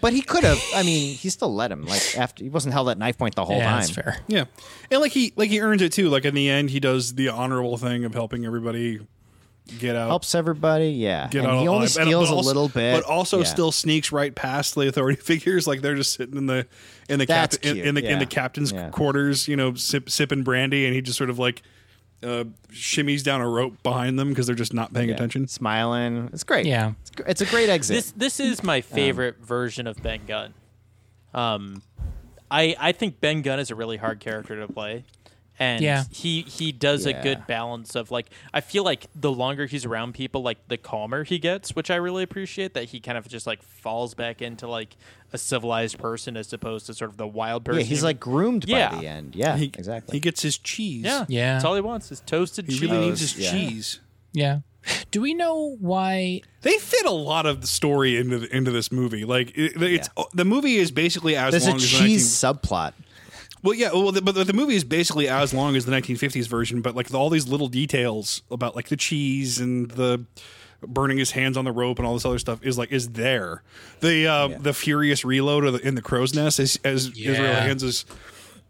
[0.00, 0.60] But he could have.
[0.74, 1.86] I mean, he still let him.
[1.86, 3.76] Like after he wasn't held at knife point the whole Yeah, time.
[3.80, 4.16] that's fair.
[4.26, 4.44] Yeah,
[4.90, 6.08] and like he like he earns it too.
[6.08, 8.98] Like in the end, he does the honorable thing of helping everybody
[9.78, 10.08] get out.
[10.08, 10.90] Helps everybody.
[10.90, 11.90] Yeah, Get and out he only alive.
[11.90, 13.44] Steals but a also- little bit, but also Yeah.
[13.44, 15.68] still sneaks right past the authority figures.
[15.68, 16.66] Like they're just sitting in the
[17.08, 18.88] in the That's captain in, in the in the captain's Yeah.
[18.90, 19.46] quarters.
[19.46, 21.62] You know, sip, sipping brandy, and he just sort of like
[22.22, 25.14] uh, shimmies down a rope behind them because they're just not paying Yeah.
[25.16, 26.30] attention, smiling.
[26.32, 26.66] It's great.
[26.66, 27.96] Yeah, it's, gr- it's a great exit.
[27.96, 30.54] This this is my favorite version of Ben Gunn.
[31.34, 31.82] Um,
[32.50, 35.04] I I think Ben Gunn is a really hard character to play,
[35.58, 36.04] and Yeah.
[36.10, 37.18] he he does Yeah.
[37.18, 40.76] a good balance of like I feel like the longer he's around people, like the
[40.76, 42.74] calmer he gets, which I really appreciate.
[42.74, 44.96] That he kind of just like falls back into like
[45.32, 47.80] a civilized person as opposed to sort of the wild person.
[47.80, 48.90] yeah, he's like groomed Yeah.
[48.90, 49.34] by the end.
[49.34, 50.16] Yeah, He- exactly.
[50.16, 51.04] he gets his cheese.
[51.04, 51.54] yeah Yeah.
[51.54, 52.82] That's all he wants is toasted he cheese.
[52.82, 53.50] really needs his yeah.
[53.50, 54.00] cheese.
[54.32, 54.58] yeah.
[55.12, 56.40] Do we know why?
[56.62, 59.24] They fit a lot of the story into the, into this movie.
[59.24, 62.58] Like it, it's the movie is basically as There's a long as the cheese 19
[62.58, 62.92] subplot.
[63.62, 66.48] Well, yeah, well, the, but the, the movie is basically as long as the 1950s
[66.48, 70.24] version, but like all these little details about like the cheese and the
[70.86, 73.62] burning his hands on the rope and all this other stuff is like is there.
[74.00, 77.82] The uh, the furious reload of the, in the crow's nest as, as Israel Hands
[77.82, 78.04] is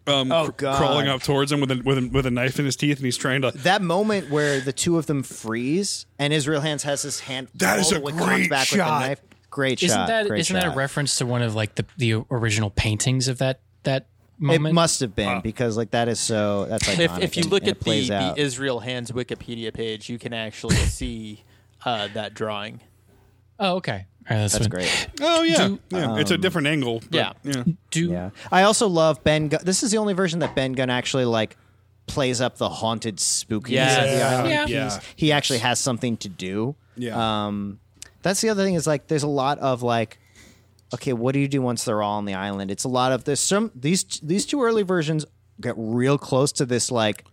[0.06, 2.64] um, Oh, cr- crawling up towards him with a, with a with a knife in
[2.64, 3.50] his teeth, and he's trying to.
[3.52, 7.48] That moment where the two of them freeze and Israel Hands has his hand.
[7.54, 8.76] That is a way great back shot.
[8.76, 9.20] With the knife.
[9.50, 10.08] Great Isn't shot.
[10.08, 13.36] that great isn't that a reference to one of like the the original paintings of
[13.38, 14.06] that that
[14.38, 14.72] moment?
[14.72, 16.64] It must have been because like that is so.
[16.64, 16.98] That's iconic.
[16.98, 20.32] if, if you look and at it the, the Israel Hands Wikipedia page, you can
[20.32, 21.44] actually see
[21.84, 22.80] uh, that drawing.
[23.58, 24.06] Oh, okay.
[24.30, 25.08] All right, that's, That's great.
[25.20, 26.16] Oh yeah, Do- yeah.
[26.18, 27.00] it's a different angle.
[27.10, 27.32] but, Yeah.
[27.42, 27.64] yeah.
[27.90, 28.30] Do Yeah.
[28.52, 29.60] I also love Ben Gunn.
[29.64, 31.56] This is the only version that Ben Gunn actually like
[32.06, 33.98] plays up the haunted spookiness Yes.
[34.04, 34.66] of the island Yeah.
[34.68, 35.00] Yeah.
[35.16, 36.76] He actually has something to do.
[36.96, 37.46] Yeah.
[37.46, 37.80] Um,
[38.22, 40.18] that's the other thing is like there's a lot of like,
[40.94, 42.70] okay, what do you do once they're all on the island?
[42.70, 43.40] It's a lot of this.
[43.40, 45.24] some these these two early versions
[45.60, 47.24] get real close to this like.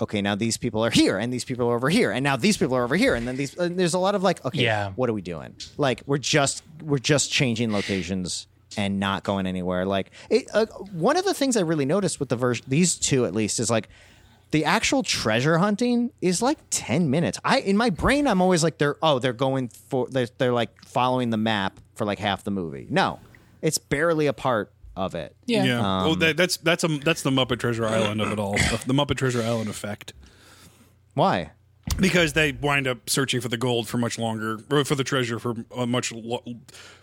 [0.00, 2.56] Okay, now these people are here, and these people are over here, and now these
[2.56, 3.56] people are over here, and then these.
[3.56, 4.92] And there's a lot of like, okay, Yeah.
[4.96, 5.54] what are we doing?
[5.78, 8.46] Like, we're just we're just changing locations
[8.76, 9.86] and not going anywhere.
[9.86, 13.24] Like, it, uh, one of the things I really noticed with the version, these two
[13.24, 13.88] at least, is like
[14.50, 17.38] the actual treasure hunting is like 10 minutes.
[17.44, 20.70] I in my brain I'm always like they're oh they're going for they're, they're like
[20.84, 22.86] following the map for like half the movie.
[22.90, 23.18] No.
[23.62, 25.36] It's barely a part of it.
[25.46, 25.78] Yeah.
[25.78, 28.54] Um, oh, that, that's that's a that's the Muppet Treasure Island of it all.
[28.54, 30.14] The, the Muppet Treasure Island effect.
[31.14, 31.50] Why?
[31.98, 35.38] Because they wind up searching for the gold for much longer, or for the treasure
[35.38, 36.42] for a much lo-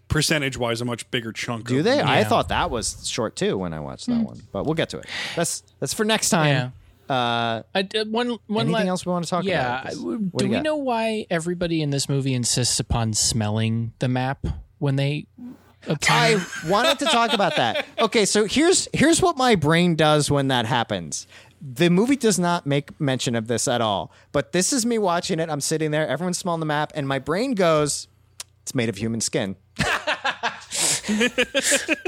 [0.09, 1.67] percentage wise, a much bigger chunk.
[1.67, 2.01] Do of they?
[2.01, 4.97] I thought that was short too when I watched that one, but we'll get to
[4.99, 5.05] it.
[5.35, 6.73] That's that's for next time.
[7.09, 9.93] Uh, I, uh, one, one anything la- else we want to talk yeah, about?
[9.93, 10.63] I- What do we got?
[10.63, 14.45] know why everybody in this movie insists upon smelling the map
[14.79, 15.27] when they?
[16.09, 17.85] I wanted to talk about that.
[17.99, 21.27] Okay, so here's here's what my brain does when that happens.
[21.61, 25.39] The movie does not make mention of this at all, but this is me watching
[25.39, 25.49] it.
[25.49, 28.07] I'm sitting there, everyone's smelling the map, and my brain goes,
[28.63, 29.55] "It's made of human skin."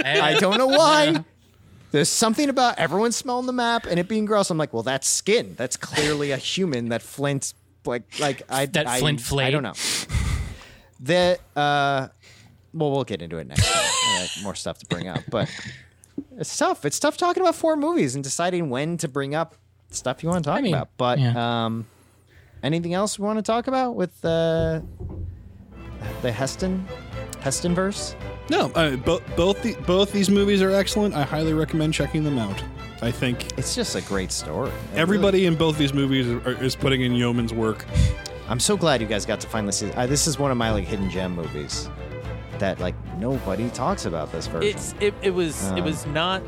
[0.03, 1.23] I don't know why.
[1.91, 4.49] There's something about everyone smelling the map and it being gross.
[4.49, 5.53] I'm like, well, that's skin.
[5.57, 7.53] That's clearly a human that Flint
[7.85, 9.51] like like I That I, Flint I flayed?
[9.51, 9.73] don't know.
[10.99, 12.07] The uh
[12.75, 14.43] well we'll get into it next time.
[14.43, 15.23] More stuff to bring up.
[15.29, 15.49] But
[16.37, 16.85] it's tough.
[16.85, 19.55] It's tough talking about four movies and deciding when to bring up
[19.89, 20.89] stuff you want to talk mean, about.
[20.97, 21.87] But um
[22.61, 24.81] anything else we want to talk about with uh
[26.21, 26.85] the Heston
[27.41, 28.15] Heston verse?
[28.49, 31.15] No, uh, bo- both the, both these movies are excellent.
[31.15, 32.61] I highly recommend checking them out.
[33.01, 34.69] I think it's just a great story.
[34.93, 37.85] It Everybody in both these movies are, is putting in yeoman's work.
[38.47, 39.91] I'm so glad you guys got to finally see.
[39.91, 41.89] Uh, this is one of my like hidden gem movies
[42.59, 44.69] that like nobody talks about this version.
[44.75, 46.41] It's it, it was Um, it was not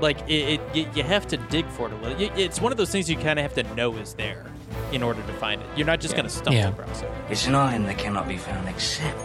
[0.00, 2.38] like it, it you, you have to dig for it a little.
[2.38, 4.46] It's one of those things you kind of have to know is there
[4.92, 5.66] in order to find it.
[5.76, 6.16] You're not just Yeah.
[6.18, 6.68] going to stumble Yeah.
[6.70, 7.10] across it.
[7.28, 9.18] It's an item that cannot be found except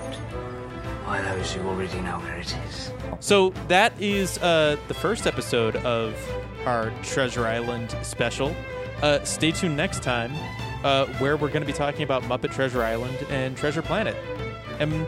[1.05, 2.91] by those who already know where it is.
[3.19, 6.13] So that is uh, the first episode of
[6.65, 8.55] our Treasure Island special.
[9.01, 10.33] Uh, stay tuned next time,
[10.83, 14.15] uh, where we're going to be talking about Muppet Treasure Island and Treasure Planet,
[14.79, 15.05] and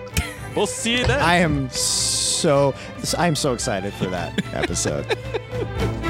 [0.57, 1.21] we'll see you then.
[1.21, 2.73] I am so
[3.17, 5.05] I'm so excited for that episode.